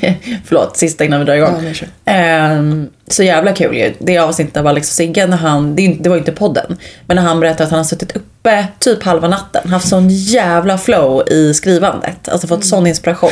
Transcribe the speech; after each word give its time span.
Förlåt, 0.44 0.76
sista 0.76 1.04
innan 1.04 1.20
vi 1.20 1.26
drar 1.26 1.34
igång. 1.34 1.74
Ja. 1.80 2.12
Ehm, 2.12 2.88
så 3.08 3.22
jävla 3.22 3.52
kul 3.52 3.76
ju. 3.76 3.94
Det 3.98 4.18
avsnittet 4.18 4.56
av 4.56 4.66
Alex 4.66 4.88
och 4.88 4.94
Sigge 4.94 5.26
när 5.26 5.36
han, 5.36 5.76
det, 5.76 6.08
var 6.08 6.16
ju 6.16 6.20
inte 6.20 6.32
podden, 6.32 6.76
men 7.06 7.16
när 7.16 7.22
han 7.22 7.40
berättade 7.40 7.64
att 7.64 7.70
han 7.70 7.78
har 7.78 7.84
suttit 7.84 8.16
uppe 8.16 8.66
typ 8.78 9.02
halva 9.02 9.28
natten, 9.28 9.70
haft 9.70 9.88
sån 9.88 10.08
jävla 10.08 10.78
flow 10.78 11.28
i 11.28 11.54
skrivandet. 11.54 12.28
Alltså 12.28 12.46
fått 12.46 12.64
sån 12.64 12.86
inspiration. 12.86 13.30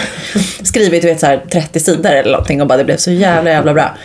Skrivit 0.63 1.03
du 1.03 1.09
vet 1.09 1.21
så 1.21 1.27
här 1.27 1.45
30 1.53 1.81
sidor 1.81 2.11
eller 2.11 2.33
någonting 2.33 2.61
och 2.61 2.67
bara 2.67 2.79
det 2.79 2.85
blev 2.85 2.97
så 2.97 3.11
jävla 3.11 3.51
jävla 3.51 3.75
bra. 3.75 3.97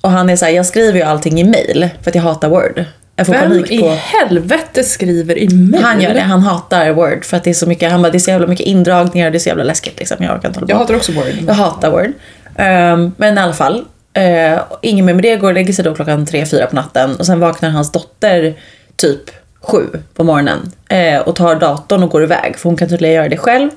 Och 0.00 0.10
han 0.10 0.30
är 0.30 0.36
så 0.36 0.44
här, 0.44 0.52
jag 0.52 0.66
skriver 0.66 0.98
ju 0.98 1.04
allting 1.04 1.40
i 1.40 1.44
mail 1.44 1.88
för 2.02 2.10
att 2.10 2.14
jag 2.14 2.22
hatar 2.22 2.48
word. 2.48 2.84
Jag 3.16 3.26
får 3.26 3.34
Vem 3.34 3.42
panik 3.42 3.70
i 3.70 3.78
på... 3.78 3.88
helvete 3.88 4.84
skriver 4.84 5.38
i 5.38 5.48
mail? 5.48 5.84
Han 5.84 6.00
gör 6.00 6.14
det, 6.14 6.20
han 6.20 6.40
hatar 6.40 6.92
word 6.92 7.24
för 7.24 7.36
att 7.36 7.44
det 7.44 7.50
är 7.50 7.54
så 7.54 7.66
mycket, 7.66 7.90
han 7.90 8.02
bara, 8.02 8.10
det 8.10 8.18
är 8.18 8.20
så 8.20 8.30
jävla 8.30 8.46
mycket 8.46 8.66
indragningar 8.66 9.26
och 9.26 9.32
det 9.32 9.38
är 9.38 9.40
så 9.40 9.48
jävla 9.48 9.64
läskigt 9.64 9.98
liksom. 9.98 10.16
Jag 10.20 10.36
orkar 10.36 10.48
inte 10.48 10.60
hålla 10.60 10.66
på. 10.66 10.72
Jag 10.72 10.78
hatar 10.78 10.96
också 10.96 11.12
word. 11.12 11.24
Jag 11.46 11.54
hatar 11.54 11.90
Word. 11.90 12.12
Ehm, 12.56 13.12
men 13.16 13.38
i 13.38 13.40
alla 13.40 13.52
fall. 13.52 13.84
Uh, 14.18 14.60
ingen 14.82 15.04
mer 15.04 15.14
med 15.14 15.22
det 15.22 15.36
går 15.36 15.48
och 15.48 15.54
lägger 15.54 15.72
sig 15.72 15.84
då 15.84 15.94
klockan 15.94 16.26
tre 16.26 16.46
fyra 16.46 16.66
på 16.66 16.76
natten 16.76 17.16
och 17.16 17.26
sen 17.26 17.40
vaknar 17.40 17.70
hans 17.70 17.92
dotter 17.92 18.54
typ 18.96 19.30
sju 19.66 19.86
på 20.14 20.24
morgonen 20.24 20.72
eh, 20.88 21.20
och 21.20 21.36
tar 21.36 21.54
datorn 21.54 22.02
och 22.02 22.10
går 22.10 22.22
iväg 22.22 22.56
för 22.56 22.68
hon 22.68 22.76
kan 22.76 22.88
tydligen 22.88 23.14
göra 23.14 23.28
det 23.28 23.36
själv 23.36 23.70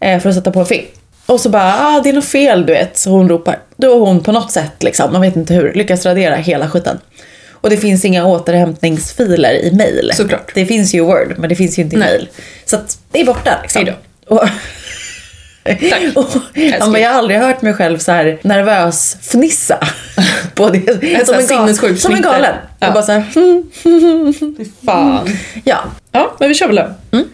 eh, 0.00 0.20
för 0.20 0.28
att 0.28 0.34
sätta 0.34 0.50
på 0.50 0.60
en 0.60 0.66
film. 0.66 0.86
Och 1.26 1.40
så 1.40 1.48
bara, 1.48 1.74
ah 1.78 2.00
det 2.00 2.08
är 2.08 2.12
något 2.12 2.24
fel 2.24 2.66
du 2.66 2.72
vet, 2.72 2.98
så 2.98 3.10
hon 3.10 3.28
ropar. 3.28 3.58
Då 3.76 3.98
har 3.98 4.06
hon 4.06 4.22
på 4.22 4.32
något 4.32 4.52
sätt, 4.52 4.82
liksom, 4.82 5.12
man 5.12 5.20
vet 5.20 5.36
inte 5.36 5.54
hur, 5.54 5.72
lyckats 5.72 6.06
radera 6.06 6.34
hela 6.34 6.68
skiten. 6.68 6.98
Och 7.66 7.70
det 7.70 7.76
finns 7.76 8.04
inga 8.04 8.26
återhämtningsfiler 8.26 9.64
i 9.64 9.70
mail. 9.74 10.12
Såklart. 10.14 10.50
Det 10.54 10.66
finns 10.66 10.94
ju 10.94 10.98
i 10.98 11.00
Word, 11.00 11.34
men 11.38 11.48
det 11.48 11.56
finns 11.56 11.78
ju 11.78 11.82
inte 11.82 11.96
i 11.96 11.98
Nej. 11.98 12.08
mail. 12.08 12.28
Så 12.64 12.76
att 12.76 12.98
det 13.10 13.20
är 13.20 13.24
borta 13.24 13.58
liksom. 13.62 13.84
Hej 13.84 13.96
Och, 14.26 14.40
Tack. 15.64 16.02
och, 16.16 16.26
han 16.80 16.92
bara, 16.92 17.00
jag 17.00 17.10
har 17.10 17.18
aldrig 17.18 17.40
hört 17.40 17.62
mig 17.62 17.74
själv 17.74 17.98
så 17.98 18.12
här 18.12 18.38
nervös 18.42 19.16
fnissa. 19.22 19.78
på 20.54 20.68
det. 20.70 21.26
sån 21.26 21.34
här 21.34 21.42
sinnessjuk 21.42 21.98
Som 21.98 22.14
en 22.14 22.22
galen. 22.22 22.54
Ja. 22.78 22.88
Och 22.88 22.94
bara 22.94 23.02
så 23.02 23.12
här, 23.12 23.24
fan. 24.86 25.28
ja. 25.64 25.78
Ja, 26.12 26.36
men 26.40 26.48
vi 26.48 26.54
kör 26.54 26.66
väl 26.66 26.76
då. 26.76 26.94
Hej 27.12 27.24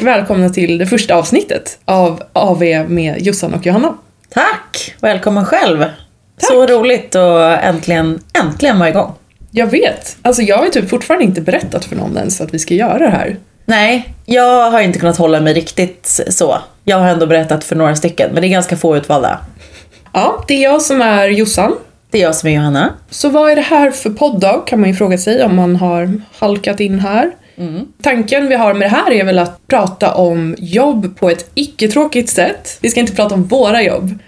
och 0.00 0.06
välkomna 0.06 0.48
till 0.48 0.78
det 0.78 0.86
första 0.86 1.14
avsnittet 1.14 1.78
av 1.84 2.22
AV 2.32 2.62
med 2.88 3.22
Jossan 3.22 3.54
och 3.54 3.66
Johanna. 3.66 3.94
Tack! 4.28 4.94
Välkommen 5.00 5.44
själv. 5.44 5.84
Så 6.38 6.66
roligt 6.66 7.14
att 7.14 7.62
äntligen, 7.62 8.22
äntligen 8.42 8.78
vara 8.78 8.88
igång. 8.88 9.12
Jag 9.50 9.66
vet, 9.66 10.16
alltså 10.22 10.42
jag 10.42 10.56
har 10.56 10.64
ju 10.64 10.70
typ 10.70 10.90
fortfarande 10.90 11.24
inte 11.24 11.40
berättat 11.40 11.84
för 11.84 11.96
någon 11.96 12.16
ens 12.16 12.40
att 12.40 12.54
vi 12.54 12.58
ska 12.58 12.74
göra 12.74 12.98
det 12.98 13.10
här. 13.10 13.36
Nej, 13.64 14.14
jag 14.26 14.70
har 14.70 14.80
inte 14.80 14.98
kunnat 14.98 15.16
hålla 15.16 15.40
mig 15.40 15.54
riktigt 15.54 16.20
så. 16.28 16.58
Jag 16.84 16.96
har 16.96 17.08
ändå 17.08 17.26
berättat 17.26 17.64
för 17.64 17.76
några 17.76 17.96
stycken, 17.96 18.30
men 18.32 18.42
det 18.42 18.48
är 18.48 18.50
ganska 18.50 18.76
få 18.76 18.96
utvalda. 18.96 19.38
Ja, 20.12 20.44
det 20.48 20.54
är 20.54 20.62
jag 20.62 20.82
som 20.82 21.02
är 21.02 21.28
Jossan. 21.28 21.72
Det 22.10 22.18
är 22.18 22.22
jag 22.22 22.34
som 22.34 22.48
är 22.48 22.52
Johanna. 22.52 22.94
Så 23.10 23.28
vad 23.28 23.50
är 23.50 23.56
det 23.56 23.62
här 23.62 23.90
för 23.90 24.10
podd 24.10 24.40
då, 24.40 24.64
kan 24.66 24.80
man 24.80 24.88
ju 24.88 24.94
fråga 24.96 25.18
sig 25.18 25.44
om 25.44 25.56
man 25.56 25.76
har 25.76 26.20
halkat 26.38 26.80
in 26.80 27.00
här. 27.00 27.30
Tanken 28.02 28.48
vi 28.48 28.54
har 28.54 28.74
med 28.74 28.90
det 28.90 28.96
här 28.96 29.12
är 29.12 29.24
väl 29.24 29.38
att 29.38 29.66
prata 29.66 30.14
om 30.14 30.56
jobb 30.58 31.18
på 31.18 31.30
ett 31.30 31.50
icke-tråkigt 31.54 32.28
sätt. 32.30 32.78
Vi 32.80 32.90
ska 32.90 33.00
inte 33.00 33.14
prata 33.14 33.34
om 33.34 33.44
våra 33.44 33.82
jobb. 33.82 34.18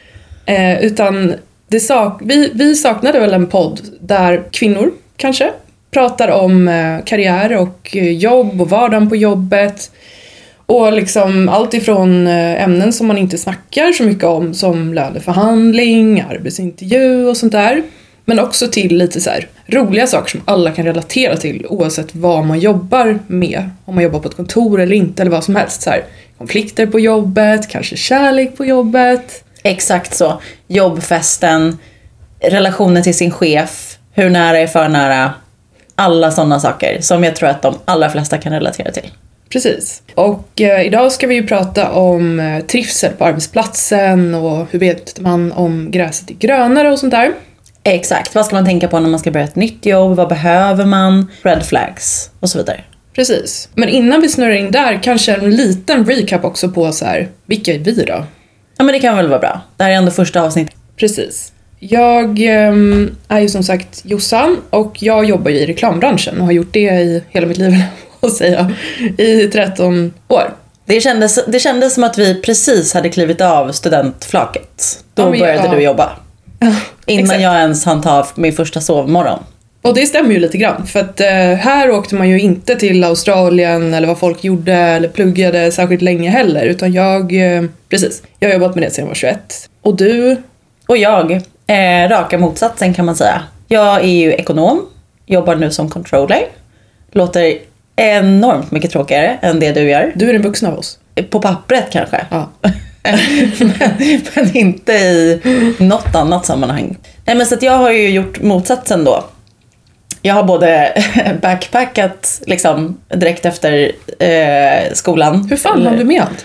Eh, 0.46 0.84
utan 0.84 1.34
det 1.68 1.80
sak- 1.80 2.20
vi, 2.24 2.50
vi 2.54 2.74
saknade 2.74 3.20
väl 3.20 3.32
en 3.32 3.46
podd 3.46 3.80
där 4.00 4.42
kvinnor, 4.50 4.90
kanske, 5.16 5.50
pratar 5.90 6.28
om 6.28 6.68
eh, 6.68 7.04
karriär 7.04 7.56
och 7.56 7.96
eh, 7.96 8.12
jobb 8.12 8.60
och 8.60 8.70
vardagen 8.70 9.08
på 9.08 9.16
jobbet. 9.16 9.90
Och 10.66 10.92
liksom 10.92 11.48
allt 11.48 11.74
ifrån 11.74 12.26
eh, 12.26 12.62
ämnen 12.62 12.92
som 12.92 13.06
man 13.06 13.18
inte 13.18 13.38
snackar 13.38 13.92
så 13.92 14.02
mycket 14.02 14.24
om 14.24 14.54
som 14.54 14.94
löneförhandling, 14.94 16.20
arbetsintervju 16.30 17.26
och 17.26 17.36
sånt 17.36 17.52
där. 17.52 17.82
Men 18.24 18.38
också 18.38 18.68
till 18.68 18.96
lite 18.96 19.20
så 19.20 19.30
här 19.30 19.46
roliga 19.72 20.06
saker 20.06 20.30
som 20.30 20.40
alla 20.44 20.70
kan 20.70 20.84
relatera 20.84 21.36
till 21.36 21.66
oavsett 21.68 22.14
vad 22.14 22.44
man 22.44 22.58
jobbar 22.58 23.18
med. 23.26 23.70
Om 23.84 23.94
man 23.94 24.04
jobbar 24.04 24.20
på 24.20 24.28
ett 24.28 24.36
kontor 24.36 24.80
eller 24.80 24.96
inte 24.96 25.22
eller 25.22 25.30
vad 25.30 25.44
som 25.44 25.56
helst. 25.56 25.82
Så 25.82 25.90
här, 25.90 26.04
konflikter 26.38 26.86
på 26.86 27.00
jobbet, 27.00 27.68
kanske 27.68 27.96
kärlek 27.96 28.56
på 28.56 28.64
jobbet. 28.64 29.44
Exakt 29.62 30.14
så. 30.14 30.40
Jobbfesten, 30.68 31.78
relationen 32.40 33.02
till 33.02 33.16
sin 33.16 33.30
chef, 33.30 33.98
hur 34.12 34.30
nära 34.30 34.58
är 34.58 34.66
för 34.66 34.88
nära. 34.88 35.32
Alla 35.94 36.30
sådana 36.30 36.60
saker 36.60 37.00
som 37.00 37.24
jag 37.24 37.36
tror 37.36 37.48
att 37.48 37.62
de 37.62 37.74
allra 37.84 38.10
flesta 38.10 38.38
kan 38.38 38.52
relatera 38.52 38.92
till. 38.92 39.10
Precis. 39.52 40.02
Och 40.14 40.60
eh, 40.60 40.86
idag 40.86 41.12
ska 41.12 41.26
vi 41.26 41.34
ju 41.34 41.46
prata 41.46 41.90
om 41.90 42.40
eh, 42.40 42.64
trivsel 42.64 43.12
på 43.12 43.24
arbetsplatsen 43.24 44.34
och 44.34 44.66
hur 44.70 44.78
vet 44.78 45.20
man 45.20 45.52
om 45.52 45.90
gräset 45.90 46.30
är 46.30 46.34
grönare 46.34 46.92
och 46.92 46.98
sånt 46.98 47.10
där. 47.10 47.32
Exakt. 47.84 48.34
Vad 48.34 48.46
ska 48.46 48.54
man 48.54 48.64
tänka 48.64 48.88
på 48.88 49.00
när 49.00 49.08
man 49.08 49.20
ska 49.20 49.30
börja 49.30 49.46
ett 49.46 49.56
nytt 49.56 49.86
jobb? 49.86 50.16
Vad 50.16 50.28
behöver 50.28 50.84
man? 50.84 51.30
Red 51.42 51.62
flags 51.66 52.30
och 52.40 52.50
så 52.50 52.58
vidare. 52.58 52.80
Precis. 53.14 53.68
Men 53.74 53.88
innan 53.88 54.20
vi 54.20 54.28
snurrar 54.28 54.54
in 54.54 54.70
där, 54.70 55.00
kanske 55.02 55.34
en 55.34 55.50
liten 55.50 56.06
recap 56.06 56.44
också 56.44 56.68
på 56.68 56.92
så 56.92 57.04
här, 57.04 57.28
vilka 57.46 57.74
är 57.74 57.78
vi 57.78 58.04
då? 58.04 58.24
Ja 58.76 58.84
men 58.84 58.92
det 58.92 59.00
kan 59.00 59.16
väl 59.16 59.28
vara 59.28 59.38
bra. 59.38 59.60
Det 59.76 59.84
här 59.84 59.90
är 59.90 59.94
ändå 59.94 60.10
första 60.10 60.42
avsnittet. 60.42 60.74
Precis. 60.96 61.52
Jag 61.78 62.38
ehm, 62.40 63.16
är 63.28 63.40
ju 63.40 63.48
som 63.48 63.62
sagt 63.62 64.02
Jossan 64.04 64.56
och 64.70 65.02
jag 65.02 65.24
jobbar 65.24 65.50
ju 65.50 65.58
i 65.58 65.66
reklambranschen 65.66 66.40
och 66.40 66.44
har 66.44 66.52
gjort 66.52 66.72
det 66.72 66.80
i 66.80 67.22
hela 67.28 67.46
mitt 67.46 67.58
liv, 67.58 67.74
att 68.20 68.32
säga, 68.32 68.72
i 69.18 69.46
13 69.46 70.12
år. 70.28 70.54
Det 70.84 71.00
kändes, 71.00 71.44
det 71.46 71.58
kändes 71.58 71.94
som 71.94 72.04
att 72.04 72.18
vi 72.18 72.40
precis 72.42 72.94
hade 72.94 73.08
klivit 73.08 73.40
av 73.40 73.72
studentflaket. 73.72 75.04
Då 75.14 75.22
Ja, 75.22 75.30
började 75.30 75.68
ja. 75.68 75.74
du 75.74 75.82
jobba. 75.82 76.10
Innan 77.06 77.24
exakt. 77.24 77.42
jag 77.42 77.54
ens 77.54 77.84
hann 77.84 78.02
ta 78.02 78.26
min 78.34 78.52
första 78.52 78.80
sovmorgon. 78.80 79.38
Och 79.82 79.94
det 79.94 80.06
stämmer 80.06 80.30
ju 80.30 80.38
lite 80.38 80.58
grann 80.58 80.86
för 80.86 81.00
att 81.00 81.20
eh, 81.20 81.26
här 81.60 81.90
åkte 81.90 82.14
man 82.14 82.28
ju 82.28 82.40
inte 82.40 82.74
till 82.74 83.04
Australien 83.04 83.94
eller 83.94 84.08
vad 84.08 84.18
folk 84.18 84.44
gjorde 84.44 84.74
eller 84.74 85.08
pluggade 85.08 85.72
särskilt 85.72 86.02
länge 86.02 86.30
heller 86.30 86.64
utan 86.64 86.92
jag, 86.92 87.56
eh, 87.56 87.62
precis, 87.88 88.22
jag 88.38 88.48
har 88.48 88.54
jobbat 88.54 88.74
med 88.74 88.84
det 88.84 88.90
sedan 88.90 89.02
jag 89.02 89.08
var 89.08 89.14
21. 89.14 89.68
Och 89.82 89.96
du? 89.96 90.36
Och 90.86 90.96
jag, 90.96 91.32
eh, 91.66 92.08
raka 92.08 92.38
motsatsen 92.38 92.94
kan 92.94 93.04
man 93.06 93.16
säga. 93.16 93.42
Jag 93.68 94.00
är 94.00 94.06
ju 94.06 94.32
ekonom, 94.32 94.86
jobbar 95.26 95.56
nu 95.56 95.70
som 95.70 95.90
controller. 95.90 96.42
Låter 97.12 97.58
enormt 97.96 98.70
mycket 98.70 98.90
tråkigare 98.90 99.38
än 99.42 99.60
det 99.60 99.72
du 99.72 99.80
gör. 99.80 100.12
Du 100.14 100.28
är 100.28 100.32
den 100.32 100.42
vuxna 100.42 100.68
av 100.68 100.78
oss. 100.78 100.98
På 101.30 101.40
pappret 101.40 101.86
kanske. 101.90 102.26
Ja. 102.30 102.50
men, 103.02 103.72
men 104.34 104.56
inte 104.56 104.92
i 104.92 105.40
något 105.78 106.14
annat 106.14 106.46
sammanhang. 106.46 106.96
Nej 107.24 107.36
men 107.36 107.46
så 107.46 107.54
att 107.54 107.62
jag 107.62 107.78
har 107.78 107.90
ju 107.90 108.10
gjort 108.10 108.42
motsatsen 108.42 109.04
då. 109.04 109.24
Jag 110.22 110.34
har 110.34 110.44
både 110.44 111.02
backpackat 111.42 112.42
liksom 112.46 112.96
direkt 113.08 113.44
efter 113.44 113.92
eh, 114.18 114.92
skolan. 114.92 115.46
Hur 115.50 115.56
fan 115.56 115.86
hann 115.86 115.96
du 115.96 116.04
med 116.04 116.22
allt? 116.22 116.44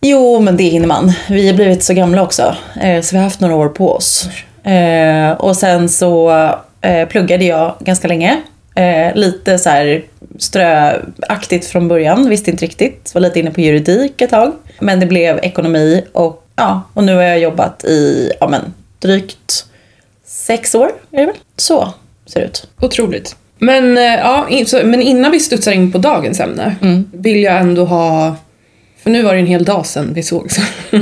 Jo, 0.00 0.40
men 0.40 0.56
det 0.56 0.64
hinner 0.64 0.86
man. 0.86 1.12
Vi 1.28 1.46
har 1.46 1.54
blivit 1.54 1.84
så 1.84 1.94
gamla 1.94 2.22
också, 2.22 2.56
eh, 2.80 3.00
så 3.00 3.14
vi 3.14 3.16
har 3.16 3.24
haft 3.24 3.40
några 3.40 3.54
år 3.54 3.68
på 3.68 3.92
oss. 3.92 4.28
Eh, 4.64 5.30
och 5.32 5.56
sen 5.56 5.88
så 5.88 6.30
eh, 6.80 7.08
pluggade 7.08 7.44
jag 7.44 7.74
ganska 7.80 8.08
länge. 8.08 8.40
Eh, 8.74 9.14
lite 9.14 9.58
så 9.58 9.70
här 9.70 10.02
ströaktigt 10.38 11.66
från 11.66 11.88
början, 11.88 12.28
visste 12.28 12.50
inte 12.50 12.64
riktigt. 12.64 13.14
Var 13.14 13.20
lite 13.20 13.40
inne 13.40 13.50
på 13.50 13.60
juridik 13.60 14.20
ett 14.20 14.30
tag. 14.30 14.52
Men 14.80 15.00
det 15.00 15.06
blev 15.06 15.38
ekonomi 15.42 16.04
och 16.12 16.46
ja, 16.56 16.82
och 16.94 17.04
nu 17.04 17.14
har 17.14 17.22
jag 17.22 17.38
jobbat 17.38 17.84
i, 17.84 18.32
ja 18.40 18.48
men, 18.48 18.74
drygt 18.98 19.66
sex 20.24 20.74
år 20.74 20.92
är 21.10 21.20
det 21.20 21.26
väl? 21.26 21.36
Så 21.56 21.94
ser 22.26 22.40
det 22.40 22.46
ut. 22.46 22.68
Otroligt. 22.80 23.36
Men, 23.58 23.98
eh, 23.98 24.04
ja, 24.04 24.48
så, 24.66 24.80
men 24.84 25.02
innan 25.02 25.30
vi 25.30 25.40
studsar 25.40 25.72
in 25.72 25.92
på 25.92 25.98
dagens 25.98 26.40
ämne 26.40 26.76
vill 27.12 27.42
jag 27.42 27.56
ändå 27.56 27.84
ha... 27.84 28.36
För 29.02 29.10
nu 29.10 29.22
var 29.22 29.34
det 29.34 29.40
en 29.40 29.46
hel 29.46 29.64
dag 29.64 29.86
sedan 29.86 30.12
vi 30.14 30.22
sågs. 30.22 30.58
och 30.90 30.98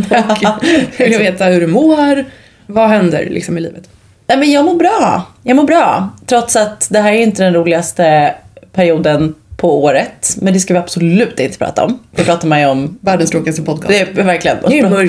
vill 0.99 1.13
jag 1.13 1.19
veta 1.19 1.45
hur 1.45 1.61
du 1.61 1.67
mår. 1.67 2.25
Vad 2.67 2.89
händer 2.89 3.29
liksom 3.31 3.59
i 3.59 3.61
livet? 3.61 3.89
Nej 4.27 4.39
men 4.39 4.51
jag 4.51 4.65
mår 4.65 4.75
bra. 4.75 5.27
Jag 5.43 5.57
mår 5.57 5.65
bra. 5.65 6.09
Trots 6.27 6.57
att 6.57 6.89
det 6.91 7.01
här 7.01 7.13
är 7.13 7.23
inte 7.23 7.43
den 7.45 7.55
roligaste 7.55 8.35
perioden 8.73 9.35
på 9.57 9.85
året. 9.85 10.37
Men 10.41 10.53
det 10.55 10.61
ska 10.61 10.75
vi 10.75 10.81
absolut 10.81 11.41
inte 11.41 11.59
prata 11.59 11.85
om. 11.85 11.99
Det 12.17 12.25
pratar 12.25 12.49
man 12.49 12.61
ju 12.61 12.67
om. 12.67 12.99
Världens 13.01 13.31
tråkigaste 13.31 13.63
podcast. 13.63 13.89
Det 13.89 13.99
är 14.21 14.25
verkligen. 14.25 14.57
Det 14.69 14.77
Ja, 14.77 14.89
nu. 14.89 15.01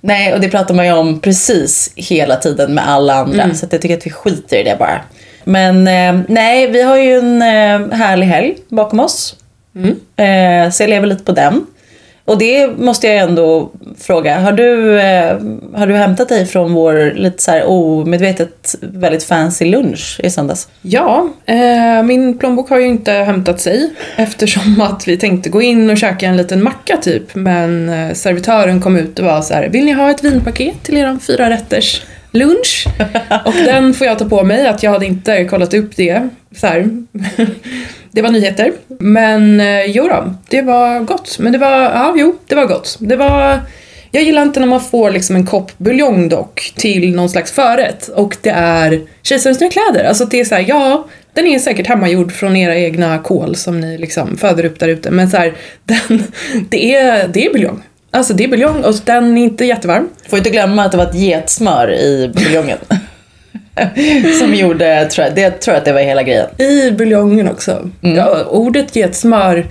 nej, 0.00 0.34
och 0.34 0.40
det 0.40 0.48
pratar 0.48 0.74
man 0.74 0.86
ju 0.86 0.92
om 0.92 1.20
precis 1.20 1.92
hela 1.96 2.36
tiden 2.36 2.74
med 2.74 2.88
alla 2.88 3.14
andra. 3.14 3.54
Så 3.54 3.66
att 3.66 3.72
jag 3.72 3.82
tycker 3.82 3.96
att 3.96 4.06
vi 4.06 4.10
skiter 4.10 4.56
i 4.56 4.62
det 4.62 4.76
bara. 4.78 5.00
Men 5.44 5.88
eh, 5.88 6.24
nej, 6.28 6.70
vi 6.70 6.82
har 6.82 6.96
ju 6.96 7.18
en 7.18 7.42
eh, 7.42 7.96
härlig 7.98 8.26
helg 8.26 8.56
bakom 8.68 9.00
oss. 9.00 9.36
Mm. 9.76 9.90
Eh, 10.66 10.70
så 10.72 10.82
jag 10.82 10.90
lever 10.90 11.06
lite 11.06 11.24
på 11.24 11.32
den. 11.32 11.66
Och 12.24 12.38
det 12.38 12.78
måste 12.78 13.06
jag 13.06 13.16
ändå 13.16 13.70
fråga. 13.98 14.38
Har 14.38 14.52
du, 14.52 15.00
eh, 15.00 15.38
har 15.74 15.86
du 15.86 15.94
hämtat 15.94 16.28
dig 16.28 16.46
från 16.46 16.72
vår 16.72 17.12
lite 17.14 17.42
så 17.42 17.50
här 17.50 17.64
omedvetet 17.66 18.74
väldigt 18.80 19.24
fancy 19.24 19.64
lunch 19.64 20.20
i 20.22 20.30
söndags? 20.30 20.68
Ja, 20.82 21.28
eh, 21.46 22.02
min 22.02 22.38
plånbok 22.38 22.70
har 22.70 22.78
ju 22.78 22.86
inte 22.86 23.12
hämtat 23.12 23.60
sig 23.60 23.90
eftersom 24.16 24.80
att 24.80 25.08
vi 25.08 25.16
tänkte 25.16 25.50
gå 25.50 25.62
in 25.62 25.90
och 25.90 25.98
käka 25.98 26.26
en 26.26 26.36
liten 26.36 26.62
macka 26.62 26.96
typ. 26.96 27.34
Men 27.34 27.88
eh, 27.88 28.14
servitören 28.14 28.80
kom 28.80 28.96
ut 28.96 29.18
och 29.18 29.26
var 29.26 29.42
så 29.42 29.54
här, 29.54 29.68
vill 29.68 29.84
ni 29.84 29.92
ha 29.92 30.10
ett 30.10 30.24
vinpaket 30.24 30.82
till 30.82 30.96
eran 30.96 31.20
fyra 31.20 31.50
rätters 31.50 32.02
lunch? 32.32 32.86
och 33.44 33.54
den 33.64 33.94
får 33.94 34.06
jag 34.06 34.18
ta 34.18 34.24
på 34.24 34.42
mig 34.42 34.66
att 34.66 34.82
jag 34.82 34.90
hade 34.90 35.06
inte 35.06 35.44
kollat 35.44 35.74
upp 35.74 35.96
det. 35.96 36.28
Så. 36.56 36.66
Det 38.14 38.22
var 38.22 38.30
nyheter. 38.30 38.72
Men 38.88 39.60
eh, 39.60 39.84
jo 39.84 40.08
då, 40.08 40.34
det 40.48 40.62
var 40.62 41.00
gott. 41.00 41.38
Men 41.38 41.52
det 41.52 41.58
var, 41.58 41.80
ja 41.80 42.14
jo, 42.16 42.36
det 42.46 42.54
var 42.54 42.66
gott. 42.66 42.96
Det 43.00 43.16
var 43.16 43.60
jag 44.10 44.22
gillar 44.22 44.42
inte 44.42 44.60
när 44.60 44.66
man 44.66 44.80
får 44.80 45.10
liksom 45.10 45.36
en 45.36 45.46
kopp 45.46 45.78
buljong 45.78 46.28
dock 46.28 46.72
till 46.76 47.14
någon 47.14 47.28
slags 47.28 47.52
förrätt 47.52 48.08
och 48.08 48.36
det 48.40 48.50
är 48.50 49.00
kejsarens 49.22 49.60
nya 49.60 49.70
kläder. 49.70 50.04
Alltså 50.04 50.24
det 50.24 50.40
är 50.40 50.44
så 50.44 50.54
här, 50.54 50.64
ja, 50.68 51.08
den 51.32 51.46
är 51.46 51.58
säkert 51.58 51.86
hemmagjord 51.86 52.32
från 52.32 52.56
era 52.56 52.76
egna 52.76 53.18
kol 53.18 53.56
som 53.56 53.80
ni 53.80 53.98
liksom 53.98 54.36
föder 54.36 54.64
upp 54.64 54.78
där 54.78 54.88
ute 54.88 55.10
men 55.10 55.30
så 55.30 55.36
här, 55.36 55.54
den, 55.84 56.24
det 56.68 56.94
är, 56.94 57.28
det 57.28 57.46
är 57.46 57.52
buljong. 57.52 57.82
Alltså 58.10 58.34
det 58.34 58.44
är 58.44 58.48
buljong 58.48 58.84
och 58.84 58.94
den 59.04 59.38
är 59.38 59.42
inte 59.42 59.64
jättevarm. 59.64 60.08
Får 60.28 60.38
inte 60.38 60.50
glömma 60.50 60.84
att 60.84 60.92
det 60.92 60.98
var 60.98 61.06
ett 61.06 61.14
getsmör 61.14 61.92
i 61.92 62.32
buljongen. 62.34 62.78
Som 64.40 64.54
gjorde, 64.54 65.04
tror 65.10 65.26
jag, 65.26 65.34
det 65.34 65.50
tror 65.50 65.74
jag 65.74 65.78
att 65.78 65.84
det 65.84 65.92
var 65.92 66.00
hela 66.00 66.22
grejen. 66.22 66.46
I 66.58 66.90
buljongen 66.90 67.48
också. 67.48 67.90
Ja, 68.00 68.44
ordet 68.44 68.96
getsmör 68.96 69.66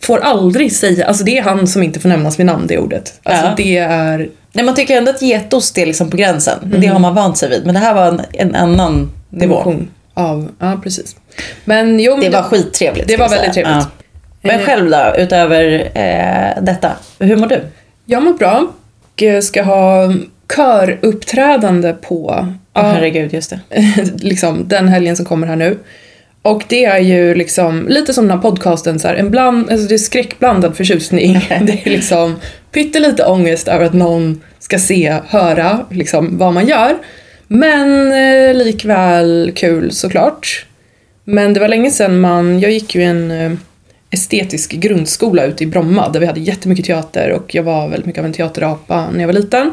får 0.00 0.18
aldrig 0.18 0.72
säga, 0.72 1.06
alltså 1.06 1.24
det 1.24 1.38
är 1.38 1.42
han 1.42 1.66
som 1.66 1.82
inte 1.82 2.00
får 2.00 2.08
nämnas 2.08 2.38
vid 2.38 2.46
namn 2.46 2.66
det 2.66 2.78
ordet. 2.78 3.20
Alltså 3.22 3.44
Ja. 3.46 3.54
det 3.56 3.76
är, 3.76 4.28
Nej, 4.52 4.64
man 4.64 4.74
tycker 4.74 4.96
ändå 4.96 5.10
att 5.10 5.22
getost 5.22 5.78
är 5.78 5.86
liksom 5.86 6.10
på 6.10 6.16
gränsen. 6.16 6.58
Det 6.78 6.86
har 6.86 6.98
man 6.98 7.14
vant 7.14 7.38
sig 7.38 7.48
vid. 7.50 7.64
Men 7.66 7.74
det 7.74 7.80
här 7.80 7.94
var 7.94 8.06
en, 8.06 8.20
en 8.32 8.54
annan 8.54 9.10
nivå. 9.30 9.54
dimension 9.62 9.88
av, 10.14 10.48
ja 10.58 10.80
precis. 10.82 11.16
Men 11.64 12.00
jo, 12.00 12.12
men 12.16 12.20
Det 12.24 12.30
var 12.30 12.42
skittrevligt. 12.42 13.08
Det 13.08 13.16
var 13.16 13.24
jag 13.24 13.30
väldigt 13.30 13.54
säga. 13.54 13.66
trevligt. 13.66 13.86
Ja. 13.86 14.04
Men 14.50 14.60
Eh. 14.60 14.66
själv 14.66 14.90
då, 14.90 15.12
utöver 15.18 15.90
eh, 15.94 16.62
detta? 16.62 16.90
Hur 17.18 17.36
mår 17.36 17.46
du? 17.46 17.60
Jag 18.06 18.22
mår 18.22 18.32
bra 18.32 18.66
eh, 19.16 19.40
ska 19.40 19.62
ha 19.62 20.12
köruppträdande 20.56 21.92
på 21.92 22.48
Ja, 22.74 22.82
herregud, 22.82 23.34
just 23.34 23.50
det. 23.50 23.60
liksom, 24.16 24.68
den 24.68 24.88
helgen 24.88 25.16
som 25.16 25.26
kommer 25.26 25.46
här 25.46 25.56
nu. 25.56 25.78
Och 26.42 26.64
det 26.68 26.84
är 26.84 26.98
ju 26.98 27.34
liksom 27.34 27.88
lite 27.88 28.14
som 28.14 28.28
den 28.28 28.36
här 28.36 28.42
podcasten, 28.42 28.98
så 28.98 29.08
här, 29.08 29.14
en 29.14 29.30
bland, 29.30 29.70
alltså 29.70 29.88
det 29.88 29.94
är 29.94 29.98
skräckblandad 29.98 30.76
förtjusning. 30.76 31.32
Det 31.48 31.86
är 31.86 31.90
liksom 31.90 32.36
pyttelite 32.72 33.24
ångest 33.24 33.68
över 33.68 33.84
att 33.84 33.92
någon 33.92 34.42
ska 34.58 34.78
se, 34.78 35.18
höra 35.28 35.86
liksom, 35.90 36.38
vad 36.38 36.54
man 36.54 36.66
gör. 36.68 36.96
Men 37.48 38.12
eh, 38.12 38.54
likväl 38.64 39.52
kul 39.54 39.92
såklart. 39.92 40.66
Men 41.24 41.54
det 41.54 41.60
var 41.60 41.68
länge 41.68 41.90
sedan 41.90 42.20
man, 42.20 42.60
jag 42.60 42.70
gick 42.70 42.94
ju 42.94 43.02
en 43.02 43.30
eh, 43.30 43.52
estetisk 44.10 44.72
grundskola 44.72 45.44
ute 45.44 45.64
i 45.64 45.66
Bromma 45.66 46.08
där 46.08 46.20
vi 46.20 46.26
hade 46.26 46.40
jättemycket 46.40 46.84
teater 46.84 47.32
och 47.32 47.54
jag 47.54 47.62
var 47.62 47.88
väldigt 47.88 48.06
mycket 48.06 48.20
av 48.20 48.26
en 48.26 48.32
teaterapa 48.32 49.10
när 49.10 49.20
jag 49.20 49.26
var 49.26 49.34
liten. 49.34 49.70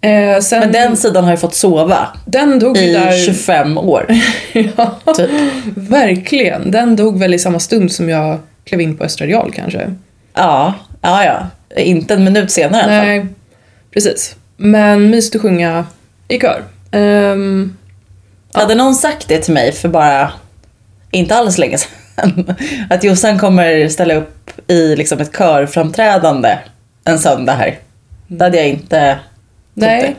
Eh, 0.00 0.40
sen, 0.40 0.60
Men 0.60 0.72
den 0.72 0.96
sidan 0.96 1.24
har 1.24 1.30
ju 1.30 1.36
fått 1.36 1.54
sova 1.54 2.08
den 2.26 2.58
dog 2.58 2.76
i 2.76 2.92
där... 2.92 3.12
25 3.26 3.78
år. 3.78 4.06
ja, 4.52 4.98
Typ. 5.16 5.30
verkligen. 5.74 6.70
Den 6.70 6.96
dog 6.96 7.18
väl 7.18 7.34
i 7.34 7.38
samma 7.38 7.58
stund 7.58 7.92
som 7.92 8.08
jag 8.08 8.38
klev 8.64 8.80
in 8.80 8.96
på 8.96 9.04
Östra 9.04 9.26
Real 9.26 9.52
kanske. 9.52 9.94
Ja, 10.34 10.74
ja, 11.00 11.24
ja. 11.24 11.46
Inte 11.82 12.14
en 12.14 12.24
minut 12.24 12.50
senare 12.50 12.80
i 12.80 12.84
alla 12.84 12.98
fall. 12.98 13.06
Nej, 13.06 13.26
precis. 13.94 14.36
Men 14.56 15.10
mysigt 15.10 15.36
att 15.36 15.42
sjunga 15.42 15.84
i 16.28 16.38
kör. 16.38 16.62
Ehm, 16.90 17.76
Hade 18.52 18.74
någon 18.74 18.94
sagt 18.94 19.28
det 19.28 19.38
till 19.38 19.54
mig 19.54 19.72
för 19.72 19.88
bara 19.88 20.32
inte 21.10 21.34
alls 21.34 21.58
länge 21.58 21.78
sedan. 21.78 22.54
Att 22.90 23.04
Jossan 23.04 23.38
kommer 23.38 23.88
ställa 23.88 24.14
upp 24.14 24.50
i 24.66 24.96
liksom 24.96 25.20
ett 25.20 25.36
körframträdande 25.38 26.58
en 27.04 27.18
söndag 27.18 27.52
här. 27.52 27.78
Då 28.26 28.44
hade 28.44 28.56
jag 28.56 28.68
inte 28.68 29.18
nej, 29.74 30.16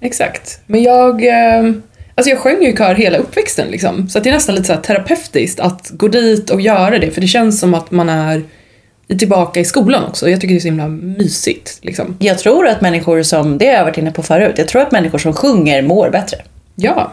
exakt. 0.00 0.60
Men 0.66 0.82
jag... 0.82 1.24
ehm, 1.24 1.82
Alltså 2.14 2.30
jag 2.30 2.38
sjöng 2.38 2.62
ju 2.62 2.68
i 2.68 2.76
kör 2.76 2.94
hela 2.94 3.18
uppväxten 3.18 3.68
liksom. 3.70 4.08
Så 4.08 4.18
att 4.18 4.24
det 4.24 4.30
är 4.30 4.34
nästan 4.34 4.54
lite 4.54 4.66
så 4.66 4.76
terapeutiskt 4.76 5.60
att 5.60 5.90
gå 5.90 6.08
dit 6.08 6.50
och 6.50 6.60
göra 6.60 6.98
det. 6.98 7.10
För 7.10 7.20
det 7.20 7.26
känns 7.26 7.60
som 7.60 7.74
att 7.74 7.90
man 7.90 8.08
är 8.08 8.42
tillbaka 9.18 9.60
i 9.60 9.64
skolan 9.64 10.04
också. 10.04 10.30
Jag 10.30 10.40
tycker 10.40 10.54
det 10.54 10.58
är 10.58 10.60
så 10.60 10.68
himla 10.68 10.88
mysigt 10.88 11.78
liksom. 11.82 12.16
Jag 12.18 12.38
tror 12.38 12.66
att 12.66 12.80
människor 12.80 13.22
som, 13.22 13.58
det 13.58 13.66
har 13.66 13.74
jag 13.74 13.84
varit 13.84 13.98
inne 13.98 14.10
på 14.10 14.22
förut, 14.22 14.54
jag 14.56 14.68
tror 14.68 14.82
att 14.82 14.92
människor 14.92 15.18
som 15.18 15.32
sjunger 15.32 15.82
mår 15.82 16.10
bättre. 16.10 16.38
Ja, 16.74 17.12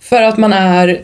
för 0.00 0.22
att 0.22 0.38
man 0.38 0.52
är 0.52 1.00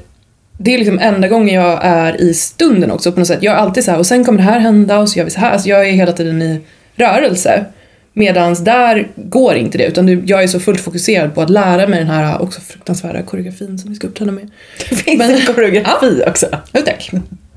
det 0.59 0.75
är 0.75 0.79
liksom 0.79 0.99
enda 0.99 1.29
gången 1.29 1.55
jag 1.55 1.79
är 1.83 2.21
i 2.21 2.35
stunden 2.35 2.91
också 2.91 3.13
på 3.13 3.19
något 3.19 3.29
sätt. 3.29 3.43
Jag 3.43 3.55
är 3.55 3.59
alltid 3.59 3.85
så 3.85 3.91
här 3.91 3.99
och 3.99 4.07
sen 4.07 4.25
kommer 4.25 4.39
det 4.39 4.45
här 4.45 4.59
hända 4.59 4.99
och 4.99 5.09
så 5.09 5.19
gör 5.19 5.25
vi 5.25 5.31
så 5.31 5.41
här. 5.41 5.51
Alltså 5.51 5.69
jag 5.69 5.89
är 5.89 5.93
hela 5.93 6.13
tiden 6.13 6.43
i 6.43 6.61
rörelse. 6.97 7.65
Medans 8.19 8.59
där 8.65 9.09
går 9.17 9.55
inte 9.55 9.79
det 9.79 9.85
utan 9.85 10.27
jag 10.27 10.43
är 10.43 10.47
så 10.47 10.61
fullt 10.61 10.81
fokuserad 10.81 11.35
på 11.35 11.43
att 11.43 11.51
lära 11.51 11.87
mig 11.87 11.99
den 11.99 12.09
här 12.11 12.43
också 12.43 12.61
fruktansvärda 12.61 13.23
koreografin 13.23 13.79
som 13.79 13.91
vi 13.91 13.97
ska 13.97 14.07
uppträda 14.07 14.33
med. 14.33 14.51
Det 14.91 14.97
finns 14.97 15.19
Men- 15.19 15.31
en 15.35 15.41
koreografi 15.55 16.23
också. 16.27 16.47
Jo 16.73 16.81
tack. 16.85 17.11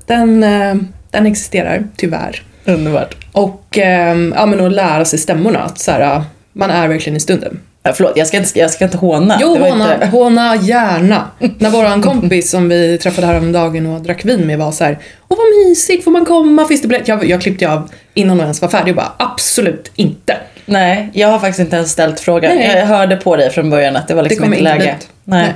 Den, 0.06 0.44
eh, 0.44 0.74
den 1.10 1.26
existerar 1.26 1.84
tyvärr. 1.96 2.42
Underbart. 2.64 3.14
Och 3.32 3.78
eh, 3.78 4.16
ja, 4.34 4.46
men 4.46 4.60
att 4.66 4.72
lära 4.72 5.04
sig 5.04 5.18
stämmorna. 5.18 5.58
Att 5.58 5.78
så 5.78 5.90
här, 5.90 6.22
man 6.52 6.70
är 6.70 6.88
verkligen 6.88 7.16
i 7.16 7.20
stunden. 7.20 7.60
Ja, 7.82 7.92
förlåt, 7.92 8.12
jag 8.16 8.26
ska 8.26 8.36
inte, 8.36 8.58
jag 8.58 8.70
ska 8.70 8.84
inte 8.84 8.96
håna. 8.96 9.38
Jo, 9.40 9.56
håna, 9.58 9.94
inte- 9.94 10.06
håna 10.06 10.56
gärna. 10.56 11.24
När 11.58 11.70
våran 11.70 12.02
kompis 12.02 12.50
som 12.50 12.68
vi 12.68 12.98
träffade 12.98 13.26
häromdagen 13.26 13.86
och 13.86 14.00
drack 14.00 14.24
vin 14.24 14.46
med 14.46 14.58
var 14.58 14.72
så 14.72 14.84
här, 14.84 14.98
Åh 15.28 15.38
vad 15.38 15.68
mysigt, 15.68 16.04
får 16.04 16.10
man 16.10 16.24
komma? 16.24 16.64
Finns 16.68 16.82
det 16.82 16.88
biljett? 16.88 17.08
Jag, 17.08 17.24
jag 17.24 17.40
klippte 17.42 17.70
av 17.70 17.90
innan 18.14 18.30
hon 18.30 18.40
ens 18.40 18.62
var 18.62 18.68
färdig 18.68 18.92
och 18.92 18.96
bara 18.96 19.12
absolut 19.16 19.92
inte. 19.96 20.36
Nej, 20.66 21.10
jag 21.12 21.28
har 21.28 21.38
faktiskt 21.38 21.60
inte 21.60 21.76
ens 21.76 21.90
ställt 21.90 22.20
frågan. 22.20 22.56
Nej. 22.56 22.76
Jag 22.76 22.86
hörde 22.86 23.16
på 23.16 23.36
dig 23.36 23.50
från 23.50 23.70
början 23.70 23.96
att 23.96 24.08
det 24.08 24.14
var 24.14 24.22
liksom 24.22 24.42
kommer 24.42 24.56
inte 24.56 24.70
läge. 24.78 24.96
dit. 25.00 25.08
Nej. 25.24 25.42
Nej. 25.42 25.52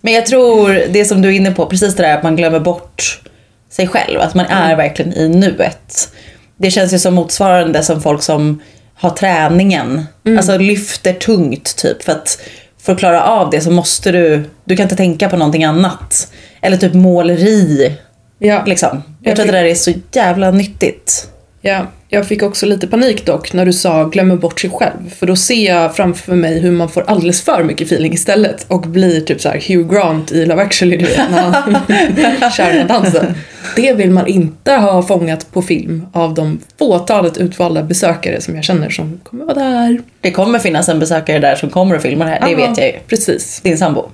Men 0.00 0.12
jag 0.12 0.26
tror 0.26 0.82
det 0.90 1.04
som 1.04 1.22
du 1.22 1.28
är 1.28 1.32
inne 1.32 1.50
på, 1.52 1.66
precis 1.66 1.96
det 1.96 2.02
där 2.02 2.14
att 2.16 2.22
man 2.22 2.36
glömmer 2.36 2.60
bort 2.60 3.20
sig 3.70 3.86
själv. 3.88 4.20
Att 4.20 4.34
man 4.34 4.46
Mm. 4.46 4.58
är 4.70 4.76
verkligen 4.76 5.12
i 5.12 5.28
nuet. 5.28 6.08
Det 6.56 6.70
känns 6.70 6.92
ju 6.94 6.98
som 6.98 7.14
motsvarande 7.14 7.82
som 7.82 8.02
folk 8.02 8.22
som 8.22 8.62
har 8.94 9.10
träningen. 9.10 10.06
Mm. 10.26 10.38
Alltså 10.38 10.58
lyfter 10.58 11.12
tungt 11.12 11.76
typ. 11.76 12.02
För 12.02 12.12
att 12.12 12.38
för 12.82 12.92
att 12.92 12.98
klara 12.98 13.22
av 13.24 13.50
det 13.50 13.60
så 13.60 13.70
måste 13.70 14.12
du, 14.12 14.44
du 14.64 14.76
kan 14.76 14.82
inte 14.84 14.96
tänka 14.96 15.28
på 15.28 15.36
någonting 15.36 15.64
annat. 15.64 16.32
Eller 16.60 16.76
typ 16.76 16.94
måleri. 16.94 17.92
Ja, 18.38 18.62
Liksom. 18.66 19.02
Jag, 19.20 19.30
Jag 19.30 19.36
tror 19.36 19.46
att 19.46 19.52
det 19.52 19.58
där 19.58 19.64
är 19.64 19.74
så 19.74 19.92
jävla 20.12 20.50
nyttigt. 20.50 21.28
ja, 21.60 21.86
jag 22.14 22.26
fick 22.28 22.42
också 22.42 22.66
lite 22.66 22.86
panik 22.86 23.26
dock 23.26 23.52
när 23.52 23.64
du 23.64 23.72
sa 23.72 24.04
glömmer 24.04 24.36
bort 24.36 24.60
sig 24.60 24.70
själv. 24.70 25.14
För 25.18 25.26
då 25.26 25.36
ser 25.36 25.66
jag 25.66 25.96
framför 25.96 26.34
mig 26.34 26.60
hur 26.60 26.70
man 26.70 26.88
får 26.88 27.04
alldeles 27.06 27.42
för 27.42 27.64
mycket 27.64 27.86
feeling 27.86 28.12
istället 28.12 28.66
och 28.68 28.80
blir 28.80 29.20
typ 29.20 29.40
så 29.40 29.48
här 29.48 29.60
Hugh 29.68 29.94
Grant 29.94 30.32
i 30.32 30.46
Love 30.46 30.62
actually, 30.62 30.96
du 30.96 31.04
vet, 31.04 31.30
när 31.30 31.40
han 32.40 32.50
kör 32.56 32.72
den 32.72 32.86
dansen. 32.86 33.34
Det 33.76 33.92
vill 33.92 34.10
man 34.10 34.26
inte 34.26 34.72
ha 34.72 35.02
fångat 35.02 35.52
på 35.52 35.62
film 35.62 36.06
av 36.12 36.34
de 36.34 36.58
fåtalet 36.78 37.38
utvalda 37.38 37.82
besökare 37.82 38.40
som 38.40 38.54
jag 38.54 38.64
känner 38.64 38.90
som 38.90 39.20
kommer 39.22 39.44
vara 39.44 39.54
där. 39.54 40.00
Det 40.20 40.30
kommer 40.30 40.58
finnas 40.58 40.88
en 40.88 40.98
besökare 40.98 41.38
där 41.38 41.54
som 41.54 41.70
kommer 41.70 41.96
och 41.96 42.02
filmar 42.02 42.26
det 42.26 42.32
här. 42.32 42.40
Det 42.40 42.62
Ja, 42.62 42.68
vet 42.68 42.78
jag 42.78 42.86
ju. 42.86 42.94
Precis. 43.08 43.60
Din 43.60 43.78
sambo. 43.78 44.08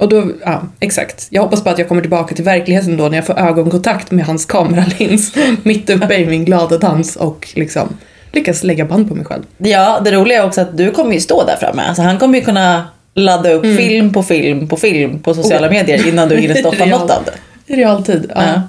Och 0.00 0.08
då, 0.08 0.24
ja, 0.44 0.62
exakt. 0.80 1.26
Jag 1.30 1.42
hoppas 1.42 1.64
bara 1.64 1.70
att 1.70 1.78
jag 1.78 1.88
kommer 1.88 2.00
tillbaka 2.00 2.34
till 2.34 2.44
verkligheten 2.44 2.96
då 2.96 3.08
när 3.08 3.16
jag 3.18 3.26
får 3.26 3.38
ögonkontakt 3.38 4.10
med 4.10 4.24
hans 4.24 4.46
kameralins 4.46 5.34
mitt 5.62 5.90
uppe 5.90 6.14
i 6.14 6.26
min 6.26 6.44
glada 6.44 6.78
dans 6.78 7.16
och 7.16 7.48
liksom 7.54 7.96
lyckas 8.32 8.62
lägga 8.62 8.84
band 8.84 9.08
på 9.08 9.14
mig 9.14 9.24
själv. 9.24 9.42
Ja, 9.58 10.00
det 10.04 10.12
roliga 10.12 10.42
är 10.42 10.46
också 10.46 10.60
att 10.60 10.76
du 10.76 10.90
kommer 10.90 11.12
ju 11.14 11.20
stå 11.20 11.44
där 11.46 11.56
framme. 11.56 11.82
Alltså, 11.82 12.02
han 12.02 12.18
kommer 12.18 12.38
ju 12.38 12.44
kunna 12.44 12.84
ladda 13.14 13.50
upp 13.52 13.62
film 13.62 14.12
på 14.12 14.22
film 14.22 14.68
på 14.68 14.76
film 14.76 15.18
på 15.18 15.34
sociala 15.34 15.66
Mm. 15.66 15.76
Oh. 15.78 15.80
medier 15.86 16.08
innan 16.08 16.28
du 16.28 16.36
hinner 16.36 16.54
stoppa 16.60 16.76
Real. 16.76 16.88
något 17.00 17.10
av 17.10 17.24
det. 17.24 17.32
I 17.72 17.76
realtid. 17.76 18.32
Ja. 18.34 18.42
Ja. 18.44 18.62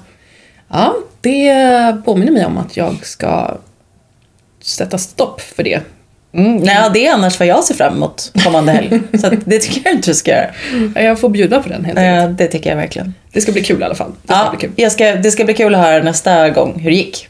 ja, 0.68 0.94
det 1.20 2.02
påminner 2.04 2.32
mig 2.32 2.44
om 2.46 2.58
att 2.58 2.76
jag 2.76 3.06
ska 3.06 3.56
sätta 4.62 4.98
stopp 4.98 5.40
för 5.40 5.62
det. 5.62 5.80
Mm. 6.34 6.56
Nej, 6.56 6.90
det 6.94 7.06
är 7.06 7.12
annars 7.14 7.38
vad 7.38 7.48
jag 7.48 7.64
ser 7.64 7.74
fram 7.74 7.94
emot 7.96 8.32
kommande 8.44 8.72
helg. 8.72 9.00
Så 9.20 9.30
det 9.44 9.58
tycker 9.58 9.80
jag 9.84 9.94
inte 9.94 10.10
du 10.10 10.14
ska 10.14 10.30
göra. 10.30 11.02
Jag 11.02 11.20
får 11.20 11.28
bjuda 11.28 11.62
på 11.62 11.68
den 11.68 11.84
helt 11.84 11.98
enkelt. 11.98 12.30
Eh, 12.30 12.36
Det 12.36 12.46
tycker 12.52 12.70
jag 12.70 12.76
verkligen. 12.76 13.14
Det 13.32 13.40
ska 13.40 13.52
bli 13.52 13.64
kul 13.64 13.80
i 13.80 13.84
alla 13.84 13.94
fall. 13.94 14.10
Det 14.22 14.32
ska 14.32 14.42
Ja, 14.44 14.54
bli 14.58 14.68
kul. 14.76 14.90
ska, 14.90 15.04
det 15.14 15.30
ska 15.30 15.44
bli 15.44 15.54
kul 15.54 15.74
att 15.74 15.80
höra 15.80 16.02
nästa 16.02 16.50
gång 16.50 16.78
hur 16.80 16.90
det 16.90 16.96
gick. 16.96 17.28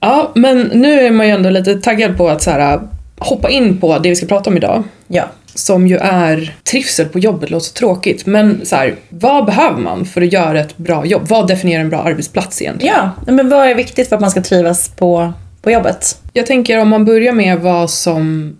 Ja, 0.00 0.30
men 0.34 0.60
nu 0.74 1.00
är 1.06 1.10
man 1.10 1.26
ju 1.26 1.32
ändå 1.32 1.50
lite 1.50 1.74
taggad 1.74 2.16
på 2.16 2.28
att 2.28 2.42
så 2.42 2.50
här, 2.50 2.80
hoppa 3.18 3.50
in 3.50 3.80
på 3.80 3.98
det 3.98 4.08
vi 4.08 4.16
ska 4.16 4.26
prata 4.26 4.50
om 4.50 4.56
idag. 4.56 4.82
Ja. 5.08 5.24
som 5.54 5.86
ju 5.86 5.96
är 5.96 6.54
trivsel 6.70 7.06
på 7.06 7.18
jobbet, 7.18 7.50
låter 7.50 7.66
så 7.66 7.72
tråkigt. 7.72 8.26
Men 8.26 8.60
så 8.64 8.76
här, 8.76 8.94
vad 9.08 9.44
behöver 9.46 9.78
man 9.80 10.04
för 10.04 10.22
att 10.22 10.32
göra 10.32 10.60
ett 10.60 10.76
bra 10.76 11.06
jobb? 11.06 11.22
Vad 11.28 11.48
definierar 11.48 11.80
en 11.80 11.90
bra 11.90 11.98
arbetsplats 12.02 12.62
egentligen? 12.62 12.94
Ja, 13.26 13.32
men 13.32 13.48
vad 13.48 13.66
är 13.68 13.74
viktigt 13.74 14.08
för 14.08 14.16
att 14.16 14.20
man 14.20 14.30
ska 14.30 14.42
trivas 14.42 14.88
på, 14.88 15.32
på 15.62 15.70
jobbet? 15.70 16.18
Jag 16.38 16.46
tänker 16.46 16.78
om 16.78 16.88
man 16.88 17.04
börjar 17.04 17.32
med 17.32 17.58
vad 17.58 17.90
som, 17.90 18.56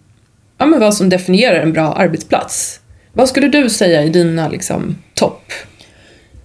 ja, 0.59 0.67
men 0.67 0.81
vad 0.81 0.95
som 0.95 1.09
definierar 1.09 1.61
en 1.61 1.73
bra 1.73 1.93
arbetsplats. 1.93 2.81
Vad 3.13 3.29
skulle 3.29 3.49
du 3.49 3.71
säga 3.71 4.03
är 4.03 4.09
dina 4.09 4.49
liksom, 4.49 4.99
topp? 5.15 5.53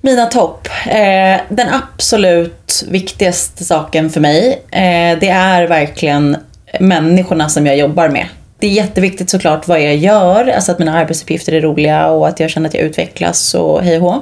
Mina 0.02 0.26
topp. 0.26 0.68
Eh, 0.86 1.42
den 1.50 1.68
absolut 1.70 2.84
viktigaste 2.90 3.64
saken 3.64 4.10
för 4.10 4.20
mig, 4.22 4.62
eh, 4.72 5.20
det 5.20 5.30
är 5.30 5.68
verkligen 5.68 6.38
människorna 6.80 7.50
som 7.50 7.66
jag 7.66 7.78
jobbar 7.78 8.10
med. 8.10 8.26
Det 8.60 8.68
är 8.68 8.72
jätteviktigt 8.72 9.30
såklart 9.30 9.68
vad 9.68 9.82
jag 9.82 9.96
gör, 9.96 10.48
alltså 10.48 10.72
att 10.72 10.80
mina 10.80 10.98
arbetsuppgifter 10.98 11.54
är 11.54 11.62
roliga 11.62 12.08
och 12.10 12.28
att 12.28 12.40
jag 12.40 12.50
känner 12.50 12.70
att 12.70 12.76
jag 12.76 12.84
utvecklas 12.84 13.54
och 13.54 13.84
hej 13.84 13.98
och 13.98 14.04
hå. 14.04 14.22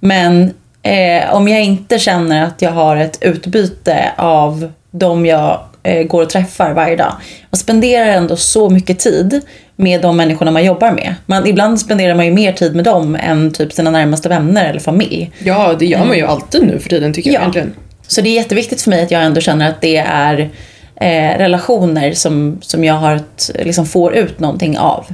Men 0.00 0.54
eh, 0.82 1.34
om 1.34 1.48
jag 1.48 1.62
inte 1.62 1.98
känner 1.98 2.44
att 2.44 2.62
jag 2.62 2.70
har 2.70 2.96
ett 2.96 3.18
utbyte 3.22 4.12
av 4.16 4.72
de 4.90 5.26
jag 5.26 5.60
går 6.06 6.22
och 6.22 6.30
träffar 6.30 6.72
varje 6.72 6.96
dag. 6.96 7.12
Man 7.50 7.58
spenderar 7.58 8.06
ändå 8.06 8.36
så 8.36 8.70
mycket 8.70 8.98
tid 8.98 9.40
med 9.76 10.02
de 10.02 10.16
människorna 10.16 10.50
man 10.50 10.64
jobbar 10.64 10.92
med. 10.92 11.14
Man, 11.26 11.46
ibland 11.46 11.80
spenderar 11.80 12.14
man 12.14 12.26
ju 12.26 12.32
mer 12.32 12.52
tid 12.52 12.74
med 12.74 12.84
dem 12.84 13.16
än 13.20 13.52
typ 13.52 13.72
sina 13.72 13.90
närmaste 13.90 14.28
vänner 14.28 14.70
eller 14.70 14.80
familj. 14.80 15.30
Ja, 15.44 15.76
det 15.78 15.86
gör 15.86 16.04
man 16.04 16.16
ju 16.16 16.26
alltid 16.26 16.66
nu 16.66 16.78
för 16.78 16.88
tiden 16.88 17.12
tycker 17.12 17.30
jag 17.30 17.40
egentligen. 17.40 17.72
Så 18.06 18.20
det 18.20 18.28
är 18.28 18.34
jätteviktigt 18.34 18.82
för 18.82 18.90
mig 18.90 19.02
att 19.02 19.10
jag 19.10 19.22
ändå 19.22 19.40
känner 19.40 19.68
att 19.68 19.80
det 19.80 19.96
är 19.96 20.50
eh, 20.96 21.38
relationer 21.38 22.12
som, 22.12 22.58
som 22.60 22.84
jag 22.84 22.94
har 22.94 23.16
ett, 23.16 23.50
liksom 23.54 23.86
får 23.86 24.14
ut 24.14 24.40
någonting 24.40 24.78
av. 24.78 25.06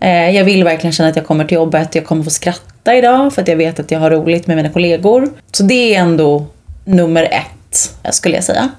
Eh, 0.00 0.30
jag 0.30 0.44
vill 0.44 0.64
verkligen 0.64 0.92
känna 0.92 1.08
att 1.08 1.16
jag 1.16 1.26
kommer 1.26 1.44
till 1.44 1.54
jobbet, 1.54 1.94
jag 1.94 2.06
kommer 2.06 2.24
få 2.24 2.30
skratta 2.30 2.94
idag 2.94 3.34
för 3.34 3.42
att 3.42 3.48
jag 3.48 3.56
vet 3.56 3.80
att 3.80 3.90
jag 3.90 4.00
har 4.00 4.10
roligt 4.10 4.46
med 4.46 4.56
mina 4.56 4.68
kollegor. 4.68 5.28
Så 5.52 5.62
det 5.62 5.94
är 5.94 6.00
ändå 6.00 6.46
nummer 6.84 7.22
ett, 7.22 8.14
skulle 8.14 8.34
jag 8.34 8.44
säga. 8.44 8.70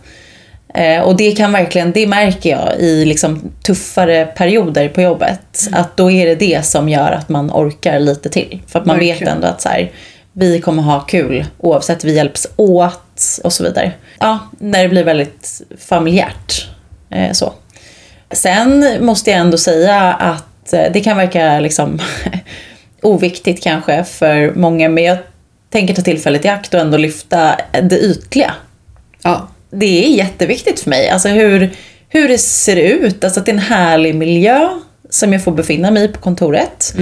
Eh, 0.73 1.01
och 1.01 1.15
det 1.15 1.31
kan 1.31 1.51
verkligen, 1.51 1.91
det 1.91 2.07
märker 2.07 2.49
jag 2.49 2.79
i 2.79 3.05
liksom 3.05 3.51
tuffare 3.63 4.25
perioder 4.25 4.89
på 4.89 5.01
jobbet. 5.01 5.67
Mm. 5.67 5.79
Att 5.81 5.97
då 5.97 6.11
är 6.11 6.25
det 6.25 6.35
det 6.35 6.65
som 6.65 6.89
gör 6.89 7.11
att 7.11 7.29
man 7.29 7.51
orkar 7.51 7.99
lite 7.99 8.29
till. 8.29 8.61
För 8.67 8.79
att 8.79 8.85
man 8.85 8.99
vet 8.99 9.09
Verkligen. 9.09 9.33
ändå 9.33 9.47
att 9.47 9.61
så 9.61 9.69
här, 9.69 9.91
vi 10.33 10.61
kommer 10.61 10.83
ha 10.83 10.99
kul 10.99 11.45
oavsett, 11.57 12.03
vi 12.03 12.15
hjälps 12.15 12.47
åt 12.55 13.39
och 13.43 13.53
så 13.53 13.63
vidare. 13.63 13.91
Ja, 14.19 14.39
när 14.59 14.83
det 14.83 14.89
blir 14.89 15.03
väldigt 15.03 15.61
familjärt. 15.79 16.67
Eh, 17.09 17.31
så. 17.31 17.53
Sen 18.31 18.97
måste 18.99 19.31
jag 19.31 19.39
ändå 19.39 19.57
säga 19.57 20.13
att 20.13 20.73
eh, 20.73 20.85
det 20.93 21.01
kan 21.01 21.17
verka 21.17 21.59
liksom 21.59 21.99
oviktigt 23.01 23.63
kanske 23.63 24.03
för 24.03 24.53
många, 24.55 24.89
men 24.89 25.03
jag 25.03 25.17
tänker 25.69 25.93
ta 25.93 26.01
tillfället 26.01 26.45
i 26.45 26.47
akt 26.47 26.73
och 26.73 26.79
ändå 26.79 26.97
lyfta 26.97 27.55
det 27.81 27.99
ytliga 27.99 28.53
Ja. 29.23 29.47
Det 29.73 30.05
är 30.05 30.09
jätteviktigt 30.09 30.79
för 30.79 30.89
mig. 30.89 31.09
Alltså 31.09 31.29
hur, 31.29 31.71
hur 32.09 32.27
det 32.27 32.37
ser 32.37 32.75
ut. 32.75 33.23
Alltså 33.23 33.39
att 33.39 33.45
det 33.45 33.51
är 33.51 33.53
en 33.53 33.59
härlig 33.59 34.15
miljö 34.15 34.69
som 35.09 35.33
jag 35.33 35.43
får 35.43 35.51
befinna 35.51 35.91
mig 35.91 36.03
i 36.03 36.07
på 36.07 36.19
kontoret. 36.19 36.93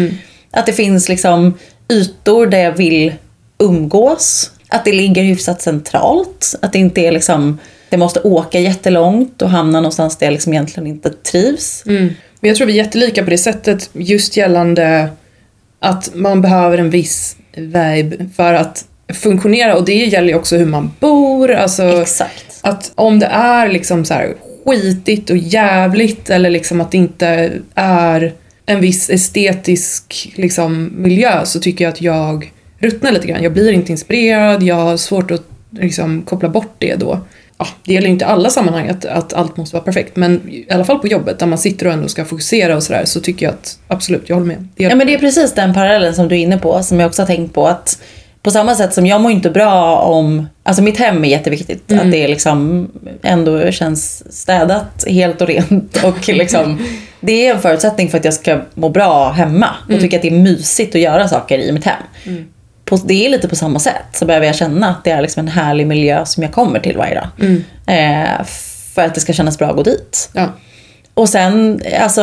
Att 0.52 0.66
det 0.66 0.74
finns 0.74 1.10
liksom 1.10 1.58
ytor 1.90 2.48
där 2.48 2.60
jag 2.60 2.72
vill 2.72 3.14
umgås. 3.60 4.52
Att 4.68 4.86
det 4.86 4.92
ligger 4.92 5.24
hyfsat 5.24 5.62
centralt. 5.62 6.56
Att 6.62 6.74
det 6.74 6.80
inte 6.80 7.02
är 7.02 7.12
liksom, 7.12 7.60
jag 7.90 8.00
måste 8.00 8.20
åka 8.22 8.60
jättelångt 8.60 9.42
och 9.42 9.50
hamna 9.50 9.80
någonstans 9.80 10.18
där 10.18 10.26
jag 10.26 10.32
liksom 10.32 10.54
egentligen 10.54 10.88
inte 10.88 11.10
trivs. 11.10 11.84
Mm. 11.86 12.14
Men 12.40 12.48
jag 12.48 12.58
tror 12.58 12.68
vi 12.68 12.74
är 12.74 12.78
jättelika 12.78 13.24
på 13.24 13.30
det 13.30 13.38
sättet 13.38 13.90
just 13.94 14.38
gällande 14.38 15.10
att 15.80 16.16
man 16.16 16.42
behöver 16.42 16.78
en 16.78 16.90
viss 16.90 17.36
vibe 17.56 18.30
för 18.36 18.54
att 18.54 18.86
funktionera 19.14 19.78
och 19.78 19.86
det 19.86 19.94
gäller 19.94 20.28
ju 20.28 20.36
också 20.36 20.58
hur 20.58 20.66
man 20.66 20.92
bor. 21.00 21.52
Alltså, 21.52 22.02
Exakt. 22.02 22.51
Att 22.62 22.92
om 22.96 23.20
det 23.20 23.26
är 23.26 23.70
liksom 23.70 24.06
så 24.06 24.14
här 24.14 24.36
skitigt 24.66 25.30
och 25.30 25.38
jävligt 25.38 26.30
eller 26.30 26.50
liksom 26.50 26.82
att 26.82 26.92
det 26.92 26.98
inte 26.98 27.52
är 27.76 28.34
en 28.66 28.82
viss 28.82 29.10
estetisk 29.10 30.34
liksom, 30.36 30.92
miljö 30.96 31.46
så 31.46 31.60
tycker 31.60 31.86
jag 31.86 31.92
att 31.92 32.02
jag 32.02 32.52
ruttnar 32.80 33.12
lite 33.12 33.28
grann. 33.28 33.44
Jag 33.44 33.54
blir 33.54 33.72
inte 33.72 33.92
inspirerad, 33.92 34.64
jag 34.64 34.76
har 34.76 34.98
svårt 34.98 35.32
att 35.32 35.44
liksom, 35.72 36.22
koppla 36.22 36.50
bort 36.50 36.76
det 36.78 36.96
då. 36.96 37.20
Ja, 37.58 37.68
det 37.86 37.94
gäller 37.94 38.08
ju 38.08 38.14
inte 38.14 38.26
alla 38.26 38.50
sammanhang 38.50 38.90
att, 38.90 39.06
att 39.06 39.34
allt 39.34 39.58
måste 39.58 39.76
vara 39.76 39.84
perfekt 39.84 40.16
men 40.16 40.50
i 40.50 40.66
alla 40.70 40.86
fall 40.86 41.00
på 41.00 41.08
jobbet 41.08 41.40
där 41.40 41.48
man 41.48 41.58
sitter 41.58 41.88
och 41.88 41.94
ändå 41.94 42.08
ska 42.08 42.26
fokusera 42.26 42.76
och 42.76 42.84
sådär 42.84 43.06
så 43.06 43.20
tycker 43.20 43.46
jag 43.46 43.54
att 43.54 43.80
absolut, 43.88 44.24
jag 44.26 44.36
håller 44.36 44.48
med. 44.48 44.68
Det 44.76 44.84
Ja 44.84 44.96
men 44.96 45.08
det 45.08 45.14
är 45.14 45.20
precis 45.20 45.54
den 45.54 45.74
parallellen 45.74 46.16
som 46.16 46.28
du 46.28 46.36
är 46.36 46.40
inne 46.40 46.58
på 46.58 46.84
som 46.84 47.00
jag 47.00 47.08
också 47.08 47.22
har 47.22 47.28
tänkt 47.28 47.54
på 47.54 47.68
att 47.68 48.02
på 48.44 48.52
samma 48.52 48.76
sätt 48.76 48.94
som 48.94 49.06
jag 49.06 49.22
mår 49.22 49.32
inte 49.32 49.50
bra 49.50 49.98
om, 49.98 50.48
alltså 50.64 50.84
mitt 50.84 50.98
hem 50.98 51.26
är 51.26 51.30
jätteviktigt. 51.30 51.92
Att 51.92 52.12
det 52.12 52.28
liksom 52.28 52.88
ändå 53.24 53.72
känns 53.72 54.34
städat, 54.42 55.06
helt 55.08 55.42
och 55.42 55.48
rent. 55.48 56.04
Och 56.04 56.28
liksom, 56.28 56.88
det 57.20 57.48
är 57.48 57.56
en 57.56 57.62
förutsättning 57.62 58.10
för 58.10 58.18
att 58.18 58.26
jag 58.26 58.34
ska 58.34 58.62
må 58.74 58.90
bra 58.90 59.32
hemma 59.32 59.70
och 59.94 60.00
tycka 60.00 60.16
att 60.16 60.22
det 60.22 60.28
är 60.28 60.40
mysigt 60.40 60.96
att 60.96 61.02
göra 61.02 61.28
saker 61.28 61.60
i 61.60 61.72
mitt 61.72 61.86
hem. 61.86 62.04
På, 62.86 62.96
det 62.96 63.26
är 63.26 63.30
lite 63.30 63.48
på 63.48 63.56
samma 63.56 63.80
sätt 63.80 64.06
så 64.14 64.26
behöver 64.26 64.46
jag 64.46 64.56
känna 64.56 64.90
att 64.90 65.04
det 65.04 65.12
är 65.12 65.22
liksom 65.22 65.40
en 65.40 65.48
härlig 65.48 65.88
miljö 65.88 66.26
som 66.26 66.44
jag 66.44 66.52
kommer 66.52 66.80
till 66.80 66.98
varje 66.98 67.16
dag. 67.16 67.28
Eh, 67.88 68.46
för 68.94 69.02
att 69.02 69.16
det 69.16 69.22
ska 69.22 69.34
kännas 69.34 69.58
bra 69.58 69.70
att 69.70 69.76
gå 69.76 69.84
dit. 69.84 70.30
Ja. 70.34 70.48
Och 71.14 71.30
sen, 71.30 71.82
alltså 72.00 72.22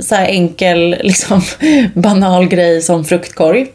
så 0.00 0.14
här 0.14 0.26
enkel, 0.26 0.96
liksom 1.00 1.42
banal 1.94 2.48
grej 2.48 2.82
som 2.82 3.04
fruktkorg. 3.04 3.66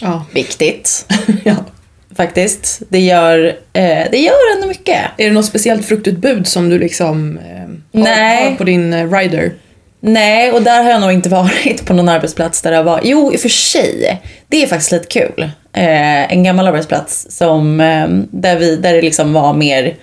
Ja. 0.00 0.24
Viktigt, 0.32 1.06
ja. 1.44 1.54
faktiskt. 2.16 2.82
Det 2.88 3.00
gör, 3.00 3.46
eh, 3.72 4.04
det 4.10 4.18
gör 4.18 4.56
ändå 4.56 4.66
mycket. 4.68 5.00
Är 5.16 5.28
det 5.28 5.30
något 5.30 5.46
speciellt 5.46 5.86
fruktutbud 5.86 6.46
som 6.46 6.68
du 6.68 6.78
liksom 6.78 7.38
eh, 7.38 8.00
har, 8.00 8.04
Nej. 8.04 8.50
har 8.50 8.56
på 8.56 8.64
din 8.64 8.92
eh, 8.92 9.12
rider? 9.12 9.52
Nej, 10.00 10.52
och 10.52 10.62
där 10.62 10.82
har 10.82 10.90
jag 10.90 11.00
nog 11.00 11.12
inte 11.12 11.28
varit 11.28 11.84
på 11.86 11.92
någon 11.92 12.08
arbetsplats 12.08 12.62
där 12.62 12.70
det 12.70 12.82
var... 12.82 13.00
Jo, 13.04 13.32
i 13.32 13.36
och 13.36 13.40
för 13.40 13.48
sig. 13.48 14.22
Det 14.48 14.62
är 14.62 14.66
faktiskt 14.66 14.92
lite 14.92 15.06
kul. 15.06 15.50
Eh, 15.72 16.32
en 16.32 16.42
gammal 16.42 16.66
arbetsplats 16.66 17.26
som, 17.30 17.80
eh, 17.80 18.08
där, 18.30 18.58
vi, 18.58 18.76
där 18.76 18.94
det 18.94 19.02
liksom 19.02 19.32
var 19.32 19.52
mer... 19.52 19.96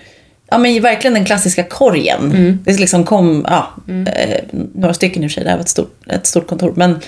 Ja 0.50 0.58
men 0.58 0.82
verkligen 0.82 1.14
den 1.14 1.26
klassiska 1.26 1.64
korgen. 1.64 2.60
Det 2.66 2.80
liksom 2.80 3.04
kom, 3.04 3.46
ja, 3.50 3.68
eh, 3.88 4.44
några 4.76 4.94
stycken 4.94 5.24
i 5.24 5.28
och 5.28 5.32
för 5.32 5.34
sig, 5.34 5.44
det 5.44 5.50
här 5.50 5.58
var 5.58 5.64
ett 5.64 5.70
stort, 5.70 6.00
ett 6.10 6.26
stort 6.26 6.48
kontor. 6.48 6.74
Men 6.76 7.00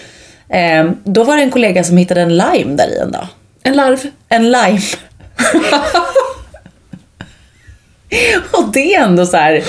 eh, 0.50 0.92
då 1.04 1.24
var 1.24 1.38
det 1.38 1.44
en 1.44 1.52
kollega 1.52 1.84
som 1.84 1.98
hittade 1.98 2.22
en 2.22 2.38
lime 2.38 2.76
där 2.76 2.88
i 2.88 2.98
en 3.00 3.12
dag. 3.12 3.28
En 3.64 3.76
larv? 3.76 4.00
En 4.30 4.52
lime. 4.52 4.82
Och 8.52 8.72
det 8.74 8.96
är 8.96 9.04
ändå 9.04 9.26
så 9.26 9.38
här, 9.38 9.64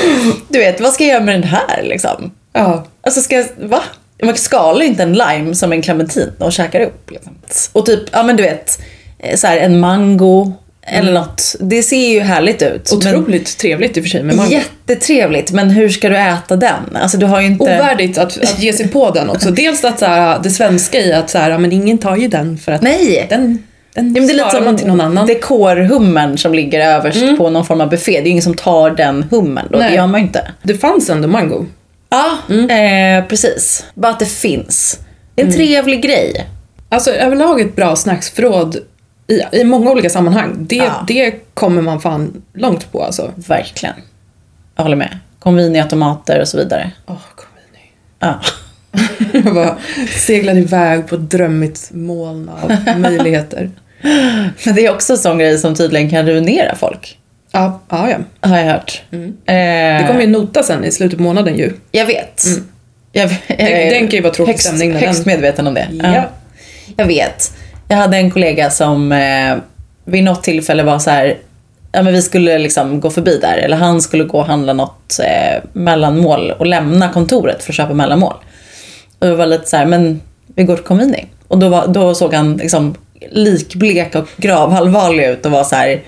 du 0.49 0.59
vet, 0.59 0.81
vad 0.81 0.93
ska 0.93 1.05
jag 1.05 1.13
göra 1.13 1.25
med 1.25 1.35
den 1.35 1.49
här 1.49 1.83
liksom? 1.83 2.31
Ja. 2.53 2.87
Alltså 3.01 3.21
ska 3.21 3.37
jag, 3.37 3.47
va? 3.57 3.83
Man 4.23 4.37
skalar 4.37 4.81
ju 4.81 4.87
inte 4.87 5.03
en 5.03 5.13
lime 5.13 5.55
som 5.55 5.73
en 5.73 5.83
clementin 5.83 6.33
och 6.39 6.53
käkar 6.53 6.81
upp. 6.81 7.11
Liksom. 7.11 7.35
Och 7.73 7.87
typ, 7.87 8.03
ja 8.13 8.23
men 8.23 8.37
du 8.37 8.43
vet, 8.43 8.83
eh, 9.19 9.37
så 9.37 9.47
här, 9.47 9.57
en 9.57 9.81
mango 9.81 10.53
eller 10.91 11.13
något. 11.13 11.57
Det 11.61 11.83
ser 11.83 12.09
ju 12.09 12.21
härligt 12.21 12.63
ut. 12.63 12.93
Otroligt 12.93 13.59
trevligt 13.59 13.97
i 13.97 14.01
och 14.01 14.05
för 14.05 14.11
sig 14.11 14.23
med 14.23 14.27
Men, 14.27 14.37
mango. 14.37 14.53
jättetrevligt, 14.53 15.53
men 15.53 15.71
hur 15.71 15.89
ska 15.89 16.09
du 16.09 16.17
äta 16.17 16.57
den? 16.57 16.97
Alltså 16.97 17.19
du 17.19 17.27
har 17.27 17.41
ju 17.41 17.47
inte... 17.47 17.65
Ovärdigt 17.65 18.19
att, 18.19 18.39
att 18.43 18.63
ge 18.63 18.73
sig 18.73 18.89
på 18.89 19.11
den 19.11 19.31
också. 19.31 19.51
Dels 19.51 19.85
att 19.85 19.99
så 19.99 20.07
här, 20.07 20.41
det 20.43 20.51
svenska 20.51 20.99
i 21.01 21.13
att 21.13 21.31
så 21.31 21.39
här, 21.39 21.59
men 21.59 21.73
ingen 21.73 21.99
tar 21.99 22.17
ju 22.17 22.29
den 22.29 22.59
för 22.59 22.73
att 22.73 22.83
Nej! 22.83 23.27
den, 23.31 23.41
den 23.41 23.59
Ja, 23.95 24.03
men 24.03 24.27
det 24.27 24.33
är 24.33 24.37
lite 24.37 24.61
man 24.61 24.77
till 24.77 24.87
någon 24.87 25.01
annan. 25.01 25.27
dekorhummern 25.27 26.39
som 26.39 26.55
ligger 26.55 26.81
överst 26.81 27.39
på 27.39 27.51
någon 27.51 27.67
form 27.67 27.81
av 27.81 27.91
buffé. 27.91 28.13
Det 28.21 28.29
är 28.29 28.31
ingen 28.31 28.43
som 28.43 28.55
tar 28.55 28.91
den 28.91 29.23
hummern 29.31 29.67
då. 29.71 29.79
Nej. 29.79 29.91
Det 29.91 29.97
gör 29.97 30.07
man 30.07 30.21
ju 30.21 30.27
inte. 30.27 30.51
Det 30.63 30.75
fanns 30.75 31.11
ändå 31.11 31.29
mango. 31.29 31.67
Ja, 32.11 32.55
eh, 32.75 33.25
precis. 33.29 33.85
Bara 33.95 34.13
att 34.13 34.19
det 34.19 34.27
finns. 34.27 34.99
Det 35.35 35.43
är 35.43 35.47
en 35.47 35.53
trevlig 35.53 36.03
grej. 36.03 36.47
Alltså 36.89 37.11
överlag 37.11 37.61
ett 37.61 37.77
bra 37.77 37.97
snacksförråd 37.97 38.77
i, 39.31 39.43
i 39.53 39.65
många 39.65 39.91
olika 39.91 40.11
sammanhang. 40.11 40.57
Det, 40.59 40.77
Ja. 40.77 41.05
det 41.07 41.35
kommer 41.55 41.83
man 41.83 42.01
fan 42.01 42.43
långt 42.55 42.93
på 42.93 43.05
alltså. 43.05 43.33
Verkligen. 43.37 43.95
Jag 44.77 44.83
håller 44.83 44.97
med. 44.97 45.19
Convini-automater 45.39 46.41
och 46.41 46.49
så 46.49 46.57
vidare. 46.59 46.91
Åh, 47.07 47.17
kom 47.35 47.47
in 47.57 47.73
nu. 47.73 47.79
Ja. 48.29 48.41
Jag 49.45 49.55
bara 49.55 49.77
seglade 50.17 50.59
iväg 50.61 51.09
på 51.09 51.15
ett 51.15 51.31
drömmigt 51.31 51.89
moln 51.93 52.49
av 52.49 52.99
möjligheter. 52.99 53.71
Men 54.65 54.75
det 54.75 54.87
är 54.87 54.93
också 54.95 55.13
en 55.13 55.19
sån 55.19 55.39
grej 55.39 55.59
som 55.59 55.75
tydligen 55.75 56.11
kan 56.11 56.27
ruinera 56.27 56.75
folk. 56.75 57.19
Ja, 57.53 57.81
ja, 57.89 58.11
ja. 58.11 58.49
Har 58.49 58.59
jag 58.59 58.65
hört. 58.73 59.03
Eh, 59.11 59.19
Det 59.47 60.05
kommer 60.09 60.21
ju 60.21 60.27
nota 60.27 60.63
sen 60.63 60.85
i 60.85 60.93
slutet 60.93 61.17
på 61.17 61.23
månaden 61.23 61.59
ju. 61.59 61.73
Jag 61.91 62.07
vet. 62.07 62.43
Jag, 63.13 63.31
jag 63.47 63.59
Den- 63.59 63.67
är 63.67 63.91
den 63.91 64.01
kan 64.09 64.17
ju 64.17 64.21
vara 64.21 64.33
tråkig 64.35 64.53
högst, 64.53 64.67
stämning 64.67 64.93
Högst 64.95 65.25
den- 65.25 65.33
medveten 65.35 65.67
om 65.67 65.75
det. 65.75 65.89
Ja. 65.93 66.25
Jag 66.97 67.07
vet. 67.07 67.53
Jag 67.91 67.97
hade 67.97 68.17
en 68.17 68.31
kollega 68.31 68.71
som 68.71 69.13
eh, 69.13 69.57
vid 70.05 70.25
något 70.25 70.43
tillfälle 70.43 70.83
var 70.83 70.99
så 70.99 71.11
här. 71.11 71.39
Ja, 71.93 72.03
men 72.03 72.13
vi 72.13 72.23
skulle 72.23 72.59
liksom 72.59 73.01
gå 73.01 73.11
förbi 73.11 73.39
där, 73.39 73.59
eller 73.59 73.77
han 73.77 74.03
skulle 74.03 74.25
gå 74.25 74.39
och 74.39 74.47
handla 74.47 74.73
något 74.73 75.19
eh, 75.19 75.63
mellanmål 75.73 76.51
och 76.51 76.67
lämna 76.67 77.09
kontoret 77.09 77.63
för 77.63 77.73
att 77.73 77.77
köpa 77.77 77.95
mellanmål. 77.95 78.35
Och 79.19 79.27
det 79.27 79.35
var 79.35 79.47
lite 79.47 79.67
så 79.67 79.77
här, 79.77 79.87
men 79.87 80.21
vi 80.55 80.65
går 80.65 80.77
till 80.77 80.85
Convini. 80.85 81.27
Och 81.49 81.59
då, 81.59 81.69
var, 81.69 81.87
då 81.87 82.15
såg 82.15 82.35
han 82.35 82.57
liksom 82.57 82.95
likblek 83.31 84.15
och 84.15 84.29
gravallvarlig 84.37 85.25
ut 85.25 85.47
och 85.47 85.53
var 85.53 85.65
så 85.65 85.77
här. 85.77 86.03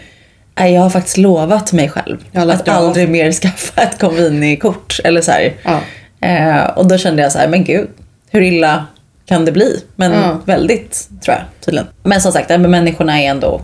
Nej, 0.59 0.75
jag 0.75 0.83
har 0.83 0.91
faktiskt 0.91 1.17
lovat 1.17 1.73
mig 1.73 1.89
själv 1.89 2.19
att 2.35 2.69
av." 2.69 2.75
aldrig 2.75 3.09
mer 3.09 3.33
skaffa 3.43 3.83
ett 3.83 3.99
Convini-kort. 4.01 5.01
Eller 5.05 5.21
så 5.21 5.33
här. 5.33 5.53
Ja. 5.63 5.81
Eh, 6.29 6.65
och 6.65 6.89
då 6.89 6.99
kände 6.99 7.23
jag 7.23 7.33
så 7.33 7.39
här, 7.39 7.49
men 7.49 7.65
gud, 7.65 7.89
hur 8.31 8.43
illa 8.43 8.87
kan 9.27 9.45
det 9.45 9.53
bli? 9.53 9.85
Men 9.97 10.13
Ja. 10.13 10.41
väldigt, 10.45 11.09
tror 11.25 11.37
jag 11.37 11.45
tydligen. 11.65 11.87
Men 12.03 12.21
som 12.21 12.33
sagt, 12.33 12.49
med 12.49 12.61
människorna 12.71 13.21
är 13.23 13.31
ändå 13.31 13.61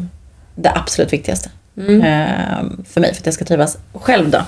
det 0.54 0.70
absolut 0.74 1.12
viktigaste. 1.12 1.50
Mm. 1.78 2.00
Eh, 2.02 2.84
för 2.88 3.00
mig, 3.00 3.14
för 3.14 3.20
att 3.20 3.26
jag 3.26 3.34
ska 3.34 3.44
trivas. 3.44 3.78
Själv 3.92 4.30
då? 4.30 4.42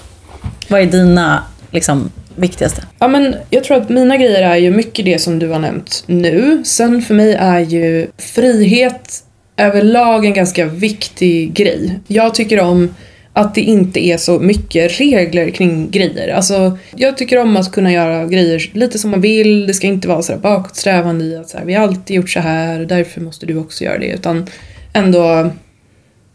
Vad 0.68 0.80
är 0.80 0.86
dina 0.86 1.42
liksom, 1.70 2.10
viktigaste? 2.36 2.82
Ja, 2.98 3.08
men 3.08 3.36
jag 3.50 3.64
tror 3.64 3.76
att 3.76 3.88
mina 3.88 4.16
grejer 4.16 4.42
är 4.42 4.56
ju 4.56 4.70
mycket 4.70 5.04
det 5.04 5.18
som 5.18 5.38
du 5.38 5.48
har 5.48 5.58
nämnt 5.58 6.02
nu. 6.06 6.62
Sen 6.64 7.02
för 7.02 7.14
mig 7.14 7.34
är 7.34 7.60
ju 7.60 8.06
frihet 8.18 9.24
överlag 9.56 10.24
en 10.24 10.34
ganska 10.34 10.64
viktig 10.64 11.52
grej. 11.52 11.98
Jag 12.06 12.34
tycker 12.34 12.60
om 12.60 12.94
att 13.32 13.54
det 13.54 13.60
inte 13.60 14.00
är 14.00 14.16
så 14.16 14.38
mycket 14.38 15.00
regler 15.00 15.50
kring 15.50 15.90
grejer. 15.90 16.34
Alltså, 16.34 16.78
jag 16.96 17.16
tycker 17.16 17.38
om 17.38 17.56
att 17.56 17.72
kunna 17.72 17.92
göra 17.92 18.26
grejer 18.26 18.70
lite 18.72 18.98
som 18.98 19.10
man 19.10 19.20
vill. 19.20 19.66
Det 19.66 19.74
ska 19.74 19.86
inte 19.86 20.08
vara 20.08 20.22
så 20.22 20.36
bakåtsträvande 20.36 21.24
i 21.24 21.36
att 21.36 21.48
så 21.48 21.58
här, 21.58 21.64
vi 21.64 21.74
har 21.74 21.82
alltid 21.82 22.16
gjort 22.16 22.30
så 22.30 22.40
här 22.40 22.80
och 22.80 22.86
därför 22.86 23.20
måste 23.20 23.46
du 23.46 23.56
också 23.56 23.84
göra 23.84 23.98
det. 23.98 24.06
Utan 24.06 24.46
ändå 24.92 25.50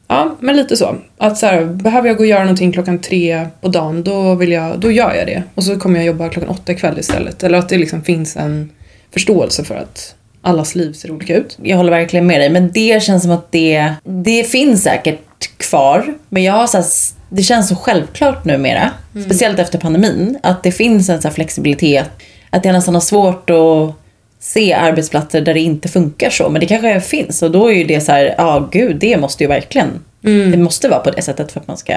Ja, 0.08 0.36
men 0.40 0.58
lite 0.58 0.78
så. 0.78 0.96
Att 1.18 1.38
så 1.38 1.46
här, 1.46 1.66
behöver 1.66 2.08
jag 2.08 2.18
gå 2.18 2.24
och 2.24 2.28
göra 2.28 2.44
någonting 2.44 2.72
klockan 2.72 3.00
tre 3.00 3.48
på 3.62 3.68
dagen, 3.68 4.04
då, 4.04 4.36
vill 4.36 4.52
jag, 4.52 4.80
då 4.80 4.92
gör 4.92 5.14
jag 5.14 5.28
det. 5.28 5.44
Och 5.56 5.64
så 5.64 5.80
kommer 5.80 6.00
jag 6.00 6.06
jobba 6.06 6.30
klockan 6.30 6.50
åtta 6.50 6.72
ikväll 6.72 7.00
istället. 7.00 7.44
Eller 7.44 7.58
att 7.58 7.70
det 7.70 7.78
liksom 7.78 8.02
finns 8.02 8.36
en 8.36 8.72
förståelse 9.12 9.64
för 9.64 9.76
att 9.76 10.16
allas 10.46 10.76
liv 10.76 10.94
ser 10.94 11.12
olika 11.12 11.36
ut. 11.36 11.58
Jag 11.64 11.78
håller 11.78 11.92
verkligen 11.92 12.28
med 12.28 12.42
dig, 12.42 12.50
men 12.50 12.72
det 12.72 13.04
känns 13.04 13.24
som 13.24 13.32
att 13.32 13.52
det, 13.52 13.94
det 14.04 14.44
finns 14.44 14.84
säkert 14.84 15.58
kvar. 15.58 16.14
Men 16.30 16.44
jag 16.44 16.54
har 16.54 16.68
så 16.68 16.78
här, 16.78 16.86
det 17.30 17.44
känns 17.44 17.70
så 17.70 17.76
självklart 17.76 18.46
numera, 18.46 18.92
speciellt 19.26 19.60
efter 19.60 19.80
pandemin, 19.80 20.38
att 20.44 20.64
det 20.64 20.72
finns 20.72 21.10
en 21.10 21.22
så 21.22 21.28
här 21.28 21.36
flexibilitet. 21.36 22.10
Att 22.50 22.66
jag 22.66 22.74
nästan 22.74 22.94
har 22.94 23.02
svårt 23.02 23.50
att 23.50 23.96
se 24.40 24.74
arbetsplatser 24.74 25.42
där 25.42 25.54
det 25.54 25.60
inte 25.60 25.90
funkar 25.90 26.30
så. 26.30 26.50
Men 26.50 26.60
det 26.60 26.66
kanske 26.66 27.02
finns 27.02 27.42
och 27.42 27.52
då 27.52 27.68
är 27.72 27.76
ju 27.76 27.84
det 27.84 28.02
så 28.02 28.12
här, 28.12 28.36
ja 28.38 28.70
gud, 28.72 28.96
det 28.96 29.18
måste 29.18 29.44
ju 29.44 29.48
verkligen, 29.48 29.90
det 30.22 30.58
måste 30.58 30.90
vara 30.90 31.00
på 31.00 31.12
det 31.12 31.22
sättet 31.22 31.52
för 31.52 31.60
att 31.60 31.68
man 31.68 31.78
ska, 31.78 31.94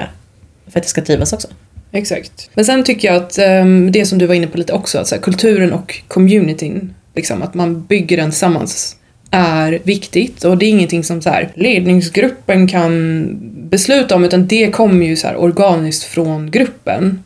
för 0.67 0.79
att 0.79 0.83
det 0.83 0.89
ska 0.89 1.01
trivas 1.01 1.33
också. 1.33 1.47
Exakt. 1.91 2.49
Men 2.53 2.65
sen 2.65 2.83
tycker 2.83 3.07
jag 3.07 3.23
att 3.23 3.37
ehm, 3.37 3.91
det 3.91 4.05
som 4.05 4.17
du 4.17 4.25
var 4.25 4.35
inne 4.35 4.47
på 4.47 4.57
lite 4.57 4.73
också, 4.73 4.99
att 4.99 5.07
så 5.07 5.15
här, 5.15 5.21
kulturen 5.21 5.73
och 5.73 6.01
communityn, 6.07 6.93
liksom, 7.15 7.41
att 7.41 7.53
man 7.53 7.81
bygger 7.85 8.17
den 8.17 8.29
tillsammans 8.29 8.95
är 9.31 9.79
viktigt 9.83 10.43
och 10.43 10.57
det 10.57 10.65
är 10.65 10.69
ingenting 10.69 11.03
som 11.03 11.21
så 11.21 11.29
här, 11.29 11.51
ledningsgruppen 11.55 12.67
kan 12.67 13.27
besluta 13.69 14.15
om 14.15 14.25
utan 14.25 14.47
det 14.47 14.71
kommer 14.71 15.05
ju 15.05 15.15
så 15.15 15.27
här, 15.27 15.41
organiskt 15.41 16.03
från 16.03 16.51
gruppen. 16.51 17.23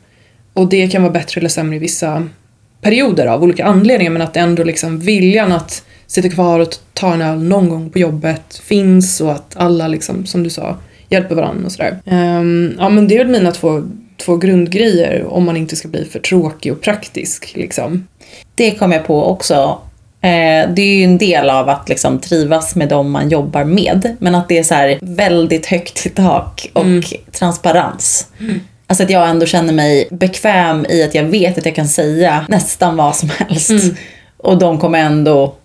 Och 0.53 0.69
det 0.69 0.87
kan 0.87 1.01
vara 1.01 1.13
bättre 1.13 1.39
eller 1.39 1.49
sämre 1.49 1.75
i 1.75 1.79
vissa 1.79 2.27
perioder 2.81 3.27
av 3.27 3.43
olika 3.43 3.65
anledningar 3.65 4.11
men 4.11 4.21
att 4.21 4.37
ändå 4.37 4.63
liksom 4.63 4.99
viljan 4.99 5.51
att 5.51 5.83
sitta 6.07 6.29
kvar 6.29 6.59
och 6.59 6.75
ta 6.93 7.13
en 7.13 7.21
öl 7.21 7.43
någon 7.43 7.69
gång 7.69 7.89
på 7.89 7.99
jobbet 7.99 8.61
finns 8.63 9.21
och 9.21 9.31
att 9.31 9.57
alla 9.57 9.87
liksom, 9.87 10.25
som 10.25 10.43
du 10.43 10.49
sa, 10.49 10.77
hjälper 11.13 11.35
varandra 11.35 11.65
och 11.65 11.71
sådär. 11.71 11.99
Ehm, 12.05 12.75
ja 12.79 12.89
men 12.89 13.07
det 13.07 13.15
är 13.15 13.19
väl 13.19 13.27
mina 13.27 13.51
två, 13.51 13.83
två 14.17 14.37
grundgrejer 14.37 15.25
om 15.27 15.45
man 15.45 15.57
inte 15.57 15.75
ska 15.75 15.87
bli 15.87 16.05
för 16.05 16.19
tråkig 16.19 16.73
och 16.73 16.81
praktisk 16.81 17.53
liksom. 17.55 18.07
Det 18.55 18.71
kom 18.71 18.91
jag 18.91 19.05
på 19.05 19.25
också. 19.25 19.79
Eh, 20.21 20.69
det 20.73 20.81
är 20.81 20.97
ju 20.97 21.03
en 21.03 21.17
del 21.17 21.49
av 21.49 21.69
att 21.69 21.89
liksom 21.89 22.19
trivas 22.19 22.75
med 22.75 22.89
dem 22.89 23.11
man 23.11 23.29
jobbar 23.29 23.63
med. 23.63 24.17
Men 24.19 24.35
att 24.35 24.49
det 24.49 24.57
är 24.57 24.63
så 24.63 25.05
väldigt 25.05 25.65
högt 25.65 26.05
i 26.05 26.09
tak 26.09 26.67
och 26.73 26.83
transparens. 27.31 28.27
Alltså 28.87 29.03
att 29.03 29.09
jag 29.09 29.29
ändå 29.29 29.45
känner 29.45 29.73
mig 29.73 30.07
bekväm 30.11 30.85
i 30.89 31.03
att 31.03 31.15
jag 31.15 31.23
vet 31.23 31.57
att 31.57 31.65
jag 31.65 31.75
kan 31.75 31.87
säga 31.87 32.45
nästan 32.49 32.97
vad 32.97 33.15
som 33.15 33.29
helst. 33.29 33.71
Och 34.37 34.57
de 34.57 34.77
kommer 34.79 34.99
ändå 34.99 35.55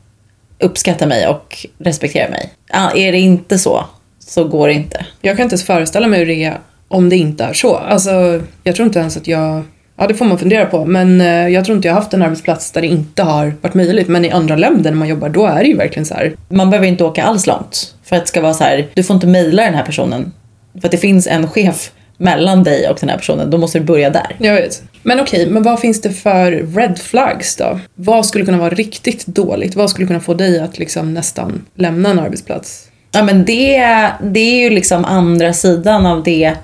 uppskatta 0.58 1.06
mig 1.06 1.28
och 1.28 1.66
respektera 1.78 2.30
mig. 2.30 2.52
Är 2.94 3.12
det 3.12 3.18
inte 3.18 3.58
så, 3.58 3.84
så 4.28 4.44
går 4.44 4.68
det 4.68 4.74
inte. 4.74 5.06
Jag 5.20 5.36
kan 5.36 5.42
inte 5.42 5.52
ens 5.52 5.64
föreställa 5.64 6.06
mig 6.06 6.18
hur 6.18 6.26
det 6.26 6.44
är 6.44 6.58
om 6.88 7.08
det 7.08 7.16
inte 7.16 7.44
är 7.44 7.52
så. 7.52 7.76
Alltså, 7.76 8.42
jag 8.64 8.76
tror 8.76 8.86
inte 8.86 8.98
ens 8.98 9.16
att 9.16 9.26
jag... 9.26 9.62
Ja, 9.96 10.06
det 10.06 10.14
får 10.14 10.24
man 10.24 10.38
fundera 10.38 10.66
på. 10.66 10.84
Men 10.84 11.20
eh, 11.20 11.48
jag 11.48 11.64
tror 11.64 11.76
inte 11.76 11.88
jag 11.88 11.94
har 11.94 12.00
haft 12.00 12.14
en 12.14 12.22
arbetsplats 12.22 12.70
där 12.70 12.80
det 12.80 12.86
inte 12.86 13.22
har 13.22 13.54
varit 13.60 13.74
möjligt. 13.74 14.08
Men 14.08 14.24
i 14.24 14.30
andra 14.30 14.56
länder 14.56 14.90
när 14.90 14.98
man 14.98 15.08
jobbar, 15.08 15.28
då 15.28 15.46
är 15.46 15.62
det 15.62 15.68
ju 15.68 15.76
verkligen 15.76 16.06
så 16.06 16.14
här. 16.14 16.36
Man 16.48 16.70
behöver 16.70 16.88
inte 16.88 17.04
åka 17.04 17.22
alls 17.22 17.46
långt. 17.46 17.94
För 18.04 18.16
att 18.16 18.22
det 18.22 18.28
ska 18.28 18.40
vara 18.40 18.54
så 18.54 18.64
här, 18.64 18.86
du 18.94 19.02
får 19.02 19.14
inte 19.14 19.26
mejla 19.26 19.62
den 19.62 19.74
här 19.74 19.84
personen. 19.84 20.32
För 20.80 20.88
att 20.88 20.92
det 20.92 20.98
finns 20.98 21.26
en 21.26 21.48
chef 21.48 21.90
mellan 22.16 22.64
dig 22.64 22.88
och 22.88 22.96
den 23.00 23.08
här 23.08 23.16
personen. 23.16 23.50
Då 23.50 23.58
måste 23.58 23.78
du 23.78 23.84
börja 23.84 24.10
där. 24.10 24.36
Jag 24.38 24.54
vet. 24.54 24.82
Men 25.02 25.20
okej, 25.20 25.50
men 25.50 25.62
vad 25.62 25.80
finns 25.80 26.00
det 26.00 26.10
för 26.10 26.52
red 26.52 26.98
flags 26.98 27.56
då? 27.56 27.80
Vad 27.94 28.26
skulle 28.26 28.44
kunna 28.44 28.58
vara 28.58 28.70
riktigt 28.70 29.26
dåligt? 29.26 29.76
Vad 29.76 29.90
skulle 29.90 30.06
kunna 30.06 30.20
få 30.20 30.34
dig 30.34 30.60
att 30.60 30.78
liksom 30.78 31.14
nästan 31.14 31.64
lämna 31.74 32.10
en 32.10 32.18
arbetsplats? 32.18 32.87
Ja 33.12 33.22
men 33.22 33.44
det, 33.44 33.78
det 34.20 34.40
är 34.40 34.60
ju 34.60 34.70
liksom 34.70 35.04
andra 35.04 35.52
sidan 35.52 36.06
av 36.06 36.22
det 36.22 36.54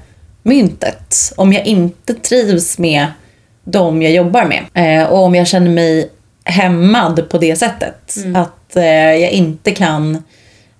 myntet. 0.42 1.32
Om 1.36 1.52
jag 1.52 1.66
inte 1.66 2.14
trivs 2.14 2.78
med 2.78 3.06
de 3.64 4.02
jag 4.02 4.12
jobbar 4.12 4.44
med 4.44 4.64
eh, 4.74 5.08
och 5.08 5.18
om 5.18 5.34
jag 5.34 5.46
känner 5.46 5.70
mig 5.70 6.10
hämmad 6.44 7.28
på 7.28 7.38
det 7.38 7.56
sättet. 7.56 8.16
Att 8.34 8.76
eh, 8.76 8.84
jag 9.14 9.30
inte 9.30 9.70
kan, 9.70 10.22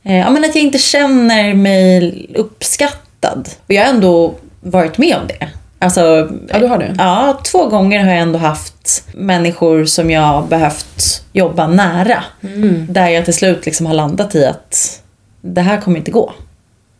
eh, 0.02 0.16
ja 0.18 0.30
men 0.30 0.44
att 0.44 0.54
jag 0.54 0.64
inte 0.64 0.78
känner 0.78 1.54
mig 1.54 2.26
uppskattad. 2.34 3.48
Och 3.66 3.74
jag 3.74 3.84
har 3.84 3.90
ändå 3.90 4.34
varit 4.60 4.98
med 4.98 5.16
om 5.16 5.26
det. 5.26 5.48
Alltså, 5.78 6.30
Ja, 6.48 6.58
du 6.58 6.66
har 6.66 6.78
det. 6.78 6.94
Ja, 6.98 7.40
två 7.44 7.66
gånger 7.66 8.04
har 8.04 8.10
jag 8.10 8.20
ändå 8.20 8.38
haft 8.38 9.04
människor 9.14 9.84
som 9.84 10.10
jag 10.10 10.48
behövt 10.48 11.24
jobba 11.32 11.66
nära. 11.66 12.24
Där 12.88 13.08
jag 13.08 13.24
till 13.24 13.34
slut 13.34 13.66
liksom 13.66 13.86
har 13.86 13.94
landat 13.94 14.34
i 14.34 14.44
att 14.46 15.00
det 15.44 15.60
här 15.60 15.80
kommer 15.80 15.98
inte 15.98 16.10
gå. 16.10 16.32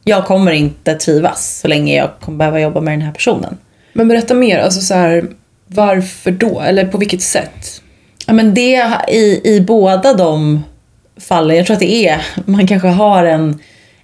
Jag 0.05 0.27
kommer 0.27 0.53
inte 0.53 0.95
trivas 0.95 1.61
så 1.61 1.69
länge 1.69 1.97
jag 1.97 2.11
kommer 2.21 2.39
behöva 2.39 2.61
jobba 2.61 2.81
med 2.81 2.93
den 2.93 3.03
här 3.03 3.13
personen. 3.13 3.59
Men 3.93 4.09
berätta 4.09 4.35
mer, 4.35 4.59
alltså 4.59 4.81
så 4.81 4.95
här, 4.95 5.25
varför 5.67 6.31
då? 6.31 6.61
Eller 6.61 6.87
på 6.87 6.99
vilket 6.99 7.23
sätt? 7.23 7.83
Ja, 8.27 8.33
men 8.33 8.55
det 8.55 8.91
i, 9.09 9.41
i 9.45 9.61
båda 9.61 10.15
de 10.15 10.63
fallen, 11.17 11.57
jag 11.57 11.67
tror 11.67 11.75
att 11.75 11.81
det 11.81 12.09
är, 12.09 12.27
man 12.45 12.67
kanske 12.67 12.89
har 12.89 13.25
en, 13.25 13.59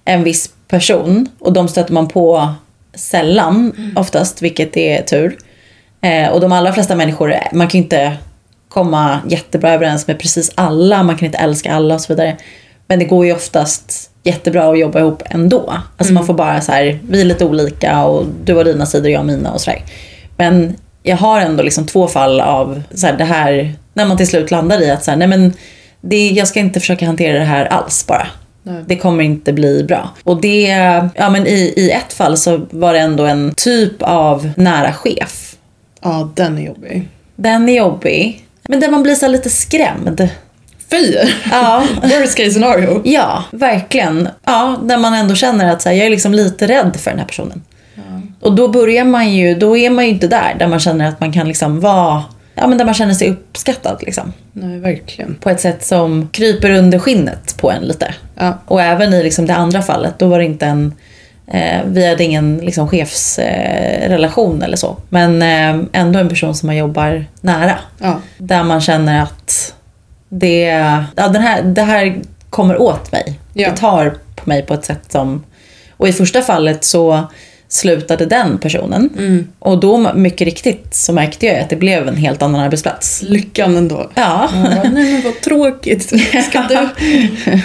en 0.05 0.23
viss 0.23 0.49
person 0.67 1.29
och 1.39 1.53
de 1.53 1.67
stöter 1.67 1.93
man 1.93 2.07
på 2.07 2.53
sällan 2.93 3.73
oftast, 3.95 4.41
vilket 4.41 4.77
är 4.77 5.01
tur. 5.01 5.37
Eh, 6.01 6.29
och 6.29 6.41
de 6.41 6.51
allra 6.51 6.73
flesta 6.73 6.95
människor, 6.95 7.35
man 7.51 7.67
kan 7.67 7.77
ju 7.77 7.83
inte 7.83 8.17
komma 8.69 9.19
jättebra 9.29 9.73
överens 9.73 10.07
med 10.07 10.19
precis 10.19 10.51
alla, 10.55 11.03
man 11.03 11.17
kan 11.17 11.25
inte 11.25 11.37
älska 11.37 11.73
alla 11.73 11.95
och 11.95 12.01
så 12.01 12.13
vidare. 12.13 12.37
Men 12.91 12.99
det 12.99 13.05
går 13.05 13.25
ju 13.25 13.33
oftast 13.33 14.11
jättebra 14.23 14.71
att 14.71 14.79
jobba 14.79 14.99
ihop 14.99 15.23
ändå. 15.25 15.73
Alltså 15.97 16.13
man 16.13 16.25
får 16.25 16.33
bara 16.33 16.61
så 16.61 16.71
här, 16.71 16.99
vi 17.09 17.21
är 17.21 17.25
lite 17.25 17.45
olika 17.45 18.03
och 18.03 18.25
du 18.43 18.55
har 18.55 18.63
dina 18.63 18.85
sidor 18.85 19.05
och 19.05 19.11
jag 19.11 19.25
mina 19.25 19.51
och 19.51 19.61
sådär. 19.61 19.83
Men 20.37 20.75
jag 21.03 21.17
har 21.17 21.41
ändå 21.41 21.63
liksom 21.63 21.85
två 21.85 22.07
fall 22.07 22.41
av 22.41 22.83
så 22.95 23.07
här, 23.07 23.17
det 23.17 23.23
här, 23.23 23.73
när 23.93 24.05
man 24.05 24.17
till 24.17 24.27
slut 24.27 24.51
landar 24.51 24.81
i 24.81 24.91
att 24.91 25.03
så 25.03 25.11
här, 25.11 25.17
nej 25.17 25.27
men 25.27 25.53
det, 26.01 26.29
jag 26.29 26.47
ska 26.47 26.59
inte 26.59 26.79
försöka 26.79 27.05
hantera 27.05 27.39
det 27.39 27.45
här 27.45 27.65
alls 27.65 28.07
bara. 28.07 28.27
Nej. 28.63 28.83
Det 28.87 28.95
kommer 28.95 29.23
inte 29.23 29.53
bli 29.53 29.83
bra. 29.83 30.09
Och 30.23 30.41
det, 30.41 30.67
ja 31.15 31.29
men 31.29 31.47
i, 31.47 31.73
i 31.77 31.91
ett 31.91 32.13
fall 32.13 32.37
så 32.37 32.61
var 32.69 32.93
det 32.93 32.99
ändå 32.99 33.25
en 33.25 33.53
typ 33.57 34.01
av 34.01 34.51
nära 34.55 34.93
chef. 34.93 35.55
Ja, 36.01 36.31
den 36.35 36.57
är 36.57 36.61
jobbig. 36.61 37.09
Den 37.35 37.69
är 37.69 37.77
jobbig. 37.77 38.45
Men 38.67 38.79
där 38.79 38.91
man 38.91 39.03
blir 39.03 39.15
så 39.15 39.27
lite 39.27 39.49
skrämd. 39.49 40.29
Fy! 40.91 41.15
Ja, 41.51 41.83
Worst 42.01 42.37
case 42.37 42.51
scenario. 42.51 43.01
ja 43.05 43.43
verkligen. 43.51 44.29
Ja, 44.45 44.79
där 44.83 44.97
man 44.97 45.13
ändå 45.13 45.35
känner 45.35 45.71
att 45.73 45.81
så 45.81 45.89
här, 45.89 45.95
jag 45.95 46.05
är 46.05 46.09
liksom 46.09 46.33
lite 46.33 46.67
rädd 46.67 46.95
för 46.99 47.11
den 47.11 47.19
här 47.19 47.27
personen. 47.27 47.61
Och 48.41 48.55
då 48.55 48.67
börjar 48.67 49.05
man 49.05 49.33
ju, 49.33 49.55
då 49.55 49.77
är 49.77 49.89
man 49.89 50.05
ju 50.05 50.11
inte 50.11 50.27
där, 50.27 50.55
där 50.59 50.67
man 50.67 50.79
känner 50.79 51.07
att 51.09 51.19
man 51.19 51.33
kan 51.33 51.47
liksom 51.47 51.79
vara, 51.79 52.23
ja 52.55 52.67
men 52.67 52.77
där 52.77 52.85
man 52.85 52.93
känner 52.93 53.13
sig 53.13 53.29
uppskattad 53.29 53.97
liksom. 54.01 54.33
Nej, 54.53 54.79
verkligen. 54.79 55.35
På 55.35 55.49
ett 55.49 55.59
sätt 55.59 55.85
som 55.85 56.29
kryper 56.31 56.71
under 56.71 56.99
skinnet 56.99 57.57
på 57.57 57.71
en 57.71 57.83
lite. 57.83 58.13
Ja. 58.35 58.57
Och 58.65 58.81
även 58.81 59.13
i 59.13 59.23
liksom 59.23 59.45
det 59.45 59.55
andra 59.55 59.81
fallet, 59.81 60.19
då 60.19 60.27
var 60.27 60.39
det 60.39 60.45
inte 60.45 60.65
en 60.65 60.93
eh, 61.47 61.81
vi 61.85 62.09
hade 62.09 62.23
ingen 62.23 62.57
liksom, 62.57 62.87
chefsrelation 62.87 64.59
eh, 64.61 64.65
eller 64.65 64.77
så. 64.77 64.97
Men 65.09 65.41
eh, 65.41 65.85
ändå 66.01 66.19
en 66.19 66.29
person 66.29 66.55
som 66.55 66.67
man 66.67 66.77
jobbar 66.77 67.25
nära. 67.41 67.77
Ja. 67.97 68.19
Där 68.37 68.63
man 68.63 68.81
känner 68.81 69.23
att 69.23 69.73
det, 70.31 70.61
ja, 71.15 71.27
den 71.27 71.41
här, 71.41 71.61
det 71.61 71.81
här 71.81 72.21
kommer 72.49 72.81
åt 72.81 73.11
mig. 73.11 73.39
Ja. 73.53 73.69
Det 73.69 73.77
tar 73.77 74.17
på 74.35 74.49
mig 74.49 74.65
på 74.65 74.73
ett 74.73 74.85
sätt 74.85 75.11
som... 75.11 75.43
Och 75.97 76.07
i 76.07 76.13
första 76.13 76.41
fallet 76.41 76.83
så, 76.83 77.27
slutade 77.71 78.25
den 78.25 78.57
personen. 78.57 79.09
Mm. 79.17 79.47
Och 79.59 79.79
då, 79.79 80.13
mycket 80.13 80.45
riktigt, 80.45 80.95
så 80.95 81.13
märkte 81.13 81.45
jag 81.45 81.59
att 81.59 81.69
det 81.69 81.75
blev 81.75 82.07
en 82.07 82.17
helt 82.17 82.41
annan 82.41 82.61
arbetsplats. 82.61 83.21
Lyckan 83.21 83.77
ändå. 83.77 84.09
Ja, 84.15 84.49
bara, 84.53 84.89
nej 84.89 85.13
men 85.13 85.21
vad 85.21 85.41
tråkigt. 85.41 86.03
Ska 86.49 86.61
du 86.69 86.89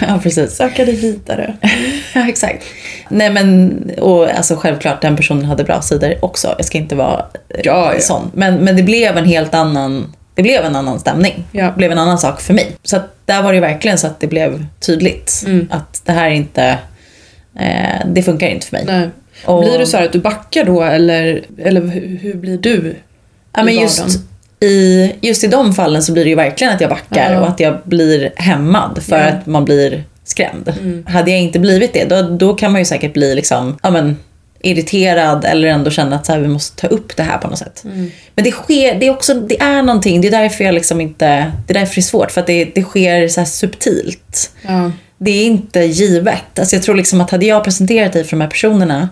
ja 0.01 0.21
precis. 0.23 0.57
söka 0.57 0.85
dig 0.85 0.97
vidare? 0.97 1.57
Ja, 2.15 2.29
exakt. 2.29 2.65
Nej 3.09 3.31
men, 3.31 3.83
och 4.01 4.31
alltså 4.31 4.57
självklart 4.57 5.03
den 5.03 5.17
personen 5.17 5.45
hade 5.45 5.65
bra 5.65 5.83
sidor 5.83 6.15
också. 6.21 6.55
Jag 6.57 6.65
ska 6.67 6.79
inte 6.79 6.95
vara 6.95 7.19
eh, 7.49 7.61
Ja, 7.65 7.95
ja. 7.95 8.01
sån. 8.01 8.31
Men, 8.35 8.55
men 8.55 8.77
det 8.77 8.83
blev 8.83 9.17
en 9.17 9.25
helt 9.25 9.55
annan, 9.55 10.13
det 10.37 10.43
blev 10.43 10.65
en 10.65 10.77
annan 10.77 11.01
stämning. 11.01 11.45
Ja. 11.53 11.65
Det 11.65 11.73
blev 11.77 11.93
en 11.93 11.99
annan 11.99 12.19
sak 12.19 12.41
för 12.41 12.55
mig. 12.55 12.73
Så 12.83 13.01
där 13.25 13.43
var 13.43 13.53
det 13.53 13.61
verkligen 13.61 13.99
så 13.99 14.07
att 14.07 14.21
det 14.21 14.27
blev 14.27 14.67
tydligt. 14.81 15.43
Mm. 15.47 15.69
Att 15.71 16.03
det 16.05 16.13
här 16.13 16.27
är 16.27 16.35
inte, 16.35 16.79
eh, 17.59 18.07
det 18.07 18.23
funkar 18.23 18.47
inte 18.49 18.67
för 18.67 18.77
mig. 18.77 18.85
Nej. 18.87 19.09
Och- 19.45 19.63
Blir 19.63 19.79
det 19.79 19.87
så 19.87 19.97
här 19.97 20.05
att 20.05 20.13
du 20.13 20.19
backar 20.19 20.65
då 20.65 20.83
eller, 20.83 21.43
eller 21.59 21.81
hur, 21.81 22.19
hur 22.23 22.35
blir 22.35 22.59
du? 22.59 22.97
Ja, 23.57 23.63
men 23.65 23.75
just, 23.75 23.99
vardagen? 24.01 24.21
i, 24.61 25.13
just 25.21 25.45
i 25.45 25.47
de 25.47 25.75
fallen 25.75 26.03
så 26.03 26.13
blir 26.13 26.25
det 26.25 26.31
ju 26.31 26.37
verkligen 26.37 26.73
att 26.75 26.81
jag 26.81 26.91
backar 26.91 27.33
Ja. 27.33 27.41
och 27.41 27.49
att 27.49 27.61
jag 27.61 27.79
blir 27.85 28.33
hämmad 28.37 29.03
för 29.03 29.19
Ja. 29.19 29.25
att 29.25 29.47
man 29.47 29.65
blir 29.65 30.05
skrämd. 30.25 30.69
Mm. 30.81 31.07
Hade 31.07 31.31
jag 31.31 31.41
inte 31.41 31.59
blivit 31.59 31.93
det, 31.95 32.05
då, 32.05 32.23
då 32.23 32.55
kan 32.55 32.73
man 32.73 32.81
ju 32.81 32.85
säkert 32.85 33.13
bli 33.13 33.35
liksom, 33.35 33.79
ja, 33.83 33.91
men, 33.91 34.17
irriterad 34.61 35.45
eller 35.45 35.69
ändå 35.69 35.91
känna 35.91 36.17
att 36.17 36.27
så 36.27 36.33
här, 36.33 36.41
vi 36.41 36.49
måste 36.49 36.81
ta 36.81 36.87
upp 36.87 37.17
det 37.17 37.23
här 37.23 37.39
på 37.39 37.49
något 37.49 37.59
sätt. 37.59 37.85
Mm. 37.85 38.11
Men 38.35 38.45
det 38.45 38.51
sker, 38.51 38.95
det 38.95 39.07
är 39.07 39.11
också, 39.11 39.35
det 39.35 39.61
är 39.61 39.83
någonting, 39.83 40.21
det 40.21 40.29
är 40.29 40.43
därför 40.43 40.65
jag 40.65 40.75
liksom 40.75 41.01
inte, 41.01 41.53
det 41.67 41.73
är 41.73 41.79
därför 41.81 41.95
det 41.95 42.01
är 42.01 42.03
svårt, 42.03 42.31
för 42.31 42.41
att 42.41 42.47
det, 42.47 42.65
det 42.65 42.83
sker 42.83 43.29
så 43.29 43.45
subtilt. 43.45 44.51
Ja. 44.63 44.93
Det 45.19 45.31
är 45.31 45.47
inte 45.47 45.81
givet. 45.81 46.59
Alltså 46.59 46.77
jag 46.77 46.83
tror 46.83 46.95
liksom 46.95 47.21
att 47.21 47.31
hade 47.31 47.47
jag 47.47 47.65
presenterat 47.65 48.13
dig 48.13 48.25
för 48.25 48.31
de 48.31 48.41
här 48.41 48.49
personerna 48.49 49.09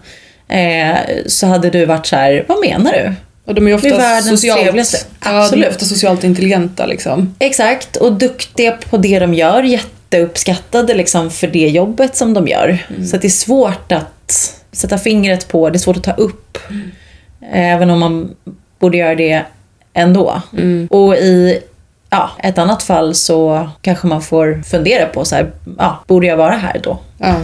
eh, 0.48 0.96
så 1.26 1.46
hade 1.46 1.70
du 1.70 1.84
varit 1.84 2.06
så 2.06 2.16
här, 2.16 2.44
vad 2.48 2.60
menar 2.60 2.92
du? 2.92 3.14
Och 3.46 3.54
de 3.54 3.66
är 3.66 3.70
är 3.70 3.74
ofta 3.74 3.96
världens 3.96 4.26
socialt, 4.26 4.60
trevligaste. 4.60 4.98
ja, 5.24 5.30
är 5.30 5.40
Absolut. 5.40 5.68
ofta 5.68 5.84
socialt 5.84 6.24
intelligenta 6.24 6.86
liksom. 6.86 7.34
Exakt, 7.38 7.96
och 7.96 8.12
duktiga 8.12 8.72
på 8.72 8.96
det 8.96 9.18
de 9.18 9.34
gör. 9.34 9.62
Jätteuppskattade 9.62 10.94
liksom 10.94 11.30
för 11.30 11.46
det 11.46 11.68
jobbet 11.68 12.16
som 12.16 12.34
de 12.34 12.48
gör. 12.48 12.86
Så 13.10 13.16
att 13.16 13.22
det 13.22 13.28
är 13.28 13.30
svårt 13.30 13.92
att 13.92 14.60
sätta 14.74 14.98
fingret 14.98 15.48
på, 15.48 15.70
det 15.70 15.76
är 15.76 15.78
svårt 15.78 15.96
att 15.96 16.02
ta 16.04 16.12
upp. 16.12 16.58
Även 17.52 17.90
om 17.90 17.98
man 17.98 18.34
borde 18.78 18.96
göra 18.96 19.14
det 19.14 19.42
ändå. 19.92 20.42
Och 20.90 21.14
i 21.16 21.58
ja, 22.10 22.30
ett 22.42 22.58
annat 22.58 22.82
fall 22.82 23.14
så 23.14 23.68
kanske 23.82 24.06
man 24.06 24.22
får 24.22 24.62
fundera 24.62 25.06
på 25.06 25.24
så 25.24 25.34
här, 25.34 25.52
ja, 25.78 26.04
borde 26.06 26.26
jag 26.26 26.36
vara 26.36 26.54
här 26.54 26.80
då? 26.82 26.98
Ja. 27.18 27.36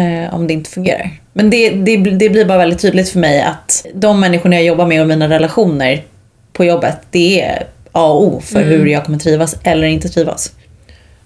eh, 0.00 0.34
om 0.34 0.46
det 0.46 0.54
inte 0.54 0.70
fungerar. 0.70 1.10
Men 1.32 1.50
det, 1.50 1.70
det, 1.70 1.96
det 1.96 2.28
blir 2.28 2.44
bara 2.44 2.58
väldigt 2.58 2.80
tydligt 2.80 3.08
för 3.08 3.18
mig 3.18 3.42
att 3.42 3.86
de 3.94 4.20
människorna 4.20 4.56
jag 4.56 4.64
jobbar 4.64 4.86
med 4.86 5.00
och 5.00 5.08
mina 5.08 5.28
relationer 5.28 6.04
på 6.52 6.64
jobbet, 6.64 6.96
det 7.10 7.42
är 7.42 7.66
A 7.92 8.06
och 8.06 8.22
O 8.22 8.40
för 8.40 8.62
hur 8.62 8.86
jag 8.86 9.04
kommer 9.04 9.18
trivas 9.18 9.56
eller 9.62 9.86
inte 9.86 10.08
trivas. 10.08 10.52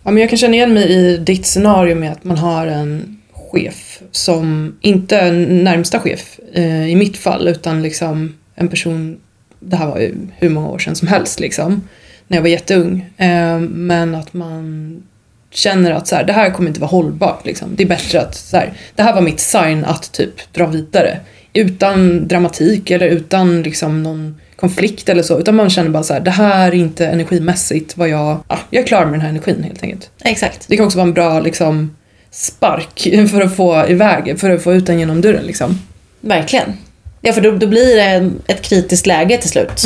Ja, 0.05 0.11
men 0.11 0.21
jag 0.21 0.31
kan 0.31 0.39
känna 0.39 0.55
igen 0.55 0.75
mig 0.75 0.93
i 0.93 1.17
ditt 1.17 1.47
scenario 1.47 1.95
med 1.95 2.13
att 2.13 2.25
man 2.25 2.39
har 2.39 2.67
en 2.67 3.22
chef 3.53 4.03
som 4.11 4.77
inte 4.81 5.31
närmsta 5.33 6.01
chef 6.01 6.41
eh, 6.53 6.89
i 6.89 6.97
mitt 6.97 7.17
fall 7.17 7.49
utan 7.49 7.83
liksom 7.83 8.35
en 8.55 8.69
person, 8.69 9.21
det 9.61 9.77
här 9.77 9.87
var 9.87 9.99
ju 9.99 10.15
hur 10.39 10.49
många 10.49 10.69
år 10.69 10.79
sedan 10.79 10.97
som 10.97 11.09
helst 11.09 11.41
liksom, 11.41 11.89
när 12.29 12.37
jag 12.37 12.43
var 12.43 12.49
jätteung. 12.49 13.07
Eh, 13.17 13.59
men 13.61 14.15
att 14.15 14.35
man 14.35 15.03
känner 15.51 15.91
att 15.91 16.09
så 16.09 16.17
här, 16.17 16.25
det 16.25 16.33
här 16.33 16.51
kommer 16.51 16.69
inte 16.69 16.81
vara 16.81 16.91
hållbart. 16.91 17.47
Liksom. 17.47 17.69
Det 17.77 17.83
är 17.83 17.89
bättre 17.89 18.21
att 18.21 18.35
så 18.35 18.57
här, 18.57 18.73
det 18.95 19.03
här 19.03 19.15
var 19.15 19.21
mitt 19.21 19.41
sign 19.41 19.85
att 19.85 20.13
typ 20.13 20.53
dra 20.53 20.67
vidare. 20.67 21.21
Utan 21.53 22.29
dramatik 22.29 22.91
eller 22.91 23.07
utan 23.07 23.63
liksom 23.63 24.03
någon 24.03 24.41
konflikt 24.57 25.09
eller 25.09 25.23
så. 25.23 25.41
Utan 25.41 25.57
man 25.57 25.71
känner 25.71 25.91
bara 25.91 26.03
så 26.03 26.15
här, 26.15 26.21
det 26.21 26.31
här 26.31 26.69
är 26.69 26.75
inte 26.75 27.07
energimässigt 27.07 27.97
vad 27.97 28.09
jag, 28.09 28.39
ja, 28.49 28.59
jag 28.71 28.83
är 28.83 28.87
klar 28.87 29.05
med 29.05 29.13
den 29.13 29.21
här 29.21 29.29
energin 29.29 29.63
helt 29.63 29.83
enkelt. 29.83 30.11
Exakt. 30.25 30.69
Det 30.69 30.77
kan 30.77 30.87
också 30.87 30.99
vara 30.99 31.09
en 31.09 31.15
bra 31.15 31.41
liksom 31.41 31.97
spark 32.33 33.01
för 33.31 33.41
att 33.41 33.57
få 33.57 33.87
iväg, 33.89 34.41
för 34.41 34.51
att 34.51 34.63
få 34.63 34.75
ut 34.75 34.87
den 34.87 34.99
genom 34.99 35.21
dörren 35.21 35.45
liksom. 35.45 35.79
Verkligen. 36.21 36.73
Ja, 37.21 37.33
för 37.33 37.41
då, 37.41 37.51
då 37.51 37.67
blir 37.67 37.97
det 37.97 38.31
ett 38.47 38.63
kritiskt 38.63 39.07
läge 39.07 39.39
till 39.39 39.51
slut. 39.51 39.83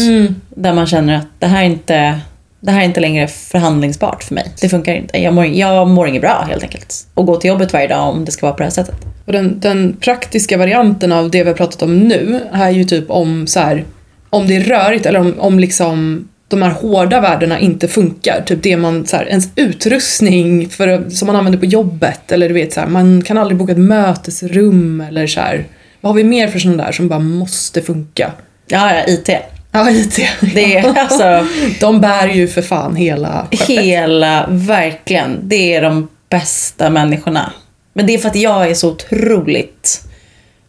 Där 0.48 0.74
man 0.74 0.86
känner 0.86 1.16
att 1.16 1.26
det 1.38 1.46
här 1.46 1.62
är 1.62 1.66
inte, 1.66 2.20
det 2.60 2.70
här 2.70 2.80
är 2.80 2.84
inte 2.84 3.00
längre 3.00 3.28
förhandlingsbart 3.28 4.24
för 4.24 4.34
mig. 4.34 4.52
Det 4.60 4.68
funkar 4.68 4.94
inte. 4.94 5.18
Jag 5.18 5.34
mår, 5.34 5.46
jag 5.46 5.88
mår 5.88 6.08
inget 6.08 6.22
bra 6.22 6.44
helt 6.48 6.62
enkelt. 6.62 7.06
Och 7.14 7.26
gå 7.26 7.36
till 7.36 7.48
jobbet 7.48 7.72
varje 7.72 7.88
dag 7.88 8.08
om 8.08 8.24
det 8.24 8.32
ska 8.32 8.46
vara 8.46 8.54
på 8.54 8.58
det 8.58 8.64
här 8.64 8.70
sättet. 8.70 8.96
Och 9.26 9.32
den, 9.32 9.60
den 9.60 9.96
praktiska 10.00 10.58
varianten 10.58 11.12
av 11.12 11.30
det 11.30 11.42
vi 11.42 11.48
har 11.48 11.56
pratat 11.56 11.82
om 11.82 11.98
nu 11.98 12.40
är 12.52 12.70
ju 12.70 12.84
typ 12.84 13.10
om 13.10 13.46
så 13.46 13.60
här, 13.60 13.84
om 14.30 14.48
det 14.48 14.56
är 14.56 14.60
rörigt 14.60 15.06
eller 15.06 15.20
om, 15.20 15.34
om 15.38 15.58
liksom 15.58 16.28
de 16.48 16.62
här 16.62 16.70
hårda 16.70 17.20
värdena 17.20 17.58
inte 17.58 17.88
funkar. 17.88 18.42
Typ 18.46 18.62
det 18.62 18.76
man, 18.76 19.06
så 19.06 19.16
här, 19.16 19.28
ens 19.28 19.48
utrustning 19.56 20.68
för, 20.68 21.10
som 21.10 21.26
man 21.26 21.36
använder 21.36 21.58
på 21.58 21.66
jobbet 21.66 22.32
eller 22.32 22.48
du 22.48 22.54
vet 22.54 22.72
så 22.72 22.80
här, 22.80 22.86
man 22.86 23.22
kan 23.22 23.38
aldrig 23.38 23.58
boka 23.58 23.72
ett 23.72 23.78
mötesrum 23.78 25.00
eller 25.00 25.26
så 25.26 25.40
här. 25.40 25.64
Vad 26.00 26.10
har 26.10 26.16
vi 26.16 26.24
mer 26.24 26.48
för 26.48 26.58
sådana 26.58 26.84
där 26.84 26.92
som 26.92 27.08
bara 27.08 27.18
måste 27.18 27.82
funka? 27.82 28.32
Ja, 28.66 28.94
ja, 28.94 29.04
IT. 29.06 29.30
Ja, 29.72 29.90
IT. 29.90 30.20
Det 30.54 30.76
är 30.76 30.98
alltså 30.98 31.46
De 31.80 32.00
bär 32.00 32.28
ju 32.28 32.48
för 32.48 32.62
fan 32.62 32.96
hela 32.96 33.46
skeppet. 33.50 33.84
hela, 33.84 34.46
verkligen, 34.48 35.38
det 35.42 35.74
är 35.74 35.82
de 35.82 36.08
bästa 36.30 36.90
människorna. 36.90 37.52
Men 37.92 38.06
det 38.06 38.14
är 38.14 38.18
för 38.18 38.28
att 38.28 38.36
jag 38.36 38.70
är 38.70 38.74
så 38.74 38.90
otroligt 38.90 40.02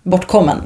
bortkommen. 0.03 0.57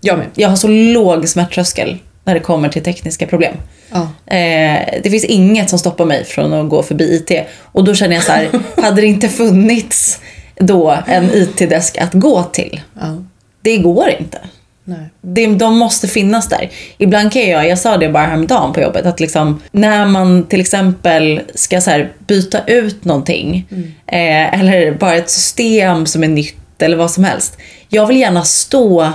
Jag 0.00 0.18
med. 0.18 0.26
Jag 0.34 0.48
har 0.48 0.56
så 0.56 0.68
låg 0.68 1.28
smärttröskel 1.28 1.98
när 2.26 2.34
det 2.34 2.40
kommer 2.40 2.68
till 2.68 2.82
tekniska 2.82 3.26
problem. 3.26 3.54
Ja. 3.90 4.00
Eh, 4.36 5.00
det 5.02 5.10
finns 5.10 5.24
inget 5.24 5.70
som 5.70 5.78
stoppar 5.78 6.04
mig 6.04 6.24
från 6.24 6.52
att 6.52 6.68
gå 6.68 6.82
förbi 6.82 7.14
IT. 7.14 7.46
Och 7.60 7.84
då 7.84 7.94
känner 7.94 8.14
jag 8.14 8.24
så 8.24 8.32
här, 8.32 8.50
hade 8.82 9.00
det 9.00 9.06
inte 9.06 9.28
funnits 9.28 10.20
då 10.54 10.98
en 11.06 11.30
IT-desk 11.34 11.98
att 11.98 12.12
gå 12.12 12.42
till? 12.42 12.80
ja. 13.00 13.24
Det 13.62 13.76
går 13.76 14.08
inte. 14.20 14.38
Nej. 14.84 15.10
Det, 15.20 15.46
de 15.46 15.78
måste 15.78 16.08
finnas 16.08 16.48
där. 16.48 16.70
Ibland 16.98 17.32
kan 17.32 17.42
jag, 17.42 17.68
jag 17.68 17.78
sa 17.78 17.96
det 17.96 18.08
bara 18.08 18.26
häromdagen 18.26 18.72
på 18.72 18.80
jobbet, 18.80 19.06
att 19.06 19.20
liksom, 19.20 19.62
när 19.72 20.06
man 20.06 20.46
till 20.46 20.60
exempel 20.60 21.40
ska 21.54 21.80
så 21.80 21.90
här 21.90 22.12
byta 22.26 22.64
ut 22.66 23.04
någonting 23.04 23.66
eh, 24.06 24.60
eller 24.60 24.92
bara 24.92 25.14
ett 25.14 25.30
system 25.30 26.06
som 26.06 26.24
är 26.24 26.28
nytt 26.28 26.82
eller 26.82 26.96
vad 26.96 27.10
som 27.10 27.24
helst. 27.24 27.58
Jag 27.88 28.06
vill 28.06 28.16
gärna 28.16 28.44
stå 28.44 29.12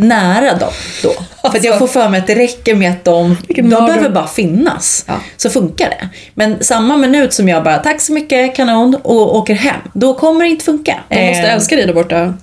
nära 0.00 0.54
dem 0.54 0.72
då. 1.02 1.12
För 1.50 1.58
att 1.58 1.64
jag 1.64 1.78
får 1.78 1.86
för 1.86 2.08
mig 2.08 2.20
att 2.20 2.26
det 2.26 2.34
räcker 2.34 2.74
med 2.74 2.90
att 2.90 3.04
de, 3.04 3.36
de 3.48 3.62
behöver 3.62 4.10
bara 4.10 4.26
finnas. 4.26 5.04
Ja. 5.08 5.14
Så 5.36 5.50
funkar 5.50 5.88
det. 5.90 6.08
Men 6.34 6.64
samma 6.64 6.96
minut 6.96 7.32
som 7.32 7.48
jag 7.48 7.64
bara 7.64 7.78
tack 7.78 8.00
så 8.00 8.12
mycket, 8.12 8.56
kanon 8.56 8.94
och 9.02 9.36
åker 9.36 9.54
hem. 9.54 9.80
Då 9.92 10.14
kommer 10.14 10.44
det 10.44 10.50
inte 10.50 10.64
funka. 10.64 11.00
De 11.08 11.26
måste 11.28 11.42
Eh, 11.42 11.54
älska 11.54 11.76
dig 11.76 11.86
där 11.86 11.94
borta. 11.94 12.34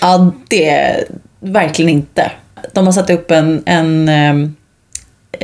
Ja, 0.00 0.32
det 0.48 0.96
verkligen 1.40 1.88
inte. 1.88 2.30
De 2.72 2.86
har 2.86 2.92
satt 2.92 3.10
upp 3.10 3.30
en, 3.30 3.62
en 3.66 4.08
ehm, 4.08 4.42
eh, 4.42 4.50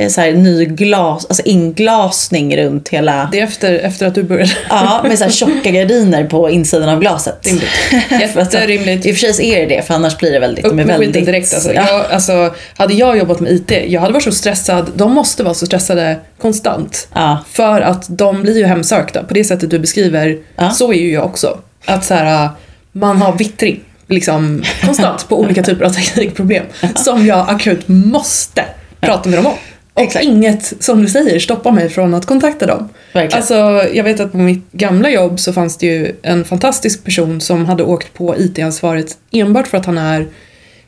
så 0.09 0.21
här, 0.21 0.31
ny 0.33 0.65
glas, 0.65 1.25
alltså 1.25 1.43
inglasning 1.45 2.57
runt 2.57 2.89
hela... 2.89 3.29
Det 3.31 3.39
är 3.39 3.43
efter, 3.43 3.73
efter 3.73 4.07
att 4.07 4.15
du 4.15 4.23
började. 4.23 4.51
Ja, 4.69 5.01
med 5.07 5.17
så 5.17 5.23
här 5.23 5.31
tjocka 5.31 5.71
gardiner 5.71 6.23
på 6.25 6.49
insidan 6.49 6.89
av 6.89 6.99
glaset. 6.99 7.39
Rimligt. 7.47 7.69
Jätterimligt. 8.11 9.05
I 9.05 9.11
och 9.11 9.15
för 9.17 9.33
sig 9.33 9.49
är 9.53 9.59
det 9.67 9.75
det, 9.75 9.81
för 9.81 9.93
annars 9.93 10.17
blir 10.17 10.31
det 10.31 10.39
väldigt... 10.39 10.65
Upp 10.65 10.73
med 10.73 10.87
väldigt 10.87 11.25
direkt 11.25 11.53
alltså. 11.53 11.73
Ja, 11.73 11.85
Jag, 11.89 12.11
alltså. 12.11 12.53
Hade 12.77 12.93
jag 12.93 13.17
jobbat 13.17 13.39
med 13.39 13.51
IT, 13.51 13.71
jag 13.87 14.01
hade 14.01 14.13
varit 14.13 14.23
så 14.23 14.31
stressad. 14.31 14.91
De 14.95 15.11
måste 15.13 15.43
vara 15.43 15.53
så 15.53 15.65
stressade 15.65 16.19
konstant. 16.41 17.07
ja, 17.13 17.37
För 17.51 17.81
att 17.81 18.05
de 18.17 18.41
blir 18.41 18.57
ju 18.57 18.65
hemsökta. 18.65 19.23
På 19.23 19.33
det 19.33 19.43
sättet 19.43 19.69
du 19.69 19.79
beskriver, 19.79 20.37
Ja. 20.55 20.69
så 20.71 20.93
är 20.93 20.97
ju 20.97 21.11
jag 21.13 21.25
också. 21.25 21.57
Att 21.85 22.05
så 22.05 22.13
här, 22.13 22.49
man 22.91 23.21
har 23.21 23.33
vittring 23.37 23.79
liksom 24.07 24.63
konstant 24.85 25.29
på 25.29 25.39
olika 25.39 25.63
typer 25.63 25.85
av 25.85 25.89
teknikproblem. 25.93 26.65
Som 26.95 27.25
jag 27.25 27.49
akut 27.49 27.87
måste 27.87 28.63
prata 29.01 29.29
med 29.29 29.37
dem 29.39 29.45
om. 29.45 29.53
Och 29.93 30.01
Exakt. 30.01 30.25
inget, 30.25 30.83
som 30.83 31.01
du 31.01 31.09
säger, 31.09 31.39
stoppar 31.39 31.71
mig 31.71 31.89
från 31.89 32.13
att 32.13 32.25
kontakta 32.25 32.65
dem. 32.65 32.89
verkligen. 33.13 33.37
Alltså, 33.37 33.89
jag 33.93 34.03
vet 34.03 34.19
att 34.19 34.31
på 34.31 34.37
mitt 34.37 34.71
gamla 34.71 35.09
jobb 35.09 35.39
så 35.39 35.53
fanns 35.53 35.77
det 35.77 35.85
ju 35.85 36.15
en 36.21 36.45
fantastisk 36.45 37.03
person 37.03 37.41
som 37.41 37.65
hade 37.65 37.83
åkt 37.83 38.13
på 38.13 38.35
IT-ansvaret 38.37 39.17
enbart 39.31 39.67
för 39.67 39.77
att 39.77 39.85
han 39.85 39.97
är 39.97 40.27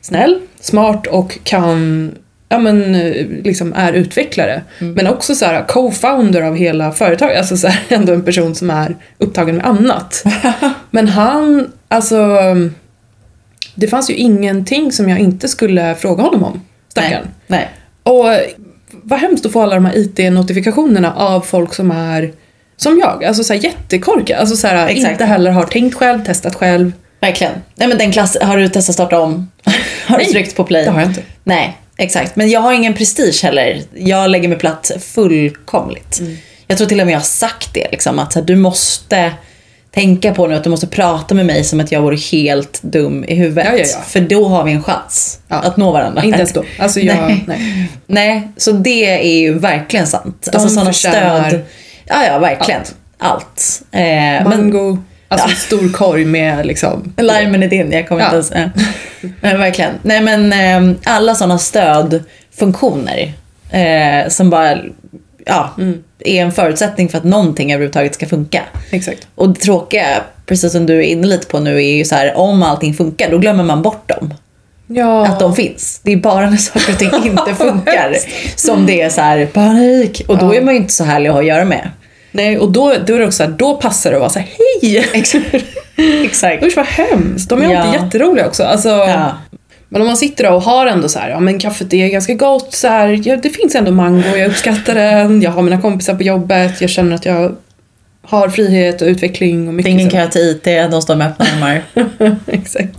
snäll, 0.00 0.40
smart 0.60 1.06
och 1.06 1.38
kan, 1.42 2.10
ja 2.48 2.58
men 2.58 2.92
liksom 3.44 3.72
är 3.72 3.92
utvecklare. 3.92 4.62
Men 4.78 5.06
också 5.06 5.34
så 5.34 5.44
här 5.44 5.64
co-founder 5.68 6.42
av 6.42 6.56
hela 6.56 6.92
företaget, 6.92 7.38
alltså 7.38 7.56
så 7.56 7.68
här, 7.68 7.80
ändå 7.96 8.12
en 8.12 8.24
person 8.24 8.54
som 8.54 8.70
är 8.70 8.96
upptagen 9.18 9.56
med 9.56 9.66
annat. 9.66 10.24
men 10.90 11.08
han, 11.08 11.72
alltså, 11.88 12.36
det 13.74 13.88
fanns 13.88 14.10
ju 14.10 14.14
ingenting 14.14 14.92
som 14.92 15.08
jag 15.08 15.18
inte 15.18 15.48
skulle 15.48 15.94
fråga 15.94 16.22
honom 16.22 16.44
om, 16.44 16.60
stackarn. 16.88 17.28
Nej. 17.46 17.70
Och 18.02 18.26
vad 19.08 19.18
hemskt 19.18 19.46
att 19.46 19.52
få 19.52 19.62
alla 19.62 19.74
de 19.74 19.84
här 19.84 19.98
IT-notifikationerna 19.98 21.14
av 21.14 21.40
folk 21.40 21.74
som 21.74 21.90
är 21.90 22.32
som 22.76 22.98
jag, 22.98 23.24
alltså 23.24 23.44
så 23.44 23.52
här 23.52 23.60
jättekorkade. 23.60 24.40
Alltså 24.40 24.56
så 24.56 24.66
här, 24.66 24.88
inte 24.88 25.24
heller 25.24 25.50
har 25.50 25.64
tänkt 25.64 25.94
själv, 25.94 26.24
testat 26.24 26.54
själv. 26.54 26.92
Verkligen. 27.20 27.52
Nej 27.74 27.88
men 27.88 27.98
den 27.98 28.12
klass, 28.12 28.36
har 28.40 28.56
du 28.56 28.68
testat 28.68 28.94
starta 28.94 29.20
om? 29.20 29.50
Har 30.06 30.18
du 30.18 30.24
Nej, 30.24 30.32
tryckt 30.32 30.56
på 30.56 30.64
play? 30.64 30.84
det 30.84 30.90
har 30.90 31.00
jag 31.00 31.10
inte. 31.10 31.22
Nej, 31.44 31.78
exakt. 31.96 32.36
Men 32.36 32.50
jag 32.50 32.60
har 32.60 32.72
ingen 32.72 32.94
prestige 32.94 33.42
heller. 33.42 33.82
Jag 33.94 34.30
lägger 34.30 34.48
mig 34.48 34.58
platt 34.58 34.90
fullkomligt. 35.00 36.18
Mm. 36.20 36.36
Jag 36.66 36.78
tror 36.78 36.88
till 36.88 37.00
och 37.00 37.06
med 37.06 37.12
jag 37.12 37.18
har 37.18 37.24
sagt 37.24 37.74
det. 37.74 37.88
Liksom, 37.92 38.18
att 38.18 38.34
här, 38.34 38.42
du 38.42 38.56
måste 38.56 39.32
tänka 39.96 40.34
på 40.34 40.46
nu 40.46 40.54
att 40.54 40.64
du 40.64 40.70
måste 40.70 40.86
prata 40.86 41.34
med 41.34 41.46
mig 41.46 41.64
som 41.64 41.80
att 41.80 41.92
jag 41.92 42.02
vore 42.02 42.16
helt 42.16 42.82
dum 42.82 43.24
i 43.24 43.34
huvudet. 43.34 43.64
Ja, 43.66 43.78
ja, 43.78 43.84
ja. 43.92 44.00
För 44.06 44.20
då 44.20 44.48
har 44.48 44.64
vi 44.64 44.72
en 44.72 44.82
chans 44.82 45.40
att 45.48 45.76
nå 45.76 45.92
varandra. 45.92 46.24
Inte 46.24 46.38
ens 46.38 46.52
då. 46.52 46.64
Alltså 46.78 47.00
jag, 47.00 47.16
Nej. 47.16 47.44
nej. 47.46 47.90
Nej, 48.06 48.48
så 48.56 48.72
det 48.72 49.04
är 49.04 49.40
ju 49.40 49.58
verkligen 49.58 50.06
sant. 50.06 50.48
De 50.52 50.56
alltså 50.56 50.68
sådana 50.68 50.92
förtjänar 50.92 51.48
stöd. 51.48 51.60
Ja, 52.04 52.26
ja, 52.26 52.38
verkligen. 52.38 52.80
Allt. 53.18 53.82
Eh, 53.92 54.00
men 54.00 54.44
Mango, 54.44 54.98
alltså 55.28 55.48
en 55.48 55.56
stor 55.56 55.92
korg 55.92 56.24
med 56.24 56.66
liksom... 56.66 57.14
limen 57.16 57.62
är 57.62 57.68
din, 57.68 57.92
jag 57.92 58.08
kommer 58.08 58.22
inte 58.22 58.34
ens... 58.34 58.52
Eh. 58.52 58.68
Men 59.40 59.58
verkligen. 59.58 59.92
Nej 60.02 60.20
men 60.20 60.52
eh, 60.52 60.96
alla 61.04 61.34
sådana 61.34 61.58
stödfunktioner 61.58 63.32
eh, 63.70 64.28
som 64.28 64.50
bara 64.50 64.78
ja, 65.46 65.70
Mm. 65.78 66.02
är 66.18 66.42
en 66.42 66.52
förutsättning 66.52 67.08
för 67.08 67.18
att 67.18 67.24
någonting 67.24 67.72
överhuvudtaget 67.72 68.14
ska 68.14 68.26
funka. 68.26 68.62
Exakt. 68.90 69.26
Och 69.34 69.48
det 69.48 69.60
tråkiga, 69.60 70.06
precis 70.46 70.72
som 70.72 70.86
du 70.86 70.96
är 70.98 71.02
inne 71.02 71.26
lite 71.26 71.46
på 71.46 71.60
nu, 71.60 71.76
är 71.76 71.96
ju 71.96 72.04
så 72.04 72.14
här 72.14 72.36
om 72.36 72.62
allting 72.62 72.94
funkar 72.94 73.30
då 73.30 73.38
glömmer 73.38 73.64
man 73.64 73.82
bort 73.82 74.08
dem. 74.08 74.34
Ja. 74.86 75.26
Att 75.26 75.40
de 75.40 75.54
finns. 75.56 76.00
Det 76.02 76.12
är 76.12 76.16
bara 76.16 76.50
när 76.50 76.56
saker 76.56 76.92
och 76.92 76.98
ting 76.98 77.10
inte 77.30 77.54
funkar 77.54 78.16
som 78.56 78.86
det 78.86 79.00
är 79.02 79.08
så 79.08 79.20
här 79.20 79.46
panik. 79.46 80.22
Och 80.28 80.38
då 80.38 80.46
Ja. 80.54 80.54
är 80.54 80.62
man 80.64 80.74
ju 80.74 80.80
inte 80.80 80.92
så 80.92 81.04
härlig 81.04 81.28
att 81.28 81.34
ha 81.34 81.40
att 81.40 81.46
göra 81.46 81.64
med. 81.64 81.90
Nej, 82.32 82.58
och 82.58 82.72
då, 82.72 82.94
då 83.06 83.14
är 83.14 83.18
det 83.18 83.24
också 83.26 83.36
så 83.36 83.42
här, 83.42 83.50
då 83.50 83.76
passar 83.76 84.10
det 84.10 84.16
att 84.16 84.20
vara 84.20 84.30
så 84.30 84.38
här, 84.38 84.48
hej! 84.82 85.06
Exakt. 86.24 86.62
Usch 86.64 86.76
vad 86.76 86.86
hemskt. 86.86 87.48
De 87.48 87.62
är 87.62 87.72
Ja. 87.72 87.78
alltid 87.78 88.02
jätteroliga 88.02 88.46
också. 88.46 88.64
Alltså, 88.64 88.88
Ja. 88.88 89.30
Men 89.88 90.02
om 90.02 90.06
man 90.06 90.16
sitter 90.16 90.44
där 90.44 90.52
och 90.52 90.62
har 90.62 90.86
ändå 90.86 91.08
så 91.08 91.18
här, 91.18 91.30
ja 91.30 91.40
men 91.40 91.58
kaffet 91.58 91.92
är 91.92 92.08
ganska 92.08 92.34
gott, 92.34 92.74
så 92.74 92.88
här, 92.88 93.20
ja, 93.24 93.36
det 93.36 93.50
finns 93.50 93.74
ändå 93.74 93.90
mango, 93.90 94.36
jag 94.36 94.50
uppskattar 94.50 94.94
den, 94.94 95.42
jag 95.42 95.50
har 95.50 95.62
mina 95.62 95.80
kompisar 95.80 96.14
på 96.14 96.22
jobbet, 96.22 96.80
jag 96.80 96.90
känner 96.90 97.14
att 97.14 97.24
jag 97.24 97.56
har 98.22 98.48
frihet 98.48 99.02
och 99.02 99.08
utveckling 99.08 99.68
och 99.68 99.74
mycket 99.74 99.90
Ingen 99.90 100.10
kö 100.10 100.28
till 100.28 100.40
IT, 100.40 100.64
de 100.64 101.02
står 101.02 101.16
med 101.16 101.26
öppna 101.26 101.46
armar. 101.46 101.82
Exakt. 102.46 102.98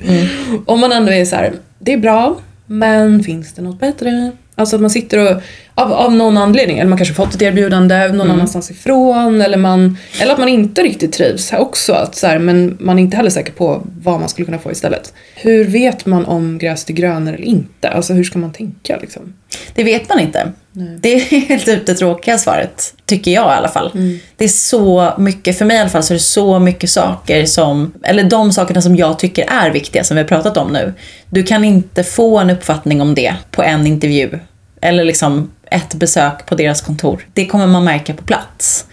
Om 0.65 0.79
man 0.79 0.91
ändå 0.91 1.11
är 1.11 1.25
så 1.25 1.35
här, 1.35 1.53
det 1.79 1.93
är 1.93 1.97
bra, 1.97 2.37
men 2.65 3.23
finns 3.23 3.53
det 3.53 3.61
något 3.61 3.79
bättre? 3.79 4.31
Alltså 4.59 4.75
att 4.75 4.81
man 4.81 4.89
sitter 4.89 5.17
och, 5.19 5.41
av, 5.75 5.93
av 5.93 6.13
någon 6.13 6.37
anledning, 6.37 6.79
eller 6.79 6.89
man 6.89 6.97
kanske 6.97 7.15
fått 7.15 7.35
ett 7.35 7.41
erbjudande 7.41 8.07
någon 8.07 8.31
annanstans 8.31 8.71
ifrån, 8.71 9.41
eller, 9.41 9.57
man, 9.57 9.97
eller 10.21 10.33
att 10.33 10.39
man 10.39 10.49
inte 10.49 10.83
riktigt 10.83 11.13
trivs 11.13 11.53
också, 11.53 11.93
att 11.93 12.15
så 12.15 12.27
här, 12.27 12.39
men 12.39 12.77
man 12.79 12.99
är 12.99 13.03
inte 13.03 13.17
heller 13.17 13.29
säker 13.29 13.51
på 13.51 13.81
vad 14.01 14.19
man 14.19 14.29
skulle 14.29 14.45
kunna 14.45 14.59
få 14.59 14.71
istället. 14.71 15.13
Hur 15.35 15.65
vet 15.65 16.05
man 16.05 16.25
om 16.25 16.57
gräset 16.57 16.89
är 16.89 16.93
grönare 16.93 17.35
eller 17.35 17.45
inte? 17.45 17.89
Alltså 17.89 18.13
hur 18.13 18.23
ska 18.23 18.39
man 18.39 18.51
tänka 18.53 18.97
liksom? 19.01 19.33
Det 19.73 19.83
vet 19.83 20.09
man 20.09 20.19
inte. 20.19 20.51
Nej. 20.71 20.97
Det 21.01 21.13
är 21.13 21.57
typ 21.65 21.85
det 21.85 21.95
tråkiga 21.95 22.37
svaret, 22.37 22.93
tycker 23.05 23.31
jag 23.31 23.53
i 23.53 23.57
alla 23.57 23.67
fall. 23.67 23.91
Mm. 23.93 24.19
Det 24.35 24.43
är 24.43 24.49
så 24.49 25.13
mycket, 25.17 25.57
för 25.57 25.65
mig 25.65 25.77
i 25.77 25.79
alla 25.79 25.89
fall, 25.89 26.03
så 26.03 26.13
är 26.13 26.15
det 26.15 26.23
så 26.23 26.59
mycket 26.59 26.89
saker 26.89 27.45
som, 27.45 27.93
eller 28.03 28.23
de 28.23 28.51
sakerna 28.51 28.81
som 28.81 28.95
jag 28.95 29.19
tycker 29.19 29.45
är 29.49 29.71
viktiga, 29.71 30.03
som 30.03 30.15
vi 30.15 30.21
har 30.21 30.27
pratat 30.27 30.57
om 30.57 30.73
nu. 30.73 30.93
Du 31.29 31.43
kan 31.43 31.63
inte 31.63 32.03
få 32.03 32.37
en 32.39 32.49
uppfattning 32.49 33.01
om 33.01 33.15
det 33.15 33.35
på 33.51 33.63
en 33.63 33.87
intervju, 33.87 34.39
eller 34.81 35.03
liksom 35.03 35.51
ett 35.71 35.93
besök 35.93 36.45
på 36.45 36.55
deras 36.55 36.81
kontor. 36.81 37.27
Det 37.33 37.45
kommer 37.45 37.67
man 37.67 37.83
märka 37.83 38.13
på 38.13 38.23
plats. 38.23 38.85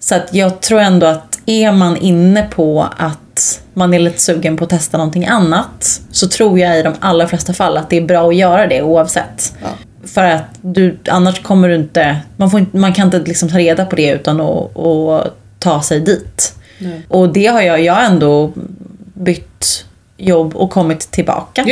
Så 0.00 0.14
att 0.14 0.34
jag 0.34 0.60
tror 0.60 0.80
ändå 0.80 1.06
att 1.06 1.38
är 1.46 1.72
man 1.72 1.96
inne 1.96 2.42
på 2.42 2.88
att 2.96 3.60
man 3.74 3.94
är 3.94 3.98
lite 3.98 4.20
sugen 4.20 4.56
på 4.56 4.64
att 4.64 4.70
testa 4.70 4.98
någonting 4.98 5.26
annat 5.26 6.00
så 6.10 6.28
tror 6.28 6.58
jag 6.58 6.78
i 6.78 6.82
de 6.82 6.94
allra 7.00 7.28
flesta 7.28 7.52
fall 7.52 7.76
att 7.76 7.90
det 7.90 7.96
är 7.96 8.02
bra 8.02 8.28
att 8.28 8.36
göra 8.36 8.66
det 8.66 8.82
oavsett. 8.82 9.54
Ja. 9.62 9.68
För 10.06 10.24
att 10.24 10.44
du, 10.62 10.98
annars 11.08 11.42
kommer 11.42 11.68
du 11.68 11.74
inte, 11.74 12.16
man, 12.36 12.50
får 12.50 12.60
inte, 12.60 12.76
man 12.76 12.92
kan 12.92 13.06
inte 13.06 13.18
liksom 13.18 13.48
ta 13.48 13.58
reda 13.58 13.86
på 13.86 13.96
det 13.96 14.10
utan 14.10 14.40
att, 14.40 14.76
att 14.76 15.36
ta 15.58 15.82
sig 15.82 16.00
dit. 16.00 16.54
Nej. 16.78 17.02
Och 17.08 17.32
det 17.32 17.46
har 17.46 17.62
jag, 17.62 17.80
jag 17.80 17.94
har 17.94 18.02
ändå 18.02 18.52
bytt 19.14 19.84
jobb 20.16 20.56
och 20.56 20.70
kommit 20.70 21.00
tillbaka 21.00 21.66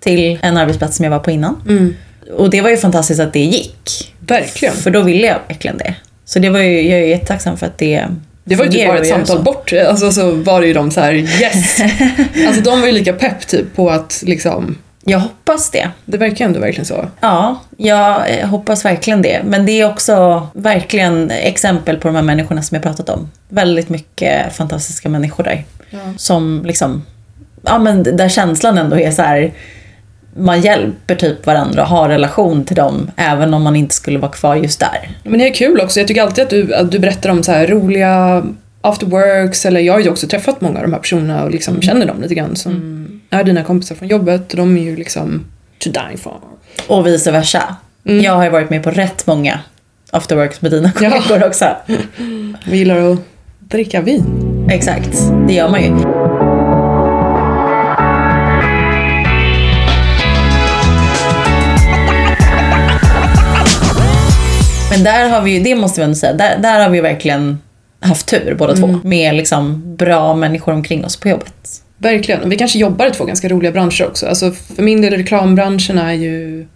till 0.00 0.38
en 0.42 0.56
arbetsplats 0.56 0.96
som 0.96 1.04
jag 1.04 1.10
var 1.10 1.18
på 1.18 1.30
innan. 1.30 1.62
Mm. 1.68 1.94
Och 2.36 2.50
det 2.50 2.60
var 2.60 2.70
ju 2.70 2.76
fantastiskt 2.76 3.20
att 3.20 3.32
det 3.32 3.44
gick. 3.44 4.14
Verkligen. 4.20 4.74
För 4.74 4.90
då 4.90 5.00
ville 5.00 5.26
jag 5.26 5.38
verkligen 5.48 5.78
det. 5.78 5.94
Så 6.24 6.38
det 6.38 6.50
var 6.50 6.60
ju, 6.60 6.88
jag 6.88 7.00
är 7.00 7.06
jättetacksam 7.06 7.56
för 7.56 7.66
att 7.66 7.78
det 7.78 8.06
Det 8.44 8.56
var 8.56 8.64
ju 8.64 8.70
typ 8.70 8.86
bara 8.86 8.98
ett 8.98 9.08
samtal 9.08 9.42
bort. 9.42 9.72
Alltså 9.72 10.12
så 10.12 10.30
var 10.30 10.60
det 10.60 10.66
ju 10.66 10.72
de 10.72 10.90
så 10.90 11.00
här 11.00 11.12
yes. 11.14 11.80
alltså 12.46 12.62
de 12.62 12.80
var 12.80 12.86
ju 12.86 12.92
lika 12.92 13.12
pepp 13.12 13.46
typ 13.46 13.76
på 13.76 13.90
att 13.90 14.22
liksom, 14.26 14.78
Jag 15.08 15.18
hoppas 15.18 15.70
det. 15.70 15.90
det 16.04 16.18
verkar 16.18 16.44
ändå 16.44 16.60
verkligen 16.60 16.86
så. 16.86 17.06
Ja, 17.20 17.60
jag 17.76 18.38
eh, 18.38 18.48
hoppas 18.48 18.84
verkligen 18.84 19.22
det. 19.22 19.42
Men 19.44 19.66
det 19.66 19.72
är 19.72 19.90
också 19.90 20.46
verkligen 20.52 21.30
exempel 21.30 21.96
på 21.96 22.08
de 22.08 22.14
här 22.14 22.22
människorna 22.22 22.62
som 22.62 22.74
jag 22.74 22.82
pratat 22.82 23.08
om. 23.08 23.30
Väldigt 23.48 23.88
mycket 23.88 24.52
fantastiska 24.52 25.08
människor 25.08 25.44
där. 25.44 25.64
Ja. 25.90 25.98
Som 26.16 26.62
liksom, 26.64 27.06
ja 27.62 27.78
men 27.78 28.02
där 28.02 28.28
känslan 28.28 28.78
ändå 28.78 28.98
är 28.98 29.10
så 29.10 29.22
här. 29.22 29.52
Man 30.36 30.60
hjälper 30.60 31.14
typ 31.14 31.46
varandra 31.46 31.82
och 31.82 31.88
har 31.88 32.08
relation 32.08 32.64
till 32.64 32.76
dem 32.76 33.10
även 33.16 33.54
om 33.54 33.62
man 33.62 33.76
inte 33.76 33.94
skulle 33.94 34.18
vara 34.18 34.32
kvar 34.32 34.56
just 34.56 34.80
där. 34.80 35.10
Men 35.22 35.38
det 35.38 35.48
är 35.48 35.54
kul 35.54 35.80
också. 35.80 36.00
Jag 36.00 36.08
tycker 36.08 36.22
alltid 36.22 36.44
att 36.44 36.50
du, 36.50 36.74
att 36.74 36.90
du 36.90 36.98
berättar 36.98 37.30
om 37.30 37.42
så 37.42 37.52
här 37.52 37.66
roliga 37.66 38.44
after 38.80 39.06
works 39.06 39.66
eller 39.66 39.80
jag 39.80 39.92
har 39.92 40.00
ju 40.00 40.10
också 40.10 40.26
träffat 40.26 40.60
många 40.60 40.76
av 40.78 40.82
de 40.82 40.92
här 40.92 41.00
personerna 41.00 41.44
och 41.44 41.50
liksom 41.50 41.82
känner 41.82 42.06
dem 42.06 42.22
lite 42.22 42.34
grann 42.34 42.56
som 42.56 43.04
är 43.30 43.44
dina 43.44 43.64
kompisar 43.64 43.94
från 43.94 44.08
jobbet 44.08 44.50
och 44.52 44.56
de 44.56 44.76
är 44.76 44.82
ju 44.82 44.96
liksom 44.96 45.44
to 45.78 45.90
die 45.90 46.16
for. 46.18 46.36
Och 46.86 47.06
vice 47.06 47.30
versa. 47.30 47.76
Jag 48.02 48.32
har 48.32 48.44
ju 48.44 48.50
varit 48.50 48.70
med 48.70 48.82
på 48.82 48.90
rätt 48.90 49.26
många 49.26 49.60
afterworks 50.10 50.60
med 50.62 50.70
dina 50.70 50.92
Ja. 51.00 51.10
kollegor 51.10 51.46
också. 51.46 51.76
Vi 52.66 52.76
gillar 52.76 53.12
att 53.12 53.18
dricka 53.58 54.00
vin. 54.00 54.24
Exakt, 54.70 55.18
det 55.48 55.52
gör 55.54 55.68
man 55.68 55.82
ju. 55.82 55.90
Men 64.90 65.04
där 65.04 65.28
har 65.28 65.40
vi 65.42 65.50
ju, 65.50 65.60
det 65.62 65.74
måste 65.74 66.00
vi 66.00 66.04
ändå 66.04 66.14
säga, 66.16 66.32
där, 66.32 66.58
där 66.58 66.80
har 66.82 66.90
vi 66.90 67.00
verkligen 67.00 67.58
haft 68.00 68.26
tur 68.26 68.54
båda 68.54 68.74
två. 68.74 69.00
Med 69.04 69.34
liksom 69.34 69.96
bra 69.96 70.34
människor 70.34 70.72
omkring 70.72 71.04
oss 71.04 71.16
på 71.16 71.28
jobbet. 71.28 71.82
Verkligen. 71.98 72.40
Och 72.42 72.52
vi 72.52 72.56
kanske 72.56 72.78
jobbar 72.78 73.06
i 73.06 73.10
två 73.10 73.24
ganska 73.24 73.48
roliga 73.48 73.72
branscher 73.72 74.06
också. 74.06 74.26
Alltså 74.26 74.50
för 74.50 74.82
min 74.82 75.02
del 75.02 75.12
reklambranschen 75.12 75.98
är 75.98 76.12
ju 76.12 76.66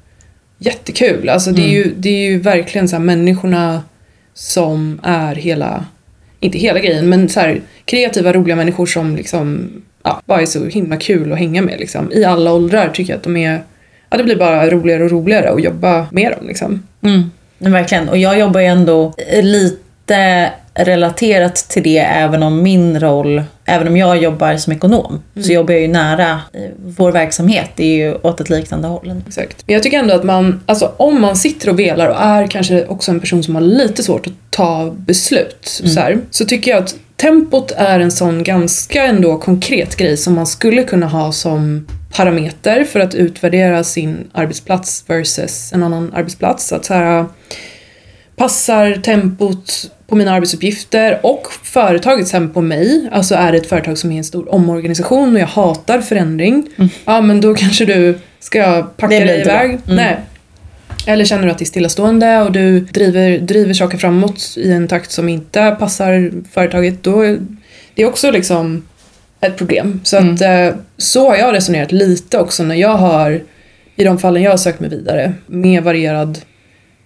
jättekul. 0.59 1.29
Alltså 1.29 1.51
det, 1.51 1.63
är 1.63 1.71
ju, 1.71 1.95
det 1.97 2.09
är 2.09 2.31
ju 2.31 2.39
verkligen 2.39 2.89
så 2.89 2.99
människorna 2.99 3.83
som 4.35 5.01
är 5.03 5.35
hela, 5.35 5.85
inte 6.41 6.59
hela 6.59 6.79
grejen, 6.79 7.09
men 7.09 7.29
så 7.29 7.41
här 7.41 7.61
kreativa, 7.85 8.33
roliga 8.33 8.57
människor 8.57 8.87
som 8.87 9.17
liksom, 9.17 9.71
ja, 10.03 10.23
bara 10.27 10.41
är 10.41 10.47
så 10.47 10.65
himla 10.65 10.97
kul 10.97 11.33
att 11.33 11.39
hänga 11.39 11.63
med 11.63 11.81
liksom. 11.81 12.13
I 12.13 12.25
alla 12.25 12.53
åldrar 12.53 12.89
tycker 12.89 13.13
jag 13.13 13.19
att 13.19 13.25
de 13.25 13.37
är, 13.37 13.63
ja 14.11 14.17
det 14.17 14.25
blir 14.25 14.37
bara 14.37 14.71
roligare 14.71 15.05
och 15.05 15.11
roligare 15.11 15.51
att 15.51 15.63
jobba 15.63 16.07
med 16.11 16.33
dem 16.33 16.47
liksom. 16.47 16.83
Mm, 17.03 17.31
verkligen. 17.59 18.09
Och 18.09 18.19
jag 18.19 18.39
jobbar 18.39 18.61
ju 18.61 18.67
ändå 18.67 19.15
lite 19.43 20.53
relaterat 20.75 21.55
till 21.55 21.83
det 21.83 21.99
även 21.99 22.43
om 22.43 22.63
min 22.63 23.01
roll, 23.01 23.43
även 23.65 23.89
om 23.89 23.97
jag 23.97 24.23
jobbar 24.23 24.57
som 24.57 24.73
ekonom, 24.73 25.23
så 25.41 25.53
jobbar 25.53 25.73
jag 25.73 25.83
ju 25.83 25.89
nära 25.89 26.31
eh, 26.31 26.71
vår 26.87 27.13
verksamhet. 27.13 27.71
Det 27.77 27.85
är 27.85 27.97
ju 27.97 28.15
åt 28.15 28.41
ett 28.41 28.51
liknande 28.51 28.89
håll. 28.89 29.23
Exakt. 29.29 29.65
Men 29.67 29.75
jag 29.75 29.83
tycker 29.83 29.99
ändå 29.99 30.15
att 30.15 30.25
man, 30.25 30.63
alltså 30.67 30.93
om 30.97 31.21
man 31.21 31.37
sitter 31.37 31.69
och 31.69 31.79
velar 31.79 32.09
och 32.09 32.21
är 32.21 32.47
kanske 32.47 32.87
också 32.87 33.11
en 33.11 33.21
person 33.21 33.43
som 33.43 33.55
har 33.55 33.63
lite 33.63 34.03
svårt 34.03 34.27
att 34.27 34.33
ta 34.51 34.95
beslut 34.97 35.59
så, 35.85 36.01
här, 36.01 36.19
så 36.31 36.45
tycker 36.45 36.71
jag 36.71 36.83
att 36.83 36.95
tempot 37.17 37.71
är 37.71 38.01
en 38.01 38.13
sån 38.13 38.43
ganska 38.43 39.05
ändå 39.05 39.39
konkret 39.39 39.97
grej 39.97 40.17
som 40.17 40.35
man 40.35 40.47
skulle 40.47 40.83
kunna 40.83 41.07
ha 41.07 41.33
som 41.33 41.87
parameter 42.17 42.85
för 42.85 43.01
att 43.01 43.15
utvärdera 43.15 43.85
sin 43.85 44.31
arbetsplats 44.33 45.05
versus 45.07 45.73
en 45.73 45.83
annan 45.83 46.13
arbetsplats. 46.15 46.73
Att 46.73 46.85
så 46.85 46.95
här, 46.95 47.25
passar 48.37 48.95
tempot 48.95 49.91
på 50.13 50.17
mina 50.17 50.33
arbetsuppgifter 50.33 51.21
och 51.23 51.47
företagets 51.63 52.31
tempo 52.31 52.55
på 52.55 52.61
mig. 52.61 53.09
Alltså 53.13 53.35
är 53.35 53.53
det 53.53 53.59
ett 53.59 53.67
företag 53.67 53.99
som 53.99 54.13
är 54.13 54.19
en 54.19 54.25
stor 54.25 54.55
omorganisation 54.55 55.35
och 55.35 55.41
jag 55.41 55.47
hatar 55.47 56.01
förändring. 56.01 56.69
Ja 57.05 57.21
men 57.21 57.41
då 57.41 57.55
kanske 57.55 57.85
du 57.85 58.19
ska 58.41 58.83
packa 58.97 59.21
dig 59.21 59.41
iväg. 59.41 59.71
Mm. 59.71 59.81
Nej. 59.87 60.17
Eller 61.07 61.25
känner 61.25 61.45
du 61.45 61.51
att 61.51 61.59
det 61.59 61.65
är 61.65 61.67
stillastående 61.67 62.43
och 62.43 62.53
du 62.53 62.81
driver, 62.81 63.39
driver 63.39 63.75
saker 63.75 63.99
framåt 63.99 64.55
i 64.57 64.73
en 64.73 64.89
takt 64.89 65.11
som 65.11 65.29
inte 65.29 65.77
passar 65.79 66.33
företaget. 66.53 67.03
Då 67.03 67.21
är 67.21 67.39
det 67.95 68.03
är 68.03 68.07
också 68.07 68.31
liksom 68.31 68.83
ett 69.41 69.57
problem. 69.57 70.01
Så 70.05 70.17
att 70.17 70.41
eh, 70.41 70.69
så 70.97 71.29
har 71.29 71.37
jag 71.37 71.55
resonerat 71.55 71.93
lite 71.93 72.39
också 72.39 72.63
när 72.63 72.75
jag 72.75 72.97
har 72.97 73.41
i 73.97 74.05
de 74.05 74.19
fallen 74.19 74.43
jag 74.43 74.51
har 74.51 74.59
sökt 74.59 74.81
mig 74.81 74.91
vidare 74.91 75.33
med 75.47 75.83
varierad 75.83 76.39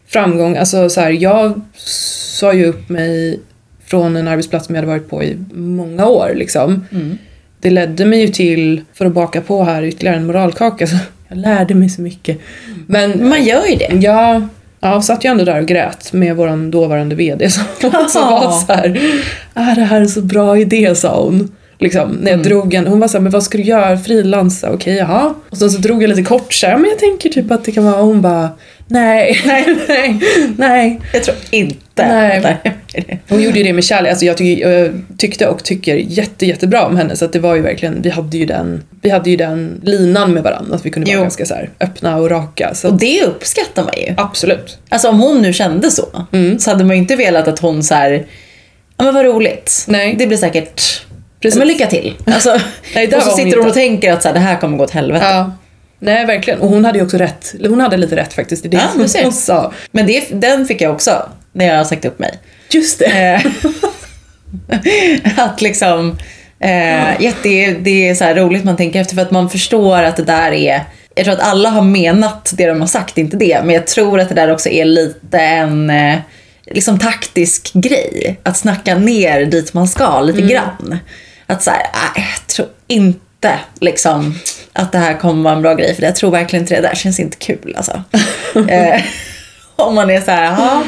framgång. 0.09 0.57
Alltså 0.57 0.89
så 0.89 1.01
här, 1.01 1.11
jag 1.11 1.61
sa 1.75 2.53
ju 2.53 2.67
upp 2.67 2.89
mig 2.89 3.41
från 3.87 4.17
en 4.17 4.29
arbetsplats 4.29 4.67
som 4.67 4.75
jag 4.75 4.83
hade 4.83 4.93
varit 4.93 5.11
på 5.11 5.23
i 5.23 5.39
många 5.53 6.07
år 6.07 6.33
liksom. 6.35 6.85
Mm. 6.93 7.19
Det 7.61 7.71
ledde 7.71 8.05
mig 8.05 8.21
ju 8.21 8.29
till, 8.29 8.83
för 8.95 9.07
att 9.07 9.13
baka 9.13 9.41
på 9.41 9.65
här 9.65 9.83
ytterligare 9.83 10.17
en 10.17 10.27
moralkaka, 10.27 10.87
så 10.87 10.97
jag 11.29 11.39
lärde 11.39 11.75
mig 11.75 11.89
så 11.89 12.03
mycket. 12.03 12.39
Men 12.87 13.29
Man 13.29 13.45
gör 13.45 13.67
ju 13.67 13.77
det. 13.77 13.91
Ja, 14.01 14.49
ja, 14.81 15.03
satt 15.03 15.25
ju 15.25 15.31
ändå 15.31 15.45
där 15.45 15.61
och 15.61 15.67
grät 15.67 16.13
med 16.13 16.37
vår 16.37 16.71
dåvarande 16.71 17.15
VD 17.15 17.51
som 17.51 17.65
också 17.83 18.21
var 18.21 18.53
så 18.53 18.73
här, 18.73 19.01
är 19.55 19.75
det 19.75 19.85
här 19.85 20.01
en 20.01 20.09
så 20.09 20.23
bra 20.23 20.59
idé 20.59 20.95
sa 20.95 21.23
hon. 21.23 21.57
Liksom, 21.79 22.11
när 22.11 22.31
jag 22.31 22.43
drog 22.43 22.75
en, 22.75 22.87
hon 22.87 23.01
var 23.01 23.09
såhär, 23.09 23.23
men 23.23 23.33
vad 23.33 23.43
ska 23.43 23.59
du 23.59 23.65
göra? 23.65 23.99
Frilansa? 23.99 24.71
Okej, 24.73 24.95
jaha. 24.97 25.35
Och 25.51 25.57
sen 25.59 25.71
så 25.71 25.79
drog 25.79 26.03
jag 26.03 26.09
lite 26.09 26.23
kort 26.23 26.53
så 26.53 26.67
här, 26.67 26.77
men 26.77 26.91
jag 26.91 26.99
tänker 26.99 27.29
typ 27.31 27.51
att 27.51 27.65
det 27.65 27.73
kan 27.73 27.85
vara, 27.85 27.97
och 27.97 28.07
hon 28.07 28.23
bara, 28.23 28.51
nej, 28.89 29.41
nej, 29.47 29.77
nej, 29.89 30.21
nej. 30.57 31.01
Jag 31.13 31.25
tror 31.25 31.37
inte. 31.51 31.81
Nej. 31.97 32.57
Hon 33.29 33.43
gjorde 33.43 33.59
ju 33.59 33.65
det 33.65 33.73
med 33.73 33.85
kärlek, 33.85 34.11
alltså 34.11 34.25
jag, 34.25 34.37
tyck, 34.37 34.59
jag 34.61 34.91
tyckte 35.19 35.49
och 35.49 35.65
tycker 35.65 35.95
jätte, 35.95 36.47
jättebra 36.47 36.87
om 36.87 36.97
henne 36.97 37.17
så 37.17 37.25
att 37.25 37.33
det 37.33 37.39
var 37.39 37.55
ju 37.55 37.63
verkligen, 37.63 38.03
vi 38.03 38.11
hade 38.11 38.37
ju 38.39 38.47
den, 38.47 38.83
vi 39.03 39.11
hade 39.11 39.31
ju 39.31 39.37
den 39.37 39.81
linan 39.83 40.33
med 40.35 40.43
varandra, 40.43 40.75
att 40.77 40.87
vi 40.87 40.91
kunde 40.91 41.07
vara 41.11 41.17
Jo. 41.17 41.23
ganska 41.23 41.47
så 41.47 41.55
här 41.55 41.71
öppna 41.81 42.17
och 42.17 42.31
raka. 42.31 42.75
Så 42.75 42.89
Och 42.89 42.95
det 42.99 43.23
uppskattar 43.25 43.83
man 43.85 43.93
ju. 43.97 44.15
absolut. 44.17 44.79
Alltså 44.89 45.09
om 45.09 45.21
hon 45.21 45.43
nu 45.43 45.53
kände 45.53 45.91
så, 45.91 46.27
Mm. 46.33 46.59
så 46.59 46.71
hade 46.71 46.85
man 46.85 46.97
ju 46.97 47.03
inte 47.03 47.17
velat 47.17 47.49
att 47.49 47.59
hon 47.59 47.83
så 47.83 47.95
här, 47.95 48.27
ja 48.97 49.05
men 49.05 49.15
vad 49.15 49.25
roligt. 49.25 49.85
Nej. 49.89 50.15
Det 50.19 50.27
blir 50.27 50.39
säkert, 50.39 51.06
Precis. 51.47 51.59
men 51.59 51.69
lycka 51.69 51.87
till. 51.87 52.15
Alltså, 52.27 52.61
Nej, 52.95 53.07
och 53.07 53.23
så 53.23 53.29
hon 53.29 53.37
sitter 53.37 53.51
hon 53.51 53.59
inte. 53.59 53.69
och 53.69 53.75
tänker 53.75 54.13
att 54.13 54.23
så 54.23 54.29
här, 54.29 54.35
det 54.35 54.41
här 54.41 54.57
kommer 54.57 54.79
gå 54.79 54.85
åt 54.85 54.91
helvete. 54.91 55.25
Ja. 55.25 55.53
Nej, 55.99 56.27
verkligen. 56.27 56.61
Och 56.61 56.69
hon 56.69 56.85
hade 56.85 56.99
ju 56.99 57.05
också 57.05 57.17
rätt. 57.17 57.55
Hon 57.61 57.81
hade 57.81 57.97
lite 57.97 58.17
rätt 58.17 58.33
faktiskt 58.33 58.65
i 58.65 58.69
det 58.69 58.77
Ja, 58.77 59.03
du 59.03 59.09
ser. 59.09 59.23
hon 59.23 59.33
sa. 59.33 59.73
Men 59.91 60.07
det, 60.07 60.29
den 60.31 60.67
fick 60.67 60.81
jag 60.81 60.95
också 60.95 61.29
när 61.53 61.67
jag 61.67 61.87
sagt 61.87 62.05
upp 62.05 62.19
mig. 62.19 62.39
Just 62.71 62.99
det. 62.99 63.07
Eh, 63.07 63.47
att 65.45 65.61
liksom, 65.61 66.19
eh, 66.61 67.21
jätte, 67.23 67.77
det 67.81 68.09
är 68.09 68.15
så 68.15 68.25
roligt 68.25 68.65
man 68.65 68.77
tänker 68.77 69.01
efter 69.01 69.15
för 69.15 69.23
att 69.23 69.31
man 69.31 69.51
förstår 69.51 70.03
att 70.03 70.17
det 70.17 70.25
där 70.25 70.53
är 70.53 70.85
jag 71.15 71.25
tror 71.25 71.35
att 71.35 71.41
alla 71.41 71.69
har 71.69 71.83
menat 71.83 72.55
det 72.57 72.67
de 72.67 72.81
har 72.81 72.89
sagt, 72.89 73.19
inte 73.19 73.37
det. 73.37 73.61
Men 73.65 73.75
jag 73.75 73.87
tror 73.87 74.21
att 74.21 74.29
det 74.29 74.35
där 74.35 74.53
också 74.53 74.69
är 74.69 74.85
lite 74.85 75.39
en 75.39 75.91
eh, 75.91 76.19
liksom 76.67 76.99
taktisk 76.99 77.71
grej. 77.75 78.41
Att 78.43 78.57
snacka 78.57 78.95
ner 78.95 79.45
dit 79.45 79.75
man 79.75 79.89
ska 79.89 80.21
lite 80.21 80.43
grann. 80.43 80.99
Att 81.47 81.63
så 81.63 81.71
här, 81.71 81.83
"Nej, 81.93 82.27
jag 82.39 82.47
tror 82.47 82.69
inte 82.87 83.59
liksom 83.81 84.35
att 84.73 84.93
det 84.93 84.99
här 84.99 85.15
kommer 85.19 85.43
vara 85.43 85.55
en 85.55 85.63
bra 85.63 85.75
grej. 85.75 85.95
För 85.95 86.03
jag 86.03 86.17
tror 86.17 86.31
verkligen 86.31 86.63
inte 86.63 86.75
det. 86.75 86.81
Det 86.81 86.89
där 86.89 86.95
känns 86.95 87.21
inte 87.21 87.37
kul 87.37 87.75
alltså. 87.77 88.03
eh, 88.69 89.03
om 89.77 89.95
man 89.95 90.11
är 90.11 90.21
så 90.21 90.31
här, 90.31 90.45
jaha. 90.45 90.83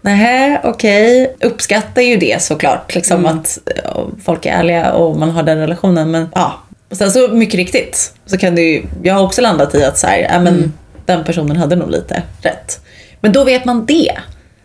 Nej, 0.00 0.60
okej. 0.64 1.34
Uppskattar 1.40 2.02
ju 2.02 2.16
det 2.16 2.42
såklart. 2.42 2.94
Liksom 2.94 3.26
att 3.26 3.58
ja, 3.84 4.06
folk 4.24 4.46
är 4.46 4.52
ärliga 4.52 4.92
och 4.92 5.16
man 5.16 5.30
har 5.30 5.42
den 5.42 5.58
relationen. 5.58 6.10
Men 6.10 6.28
ja. 6.34 6.60
Och 6.90 6.96
sen 6.96 7.10
så 7.10 7.28
mycket 7.28 7.54
riktigt 7.54 8.12
så 8.26 8.38
kan 8.38 8.54
det 8.54 8.62
ju, 8.62 8.82
jag 9.02 9.14
har 9.14 9.22
också 9.22 9.42
landat 9.42 9.74
i 9.74 9.84
att 9.84 9.98
så 9.98 10.06
här, 10.06 10.18
ja, 10.32 10.40
men 10.40 10.72
den 11.06 11.24
personen 11.24 11.56
hade 11.56 11.76
nog 11.76 11.90
lite 11.90 12.22
rätt. 12.42 12.80
Men 13.20 13.32
då 13.32 13.44
vet 13.44 13.64
man 13.64 13.86
det. 13.86 14.12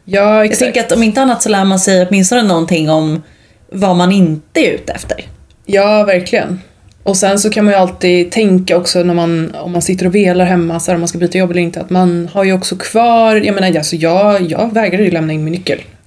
Ja, 0.05 0.35
Jag 0.35 0.45
exakt. 0.45 0.59
tänker 0.59 0.81
att 0.81 0.91
om 0.91 1.03
inte 1.03 1.21
annat 1.21 1.41
så 1.43 1.49
lär 1.49 1.65
man 1.65 1.79
sig 1.79 2.07
åtminstone 2.07 2.43
någonting 2.43 2.89
om 2.89 3.23
vad 3.71 3.95
man 3.95 4.11
inte 4.11 4.59
är 4.59 4.71
ute 4.71 4.93
efter. 4.93 5.25
Ja, 5.65 6.03
verkligen. 6.03 6.59
Och 7.03 7.17
sen 7.17 7.39
så 7.39 7.49
kan 7.49 7.65
man 7.65 7.73
ju 7.73 7.79
alltid 7.79 8.31
tänka 8.31 8.77
också 8.77 9.03
när 9.03 9.13
man, 9.13 9.55
om 9.55 9.71
man 9.71 9.81
sitter 9.81 10.05
och 10.07 10.15
velar 10.15 10.45
hemma, 10.45 10.79
så 10.79 10.91
här, 10.91 10.95
om 10.95 11.01
man 11.01 11.07
ska 11.07 11.17
byta 11.17 11.37
jobb 11.37 11.51
eller 11.51 11.61
inte, 11.61 11.81
att 11.81 11.89
man 11.89 12.29
har 12.33 12.43
ju 12.43 12.53
också 12.53 12.75
kvar, 12.75 13.35
jag 13.35 13.55
menar 13.55 13.77
alltså 13.77 13.95
jag, 13.95 14.41
jag 14.41 14.73
vägrade 14.73 15.03
ju 15.03 15.11
lämna 15.11 15.33
in 15.33 15.43
min 15.43 15.53
nyckel. 15.53 15.79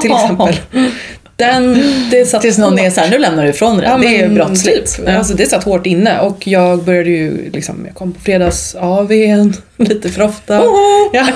Till 0.00 0.12
exempel. 0.12 0.54
Den, 1.36 1.82
det 2.10 2.26
satt 2.26 2.42
Tills 2.42 2.58
någon 2.58 2.78
är 2.78 2.82
hårt. 2.82 2.92
så 2.92 3.00
här, 3.00 3.10
nu 3.10 3.18
lämnar 3.18 3.44
du 3.44 3.50
ifrån 3.50 3.76
dig. 3.76 3.86
Ja, 3.86 3.98
det 3.98 4.20
är 4.20 4.28
brottsligt. 4.28 4.96
Typ. 4.96 5.08
Alltså 5.08 5.34
det 5.34 5.46
satt 5.46 5.64
hårt 5.64 5.86
inne 5.86 6.20
och 6.20 6.46
jag 6.46 6.84
började 6.84 7.10
ju 7.10 7.50
liksom, 7.50 7.84
jag 7.86 7.94
kom 7.94 8.12
på 8.12 8.20
fredags 8.20 8.74
AWn 8.74 9.54
lite 9.76 10.08
för 10.08 10.22
ofta. 10.22 10.60
Oho. 10.62 11.10
Ja. 11.12 11.20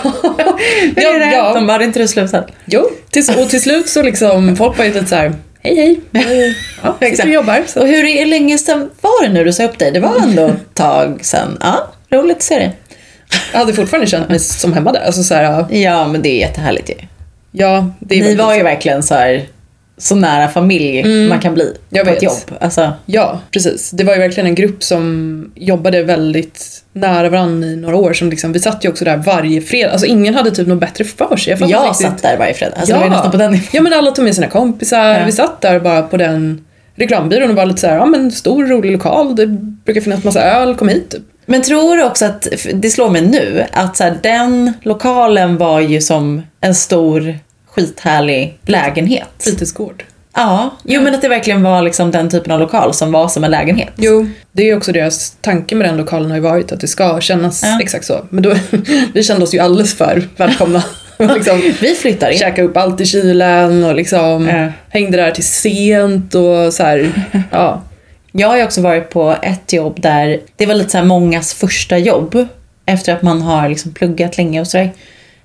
Är 0.96 1.18
det? 1.18 1.24
ja, 1.24 1.32
ja. 1.32 1.54
De 1.54 1.68
hade 1.68 1.84
inte 1.84 1.98
du 1.98 2.08
slutat? 2.08 2.46
Jo, 2.64 2.90
till, 3.10 3.22
och 3.38 3.48
till 3.48 3.62
slut 3.62 3.88
så 3.88 4.02
liksom, 4.02 4.56
folk 4.56 4.78
var 4.78 4.84
ju 4.84 4.92
lite 4.92 5.06
såhär, 5.06 5.32
hej 5.62 6.00
hej, 6.12 6.56
ja, 6.82 6.92
sitter 6.92 7.06
Exakt. 7.06 7.26
och 7.26 7.32
jobbar. 7.32 7.62
Så. 7.66 7.80
Och 7.80 7.86
hur 7.86 8.04
är- 8.04 8.26
länge 8.26 8.58
sedan 8.58 8.90
var 9.00 9.26
det 9.26 9.32
nu 9.32 9.44
du 9.44 9.52
sa 9.52 9.64
upp 9.64 9.78
dig? 9.78 9.90
Det 9.90 10.00
var 10.00 10.16
ändå 10.22 10.46
ett 10.46 10.54
tag 10.74 11.24
sedan. 11.24 11.58
Ja, 11.60 11.92
roligt 12.10 12.36
att 12.36 12.42
se 12.42 12.58
dig. 12.58 12.72
Jag 13.52 13.58
hade 13.58 13.72
fortfarande 13.72 14.06
känt 14.10 14.28
mig 14.28 14.38
som 14.38 14.72
hemma 14.72 14.92
där. 14.92 15.00
Alltså 15.00 15.22
så 15.22 15.34
här, 15.34 15.66
Ja, 15.70 16.08
men 16.08 16.22
det 16.22 16.28
är 16.28 16.38
jättehärligt 16.40 16.90
ju. 16.90 16.94
ja, 17.52 17.90
det 18.00 18.18
är 18.18 18.22
Ni 18.24 18.34
var 18.34 18.54
ju 18.54 18.62
verkligen 18.62 19.02
så 19.02 19.14
här 19.14 19.46
så 20.02 20.14
nära 20.14 20.48
familj 20.48 21.04
man 21.28 21.40
kan 21.40 21.54
bli 21.54 21.72
jag 21.90 22.04
på 22.04 22.10
vet. 22.10 22.16
ett 22.16 22.22
jobb. 22.22 22.58
Alltså, 22.60 22.92
Ja, 23.06 23.40
precis. 23.50 23.90
Det 23.90 24.04
var 24.04 24.12
ju 24.14 24.18
verkligen 24.18 24.46
en 24.46 24.54
grupp 24.54 24.82
som 24.84 25.52
jobbade 25.54 26.02
väldigt 26.02 26.82
nära 26.92 27.28
varandra 27.28 27.68
i 27.68 27.76
några 27.76 27.96
år. 27.96 28.12
Som 28.12 28.30
liksom, 28.30 28.52
vi 28.52 28.60
satt 28.60 28.84
ju 28.84 28.88
också 28.88 29.04
där 29.04 29.16
varje 29.16 29.60
fredag. 29.60 29.90
Alltså 29.92 30.06
ingen 30.06 30.34
hade 30.34 30.50
typ 30.50 30.66
något 30.68 30.80
bättre 30.80 31.04
för 31.04 31.36
sig. 31.36 31.50
jag 31.60 31.60
inte 31.70 31.76
riktigt- 31.78 32.06
satt 32.06 32.22
där 32.22 32.38
varje 32.38 32.54
fredag. 32.54 32.76
Alltså, 32.76 33.08
nästan 33.08 33.30
på 33.30 33.36
den. 33.36 33.58
Ja 33.72 33.82
men 33.82 33.92
alla 33.92 34.10
tog 34.10 34.24
med 34.24 34.34
sina 34.34 34.46
kompisar, 34.46 35.08
Ja. 35.18 35.22
vi 35.26 35.32
satt 35.32 35.60
där 35.60 35.80
bara 35.80 36.02
på 36.02 36.16
den 36.16 36.64
reklambyrån 36.94 37.50
och 37.50 37.56
var 37.56 37.66
lite 37.66 37.80
såhär, 37.80 37.96
ja 37.96 38.06
men 38.06 38.30
stor 38.30 38.66
rolig 38.66 38.92
lokal, 38.92 39.36
det 39.36 39.46
brukar 39.84 40.00
finnas 40.00 40.24
massa 40.24 40.42
öl, 40.42 40.74
kom 40.74 40.88
hit 40.88 41.10
typ. 41.10 41.22
Men 41.46 41.62
tror 41.62 41.96
du 41.96 42.04
också 42.04 42.24
att, 42.24 42.48
det 42.74 42.90
slår 42.90 43.10
mig 43.10 43.22
nu, 43.22 43.64
att 43.72 43.96
så 43.96 44.04
här, 44.04 44.18
den 44.22 44.72
lokalen 44.82 45.56
var 45.56 45.80
ju 45.80 46.00
som 46.00 46.42
en 46.60 46.74
stor 46.74 47.38
skithärlig 47.74 48.58
lägenhet. 48.66 49.28
Fritidsgård. 49.38 50.04
Ja, 50.34 50.70
jo 50.84 51.00
men 51.00 51.14
att 51.14 51.22
det 51.22 51.28
verkligen 51.28 51.62
var 51.62 51.82
liksom 51.82 52.10
den 52.10 52.30
typen 52.30 52.52
av 52.52 52.60
lokal 52.60 52.94
som 52.94 53.12
var 53.12 53.28
som 53.28 53.44
en 53.44 53.50
lägenhet. 53.50 53.90
Jo, 53.96 54.26
det 54.52 54.70
är 54.70 54.76
också 54.76 54.92
deras 54.92 55.36
tanke 55.40 55.74
med 55.74 55.88
den 55.88 55.96
lokalen 55.96 56.30
har 56.30 56.36
ju 56.36 56.42
varit 56.42 56.72
att 56.72 56.80
det 56.80 56.88
ska 56.88 57.20
kännas 57.20 57.62
Ja. 57.62 57.78
exakt 57.82 58.04
så. 58.04 58.26
Men 58.30 58.42
då, 58.42 58.54
vi 59.14 59.22
kände 59.22 59.44
oss 59.44 59.54
ju 59.54 59.58
alldeles 59.58 59.94
för 59.94 60.28
välkomna. 60.36 60.82
Liksom, 61.18 61.60
Vi 61.80 61.94
flyttar 61.94 62.30
in. 62.30 62.38
käka 62.38 62.62
upp 62.62 62.76
allt 62.76 63.00
i 63.00 63.06
kylen 63.06 63.84
och 63.84 63.94
liksom 63.94 64.46
Ja. 64.48 64.68
hängde 64.88 65.16
där 65.16 65.30
till 65.30 65.44
sent 65.44 66.34
och 66.34 66.72
så 66.74 66.82
här, 66.82 67.12
ja. 67.50 67.82
Jag 68.32 68.48
har 68.48 68.56
ju 68.56 68.64
också 68.64 68.80
varit 68.80 69.10
på 69.10 69.36
ett 69.42 69.72
jobb 69.72 70.00
där 70.00 70.40
det 70.56 70.66
var 70.66 70.74
lite 70.74 70.90
så 70.90 70.98
här 70.98 71.04
mångas 71.04 71.54
första 71.54 71.98
jobb 71.98 72.46
efter 72.86 73.12
att 73.12 73.22
man 73.22 73.42
har 73.42 73.68
liksom 73.68 73.94
pluggat 73.94 74.36
länge 74.36 74.60
och 74.60 74.66
sådär. 74.66 74.90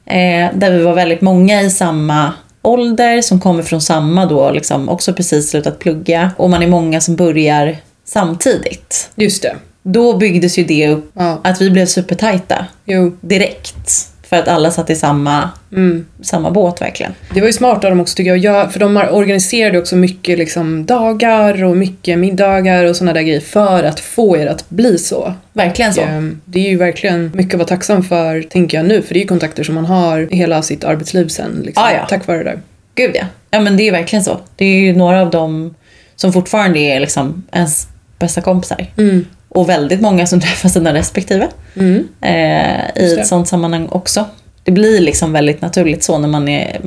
Eh, 0.08 0.50
där 0.58 0.72
vi 0.72 0.84
var 0.84 0.94
väldigt 0.94 1.22
många 1.22 1.62
i 1.62 1.70
samma 1.70 2.34
ålder 2.62 3.22
som 3.22 3.40
kommer 3.40 3.64
från 3.64 3.82
samma 3.82 4.26
då, 4.26 4.52
liksom 4.52 4.90
också 4.90 5.14
precis 5.14 5.50
slutat 5.50 5.80
plugga. 5.80 6.32
Och 6.38 6.50
man 6.50 6.64
är 6.64 6.68
många 6.68 7.02
som 7.02 7.16
börjar 7.16 7.78
samtidigt. 8.06 9.10
Just 9.16 9.42
det. 9.42 9.56
Då 9.84 10.18
byggdes 10.18 10.58
ju 10.60 10.64
det 10.66 10.88
upp 10.90 11.12
Ja. 11.14 11.42
att 11.44 11.62
vi 11.62 11.70
blev 11.70 11.86
supertajta 11.86 12.66
Jo. 12.86 13.18
direkt. 13.22 14.08
För 14.30 14.36
att 14.38 14.48
alla 14.48 14.72
satt 14.72 14.90
i 14.90 14.96
samma, 14.96 15.50
Mm. 15.72 16.06
samma 16.22 16.52
båt 16.52 16.82
verkligen. 16.82 17.14
Det 17.34 17.40
var 17.40 17.48
ju 17.48 17.54
smart 17.54 17.84
av 17.84 17.92
dem 17.92 18.00
också 18.00 18.16
tycker 18.16 18.36
jag, 18.36 18.74
för 18.74 18.80
de 18.80 18.98
organiserade 19.12 19.80
också 19.80 19.96
mycket 19.96 20.38
liksom 20.38 20.86
dagar 20.86 21.64
och 21.64 21.78
mycket 21.78 22.20
middagar 22.20 22.86
och 22.86 22.96
sådana 22.96 23.14
där 23.14 23.22
grejer 23.22 23.40
för 23.40 23.84
att 23.84 24.00
få 24.00 24.38
er 24.38 24.48
att 24.48 24.70
bli 24.70 24.98
så. 24.98 25.34
Verkligen 25.54 25.94
så. 25.94 26.02
Ehm, 26.02 26.42
Det 26.46 26.60
är 26.66 26.70
ju 26.70 26.78
verkligen 26.78 27.32
mycket 27.36 27.54
att 27.54 27.58
vara 27.60 27.68
tacksam 27.68 28.04
för, 28.04 28.42
tänker 28.42 28.78
jag 28.78 28.86
nu, 28.88 29.02
för 29.02 29.14
det 29.14 29.20
är 29.20 29.22
ju 29.22 29.28
kontakter 29.28 29.64
som 29.64 29.76
man 29.76 29.86
har 29.86 30.34
i 30.34 30.36
hela 30.38 30.62
sitt 30.62 30.84
arbetsliv 30.84 31.28
sen. 31.28 31.62
Liksom, 31.66 31.84
Ah, 31.84 31.92
ja. 31.92 32.06
Tack 32.10 32.28
vare 32.28 32.38
det 32.38 32.44
där. 32.44 32.60
Gud 32.96 33.12
ja. 33.16 33.26
Ja 33.52 33.60
men 33.60 33.78
det 33.78 33.88
är 33.88 33.92
verkligen 33.92 34.24
så. 34.24 34.38
Det 34.56 34.66
är 34.66 34.80
ju 34.80 34.96
några 34.96 35.22
av 35.22 35.30
dem 35.30 35.76
som 36.16 36.34
fortfarande 36.34 36.80
är 36.80 37.00
liksom 37.00 37.44
ens 37.52 37.88
bästa 38.20 38.42
kompisar. 38.42 38.86
Mm. 38.98 39.26
Och 39.58 39.70
väldigt 39.70 40.02
många 40.02 40.28
som 40.28 40.40
träffar 40.48 40.70
sina 40.70 40.94
respektive 40.94 41.48
Mm. 41.76 42.08
eh, 42.22 43.04
i 43.04 43.18
ett 43.20 43.28
sånt 43.28 43.48
sammanhang 43.48 43.88
också. 43.92 44.26
Det 44.64 44.72
blir 44.72 45.00
liksom 45.02 45.34
väldigt 45.34 45.62
naturligt 45.62 46.04
så 46.04 46.18
när 46.18 46.28
man 46.28 46.48
är 46.48 46.82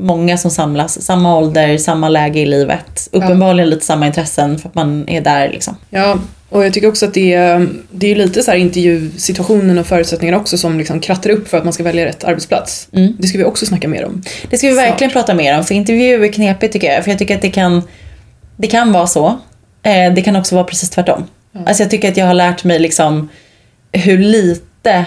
många 0.00 0.38
som 0.38 0.50
samlas, 0.50 1.02
samma 1.02 1.38
ålder, 1.38 1.78
samma 1.78 2.08
läge 2.08 2.40
i 2.40 2.46
livet. 2.46 3.08
Uppenbarligen 3.12 3.70
lite 3.70 3.84
samma 3.84 4.06
intressen 4.06 4.58
för 4.58 4.68
att 4.68 4.74
man 4.74 5.08
är 5.08 5.20
där 5.20 5.48
liksom. 5.48 5.76
Ja, 5.90 6.18
och 6.48 6.64
jag 6.64 6.72
tycker 6.72 6.88
också 6.88 7.06
att 7.06 7.14
det 7.14 7.32
är, 7.34 7.68
det 7.90 8.10
är 8.12 8.16
lite 8.16 8.42
så 8.42 8.50
här 8.50 8.58
intervjusituationen 8.58 9.78
och 9.78 9.86
förutsättningarna 9.86 10.38
också 10.38 10.58
som 10.58 10.78
liksom 10.78 11.00
krattar 11.00 11.30
upp 11.30 11.48
för 11.48 11.58
att 11.58 11.64
man 11.64 11.72
ska 11.72 11.82
välja 11.82 12.06
rätt 12.06 12.24
arbetsplats. 12.24 12.88
Mm. 12.92 13.16
Det 13.18 13.26
ska 13.26 13.38
vi 13.38 13.44
också 13.44 13.66
snacka 13.66 13.88
mer 13.88 14.04
om. 14.04 14.22
Det 14.50 14.58
ska 14.58 14.68
vi 14.68 14.74
Snart. 14.74 14.86
verkligen 14.86 15.10
prata 15.12 15.34
mer 15.34 15.58
om, 15.58 15.64
för 15.64 15.74
intervju 15.74 16.24
är 16.24 16.32
knepigt 16.32 16.72
tycker 16.72 16.92
jag. 16.92 17.04
För 17.04 17.10
jag 17.10 17.18
tycker 17.18 17.34
att 17.36 17.42
det 17.42 17.50
kan, 17.50 17.82
det 18.56 18.66
kan 18.66 18.92
vara 18.92 19.06
så. 19.06 19.26
Eh, 19.82 20.12
det 20.14 20.22
kan 20.22 20.36
också 20.36 20.54
vara 20.54 20.64
precis 20.64 20.90
tvärtom. 20.90 21.24
Alltså 21.66 21.82
jag 21.82 21.90
tycker 21.90 22.08
att 22.10 22.16
jag 22.16 22.26
har 22.26 22.34
lärt 22.34 22.64
mig 22.64 22.78
liksom 22.78 23.28
hur 23.92 24.18
lite 24.18 25.06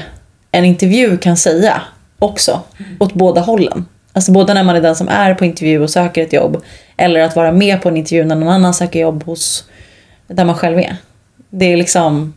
en 0.51 0.65
intervju 0.65 1.17
kan 1.17 1.37
säga 1.37 1.81
också. 2.19 2.61
Åt 2.99 3.13
båda 3.13 3.41
hållen. 3.41 3.85
Alltså 4.13 4.31
både 4.31 4.53
när 4.53 4.63
man 4.63 4.75
är 4.75 4.81
den 4.81 4.95
som 4.95 5.07
är 5.07 5.33
på 5.33 5.45
intervju 5.45 5.79
och 5.81 5.89
söker 5.89 6.23
ett 6.23 6.33
jobb. 6.33 6.63
Eller 6.97 7.19
att 7.19 7.35
vara 7.35 7.51
med 7.51 7.81
på 7.81 7.89
en 7.89 7.97
intervju 7.97 8.25
när 8.25 8.35
någon 8.35 8.49
annan 8.49 8.73
söker 8.73 8.99
jobb 8.99 9.23
hos 9.23 9.63
där 10.27 10.45
man 10.45 10.55
själv 10.55 10.79
är. 10.79 10.95
Det 11.49 11.65
är 11.73 11.77
liksom, 11.77 12.33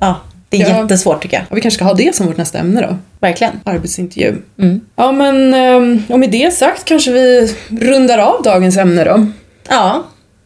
ja, 0.00 0.16
det 0.48 0.62
är 0.62 0.70
Ja. 0.70 0.82
jättesvårt 0.82 1.22
tycker 1.22 1.36
jag. 1.36 1.46
Och 1.50 1.56
vi 1.56 1.60
kanske 1.60 1.76
ska 1.78 1.84
ha 1.84 1.94
det 1.94 2.14
som 2.16 2.26
vårt 2.26 2.36
nästa 2.36 2.58
ämne 2.58 2.80
då. 2.80 2.96
Verkligen. 3.20 3.60
Arbetsintervju. 3.64 4.36
Mm. 4.58 4.80
Ja 4.96 5.12
men 5.12 5.54
ehm, 5.54 6.02
och 6.08 6.18
med 6.18 6.30
det 6.30 6.54
sagt 6.54 6.84
kanske 6.84 7.10
vi 7.12 7.54
rundar 7.80 8.18
av 8.18 8.42
dagens 8.42 8.76
ämne 8.76 9.04
då. 9.04 9.26
Ja, 9.68 10.02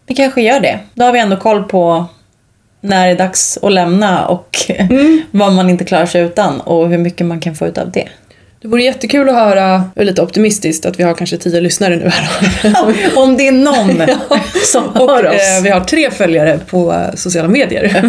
vi 0.07 0.15
kanske 0.15 0.43
gör 0.43 0.61
det. 0.61 0.79
Då 0.95 1.05
har 1.05 1.13
vi 1.13 1.19
ändå 1.21 1.37
koll 1.37 1.65
på 1.65 2.07
när 2.85 3.07
det 3.07 3.13
är 3.13 3.19
dags 3.19 3.59
att 3.63 3.73
lämna 3.73 4.27
och 4.27 4.57
vad 5.31 5.53
man 5.53 5.71
inte 5.71 5.85
klarar 5.85 6.07
sig 6.07 6.23
utan 6.23 6.61
och 6.61 6.89
hur 6.89 6.99
mycket 6.99 7.27
man 7.27 7.41
kan 7.41 7.55
få 7.55 7.67
ut 7.67 7.79
av 7.79 7.91
det. 7.91 8.09
Det 8.63 8.69
vore 8.69 8.83
jättekul 8.83 9.29
att 9.29 9.35
höra, 9.35 9.85
och 9.97 10.05
lite 10.05 10.23
optimistiskt, 10.23 10.87
att 10.87 10.99
vi 11.01 11.03
har 11.05 11.15
kanske 11.15 11.37
tio 11.37 11.61
lyssnare 11.61 11.97
nu 11.97 12.09
här. 12.09 12.29
Om 13.17 13.37
det 13.37 13.49
är 13.49 13.53
någon 13.53 14.03
som 14.73 14.85
Och 14.85 15.11
hör 15.11 15.27
oss. 15.27 15.35
eh, 15.59 15.63
vi 15.63 15.71
har 15.71 15.81
tre 15.81 16.11
följare 16.11 16.59
på 16.71 16.93
eh, 16.93 17.15
sociala 17.15 17.49
medier. 17.49 18.03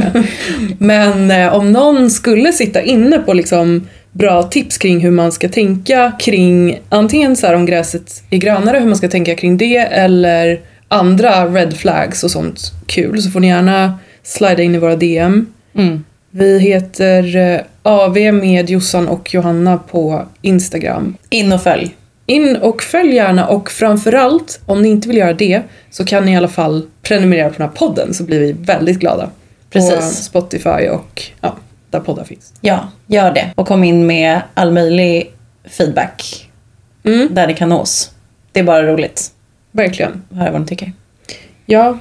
Men 0.78 1.32
eh, 1.32 1.54
om 1.56 1.72
någon 1.72 2.10
skulle 2.12 2.54
sitta 2.54 2.82
inne 2.82 3.20
på 3.20 3.34
liksom 3.34 3.88
bra 4.12 4.44
tips 4.44 4.78
kring 4.78 5.00
hur 5.00 5.12
man 5.12 5.32
ska 5.32 5.50
tänka 5.50 6.12
kring 6.20 6.80
antingen 6.90 7.36
så 7.36 7.48
här 7.48 7.54
om 7.54 7.66
gräset 7.66 8.24
är 8.30 8.38
grönare, 8.38 8.80
hur 8.80 8.86
man 8.88 8.96
ska 8.98 9.08
tänka 9.08 9.36
kring 9.36 9.58
det 9.58 9.78
eller 9.78 10.60
andra 10.88 11.46
red 11.46 11.78
flags 11.78 12.24
och 12.24 12.32
sånt 12.32 12.72
kul 12.88 13.22
så 13.22 13.30
får 13.30 13.40
ni 13.40 13.48
gärna 13.48 14.00
slida 14.24 14.62
in 14.64 14.76
i 14.76 14.78
våra 14.78 14.96
DM. 14.96 15.54
Mm. 15.76 16.04
Vi 16.32 16.60
heter 16.60 17.36
eh, 17.36 17.62
AV 17.84 18.18
med 18.34 18.70
Jossan 18.70 19.08
och 19.08 19.34
Johanna 19.34 19.78
på 19.78 20.26
Instagram. 20.42 21.18
In 21.30 21.52
och 21.54 21.64
följ. 21.64 21.96
In 22.26 22.56
och 22.56 22.84
följ 22.84 23.16
gärna 23.16 23.48
och 23.48 23.72
framförallt 23.72 24.62
om 24.66 24.82
ni 24.82 24.90
inte 24.90 25.08
vill 25.08 25.18
göra 25.18 25.34
det 25.34 25.62
så 25.90 26.06
kan 26.06 26.26
ni 26.26 26.32
i 26.32 26.36
alla 26.36 26.48
fall 26.48 26.88
prenumerera 27.02 27.50
på 27.50 27.54
den 27.58 27.68
här 27.68 27.76
podden 27.76 28.14
så 28.14 28.24
blir 28.24 28.40
vi 28.40 28.52
väldigt 28.52 29.00
glada. 29.00 29.26
På 29.26 29.30
Precis. 29.70 30.24
Spotify 30.24 30.88
och 30.92 31.22
ja, 31.42 31.56
där 31.90 32.00
poddar 32.00 32.24
finns. 32.24 32.54
Ja, 32.62 32.88
gör 33.08 33.32
det. 33.34 33.54
Och 33.56 33.68
kom 33.68 33.84
in 33.84 34.06
med 34.08 34.42
all 34.54 34.72
möjlig 34.72 35.32
feedback 35.66 36.50
Mm, 37.06 37.28
där 37.32 37.48
det 37.48 37.54
kan 37.54 37.70
nås. 37.70 38.12
Det 38.52 38.60
är 38.60 38.64
bara 38.64 38.84
roligt 38.88 39.32
verkligen. 39.72 40.22
höra 40.34 40.52
vad 40.52 40.62
ni 40.62 40.68
tycker. 40.68 40.92
Ja, 41.66 41.98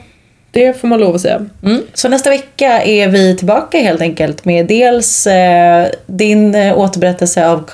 det 0.53 0.81
får 0.81 0.89
man 0.89 1.01
lov 1.01 1.15
att 1.15 1.21
säga. 1.21 1.47
Mm. 1.65 1.83
Så 1.95 2.09
nästa 2.09 2.31
vecka 2.31 2.83
är 2.83 3.09
vi 3.09 3.37
tillbaka 3.37 3.79
helt 3.79 4.01
enkelt 4.01 4.45
med 4.45 4.67
dels 4.67 5.27
eh, 5.27 5.87
din 6.07 6.55
eh, 6.55 6.79
återberättelse 6.79 7.47
av 7.49 7.65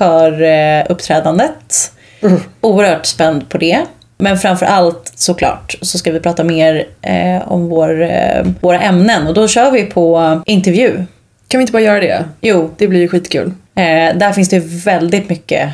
köruppträdandet. 0.89 1.93
Mm. 2.23 2.41
Oerhört 2.61 3.07
spänd 3.07 3.49
på 3.49 3.59
det. 3.59 3.79
Men 4.19 4.39
framför 4.39 4.67
allt 4.67 5.13
såklart 5.15 5.79
så 5.83 5.99
ska 5.99 6.13
vi 6.13 6.21
prata 6.21 6.45
mer 6.45 6.87
eh, 7.03 7.53
om 7.53 7.69
vår, 7.69 8.03
eh, 8.03 8.47
våra 8.61 8.81
ämnen 8.81 9.27
och 9.27 9.35
då 9.35 9.49
kör 9.49 9.71
vi 9.71 9.85
på 9.85 10.43
intervju. 10.47 11.05
Kan 11.49 11.59
vi 11.59 11.63
inte 11.63 11.73
bara 11.73 11.83
göra 11.83 12.01
det? 12.01 12.25
Jo, 12.41 12.71
Det 12.79 12.89
blir 12.89 13.01
ju 13.01 13.09
skitkul. 13.09 13.47
eh, 13.75 14.17
där 14.19 14.33
finns 14.33 14.49
det 14.49 14.59
väldigt 14.59 15.29
mycket 15.29 15.69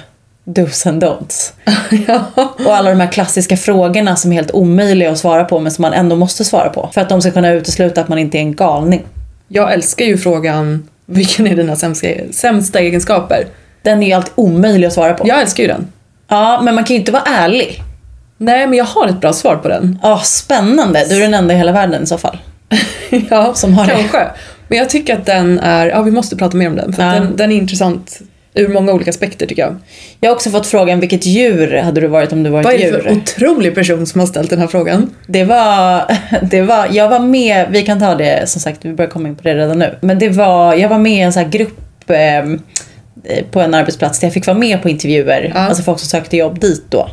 dos 0.45 0.87
and 0.87 1.05
don'ts. 1.05 1.53
ja. 2.07 2.25
Och 2.67 2.77
alla 2.77 2.91
de 2.91 3.01
här 3.01 3.13
klassiska 3.13 3.57
frågorna 3.57 4.17
som 4.17 4.33
är 4.33 4.37
helt 4.37 4.51
omöjliga 4.51 5.11
att 5.11 5.19
svara 5.19 5.45
på 5.45 5.61
men 5.61 5.73
som 5.73 5.83
man 5.83 5.93
ändå 5.93 6.17
måste 6.17 6.45
svara 6.45 6.69
på. 6.69 6.91
För 6.95 7.01
att 7.01 7.09
de 7.09 7.21
ska 7.23 7.31
kunna 7.31 7.51
utesluta 7.53 8.01
att 8.01 8.09
man 8.09 8.19
inte 8.19 8.39
är 8.39 8.41
en 8.41 8.55
galning. 8.55 9.03
Jag 9.49 9.73
älskar 9.73 10.05
ju 10.05 10.19
frågan 10.19 10.89
vilken 11.07 11.47
är 11.47 11.57
dina 11.57 11.77
sämsta, 11.77 12.07
sämsta 12.31 12.79
egenskaper? 12.81 13.47
Den 13.83 14.03
är 14.03 14.07
ju 14.07 14.13
alltid 14.13 14.33
omöjlig 14.35 14.87
att 14.87 14.93
svara 14.93 15.15
på. 15.15 15.29
Jag 15.29 15.41
älskar 15.41 15.63
ju 15.63 15.69
den. 15.69 15.87
Ja, 16.29 16.61
men 16.63 16.75
man 16.75 16.85
kan 16.85 16.95
ju 16.95 17.01
inte 17.01 17.13
vara 17.13 17.23
ärlig. 17.27 17.83
Nej, 18.37 18.67
men 18.67 18.79
jag 18.79 18.85
har 18.85 19.09
ett 19.09 19.21
bra 19.21 19.33
svar 19.33 19.57
på 19.57 19.69
den. 19.69 19.99
Ja, 20.03 20.21
spännande. 20.25 21.05
Du 21.09 21.17
är 21.17 21.21
den 21.21 21.35
enda 21.35 21.55
i 21.55 21.57
hela 21.57 21.73
världen 21.73 22.03
i 22.03 22.07
så 22.07 22.19
fall. 22.19 22.39
ja, 23.31 23.55
Som 23.55 23.75
har 23.75 23.87
det. 23.87 23.93
kanske. 23.93 24.27
Men 24.69 24.79
jag 24.79 24.91
tycker 24.91 25.15
att 25.19 25.27
den 25.27 25.59
är, 25.59 25.87
ja 25.87 26.03
vi 26.03 26.11
måste 26.11 26.37
prata 26.37 26.57
mer 26.57 26.69
om 26.69 26.77
den. 26.77 26.93
För 26.93 27.03
Ja. 27.03 27.13
den, 27.13 27.37
den 27.37 27.53
är 27.53 27.57
intressant 27.57 28.21
ur 28.55 28.69
många 28.69 28.93
olika 28.93 29.11
aspekter 29.11 29.47
tycker 29.47 29.63
jag. 29.63 29.77
Jag 30.21 30.31
har 30.31 30.35
också 30.35 30.51
fått 30.51 30.67
frågan 30.67 31.01
vilket 31.01 31.27
djur 31.27 31.77
hade 31.77 32.01
du 32.01 32.07
varit 32.07 32.33
om 32.33 32.43
du 32.43 32.51
varit 32.51 32.65
Vad 32.65 32.75
är 32.75 32.79
det 32.79 32.85
djur? 32.85 33.01
för 33.01 33.13
otrolig 33.13 33.75
person 33.75 34.07
som 34.07 34.21
har 34.21 34.27
ställt 34.27 34.51
den 34.51 34.59
här 34.59 34.67
frågan? 34.67 35.11
Det 35.27 35.45
var, 35.45 36.05
det 36.51 36.63
var, 36.63 36.89
jag 36.91 37.09
var 37.09 37.19
med, 37.19 37.67
vi 37.71 37.83
kan 37.83 38.01
ta 38.01 38.15
det 38.15 38.49
som 38.49 38.61
sagt, 38.61 38.85
vi 38.85 38.93
börjar 38.93 39.11
komma 39.11 39.29
in 39.29 39.37
på 39.37 39.43
det 39.43 39.55
redan 39.55 39.79
nu. 39.79 39.99
Men 40.01 40.19
det 40.19 40.29
var, 40.29 40.75
jag 40.75 40.89
var 40.89 40.99
med 40.99 41.13
i 41.13 41.21
en 41.21 41.33
sån 41.33 41.43
här 41.43 41.51
grupp 41.51 42.11
eh, 42.11 43.41
på 43.51 43.61
en 43.61 43.75
arbetsplats 43.75 44.21
där 44.21 44.27
jag 44.27 44.35
fick 44.35 44.47
vara 44.47 44.59
med 44.59 44.83
på 44.83 44.89
intervjuer. 44.89 45.53
Ja. 45.55 45.61
Alltså 45.61 45.83
folk 45.83 45.99
som 45.99 46.09
sökte 46.09 46.37
jobb 46.37 46.61
dit 46.61 46.85
då. 46.89 47.09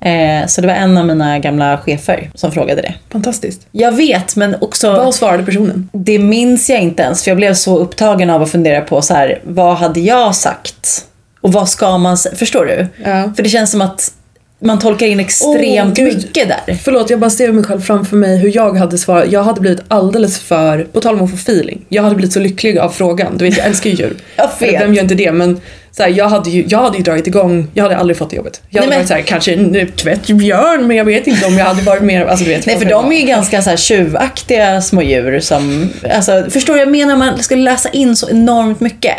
Eh, 0.00 0.46
så 0.46 0.60
det 0.60 0.66
var 0.66 0.74
en 0.74 0.98
av 0.98 1.06
mina 1.06 1.38
gamla 1.38 1.78
chefer 1.78 2.30
som 2.34 2.52
frågade 2.52 2.82
det. 2.82 2.94
Fantastiskt. 3.12 3.66
Jag 3.72 3.92
vet 3.92 4.36
men 4.36 4.56
också 4.60 4.92
Vad 4.92 5.14
svarade 5.14 5.42
personen? 5.42 5.88
Det 5.92 6.18
minns 6.18 6.70
jag 6.70 6.80
inte 6.80 7.02
ens 7.02 7.24
för 7.24 7.30
jag 7.30 7.36
blev 7.36 7.54
så 7.54 7.78
upptagen 7.78 8.30
av 8.30 8.42
att 8.42 8.50
fundera 8.50 8.80
på 8.80 9.02
så 9.02 9.14
här, 9.14 9.40
vad 9.44 9.76
hade 9.76 10.00
jag 10.00 10.34
sagt? 10.34 11.04
Och 11.40 11.52
vad 11.52 11.68
ska 11.68 11.98
man 11.98 12.18
säga? 12.18 12.34
Förstår 12.36 12.66
du? 12.66 12.86
Ja. 13.04 13.32
För 13.36 13.42
det 13.42 13.48
känns 13.48 13.70
som 13.70 13.80
att 13.80 14.12
man 14.60 14.78
tolkar 14.78 15.06
in 15.06 15.20
extremt 15.20 15.96
gud. 15.96 16.14
mycket 16.16 16.48
där. 16.48 16.74
Förlåt, 16.82 17.10
jag 17.10 17.20
bara 17.20 17.30
ser 17.30 17.52
mig 17.52 17.64
själv 17.64 17.80
framför 17.80 18.16
mig 18.16 18.38
hur 18.38 18.56
jag 18.56 18.74
hade 18.76 18.98
svarat. 18.98 19.32
Jag 19.32 19.42
hade 19.42 19.60
blivit 19.60 19.80
alldeles 19.88 20.38
för, 20.40 20.84
på 20.92 21.00
tal 21.00 21.14
om 21.14 21.22
att 21.24 21.30
få 21.30 21.36
feeling, 21.36 21.84
jag 21.88 22.02
hade 22.02 22.14
blivit 22.16 22.32
så 22.32 22.40
lycklig 22.40 22.78
av 22.78 22.88
frågan. 22.90 23.38
Du 23.38 23.44
vet, 23.44 23.56
jag 23.56 23.66
älskar 23.66 23.90
ju 23.90 23.96
djur. 23.96 24.16
Jag 24.36 24.50
vet. 24.60 24.80
Vem 24.82 24.94
gör 24.94 25.02
inte 25.02 25.14
det? 25.14 25.32
Men 25.32 25.60
så 25.92 26.02
här, 26.02 26.10
jag, 26.10 26.28
hade 26.28 26.50
ju, 26.50 26.64
jag 26.68 26.78
hade 26.78 26.96
ju 26.96 27.02
dragit 27.02 27.26
igång, 27.26 27.68
jag 27.74 27.82
hade 27.82 27.96
aldrig 27.96 28.16
fått 28.16 28.30
det 28.30 28.36
jobbet. 28.36 28.62
Jag 28.70 28.80
hade 28.80 28.90
Nej, 28.90 28.98
men- 28.98 28.98
varit 28.98 29.08
så 29.08 29.14
här, 29.14 29.22
kanske 29.22 29.54
en 29.54 29.86
tvättbjörn, 29.96 30.86
men 30.86 30.96
jag 30.96 31.04
vet 31.04 31.26
inte 31.26 31.46
om 31.46 31.58
jag 31.58 31.64
hade 31.64 31.82
varit 31.82 32.02
mer, 32.02 32.24
alltså 32.26 32.44
du 32.44 32.50
vet. 32.50 32.66
Nej 32.66 32.78
för 32.78 32.84
de 32.84 33.12
är 33.12 33.16
ju 33.20 33.26
ganska 33.26 33.62
så 33.62 33.70
här 33.70 33.76
tjuvaktiga 33.76 34.82
små 34.82 35.02
djur 35.02 35.40
som, 35.40 35.88
alltså 36.14 36.46
förstår 36.50 36.74
du? 36.74 36.80
Jag 36.80 36.88
menar 36.90 37.16
man 37.16 37.42
ska 37.42 37.54
läsa 37.54 37.88
in 37.88 38.16
så 38.16 38.30
enormt 38.30 38.80
mycket. 38.80 39.14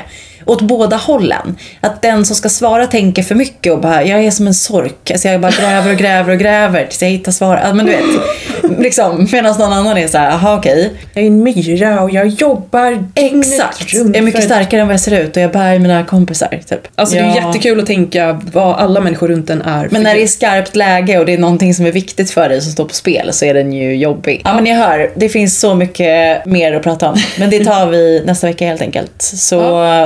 Åt 0.50 0.62
båda 0.62 0.96
hållen. 0.98 1.56
Att 1.82 2.02
den 2.02 2.26
som 2.26 2.36
ska 2.36 2.50
svara 2.50 2.88
tänker 2.88 3.24
för 3.24 3.36
mycket 3.36 3.74
och 3.74 3.80
bara, 3.80 4.04
jag 4.04 4.24
är 4.26 4.32
som 4.32 4.48
en 4.48 4.54
sork. 4.54 5.12
Alltså 5.12 5.28
jag 5.28 5.42
bara 5.42 5.52
gräver 5.52 5.92
och 5.92 5.98
gräver 5.98 6.34
och 6.34 6.40
gräver 6.40 6.86
tills 6.86 7.02
jag 7.02 7.10
hittar 7.10 7.32
svar. 7.32 7.60
Ja, 7.64 7.74
men 7.74 7.86
du 7.86 7.92
vet. 7.92 8.80
Liksom, 8.80 9.28
medan 9.32 9.60
någon 9.60 9.74
annan 9.74 9.98
är 9.98 10.08
så 10.08 10.18
här, 10.18 10.30
aha 10.32 10.56
okej. 10.58 10.94
Jag 11.14 11.24
är 11.24 11.28
en 11.28 11.44
myra 11.44 12.02
och 12.02 12.10
jag 12.12 12.28
jobbar 12.28 13.04
Exakt. 13.16 13.94
Jag 13.94 14.16
är 14.16 14.22
mycket 14.22 14.44
starkare 14.44 14.82
än 14.82 14.88
vad 14.88 14.94
jag 14.94 15.02
ser 15.02 15.20
ut 15.20 15.38
och 15.38 15.44
jag 15.44 15.52
bär 15.52 15.80
mina 15.80 16.06
kompisar. 16.06 16.60
Typ. 16.70 16.88
Alltså 16.96 17.16
det 17.16 17.22
är 17.22 17.26
Ja. 17.26 17.36
jättekul 17.48 17.80
att 17.80 17.86
tänka 17.86 18.42
vad 18.54 18.76
alla 18.76 19.00
människor 19.00 19.28
runt 19.28 19.50
en 19.50 19.62
är. 19.62 19.88
Men 19.92 20.04
när 20.04 20.16
det 20.16 20.24
är 20.24 20.28
skarpt 20.28 20.76
läge 20.76 21.20
och 21.20 21.26
det 21.26 21.34
är 21.34 21.38
någonting 21.38 21.74
som 21.74 21.86
är 21.86 21.92
viktigt 21.92 22.32
för 22.32 22.50
dig 22.50 22.62
som 22.62 22.72
står 22.72 22.86
på 22.86 22.94
spel 22.94 23.34
så 23.34 23.46
är 23.46 23.54
den 23.54 23.74
ju 23.74 23.96
jobbig. 23.96 24.42
Ja 24.46 24.54
men 24.54 24.64
ni 24.64 24.74
hör, 24.74 25.12
det 25.16 25.30
finns 25.30 25.60
så 25.60 25.76
mycket 25.76 26.46
mer 26.46 26.74
att 26.74 26.84
prata 26.84 27.10
om. 27.10 27.16
Men 27.40 27.50
det 27.50 27.66
tar 27.66 27.88
vi 27.88 28.24
nästa 28.26 28.48
vecka 28.48 28.66
helt 28.66 28.82
enkelt. 28.82 29.12
Så 29.22 29.60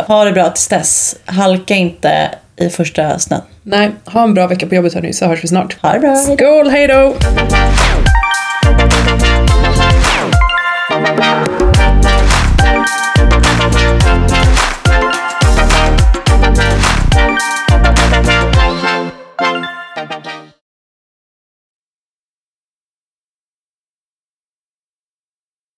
ha 0.07 0.23
det 0.25 0.31
bra 0.34 0.49
tills 0.49 0.67
dess. 0.67 1.15
Halka 1.25 1.75
inte 1.75 2.29
i 2.55 2.69
första 2.69 3.19
snön. 3.19 3.41
Nej, 3.63 3.91
ha 4.05 4.23
en 4.23 4.34
bra 4.34 4.47
vecka 4.47 4.67
på 4.67 4.75
jobbet 4.75 4.93
hörni, 4.93 5.13
så 5.13 5.25
hörs 5.25 5.43
vi 5.43 5.47
snart. 5.47 5.77
Ha 5.81 5.93
det 5.93 5.99
bra. 5.99 6.15
Skål, 6.15 6.69
hejdå! 6.69 7.15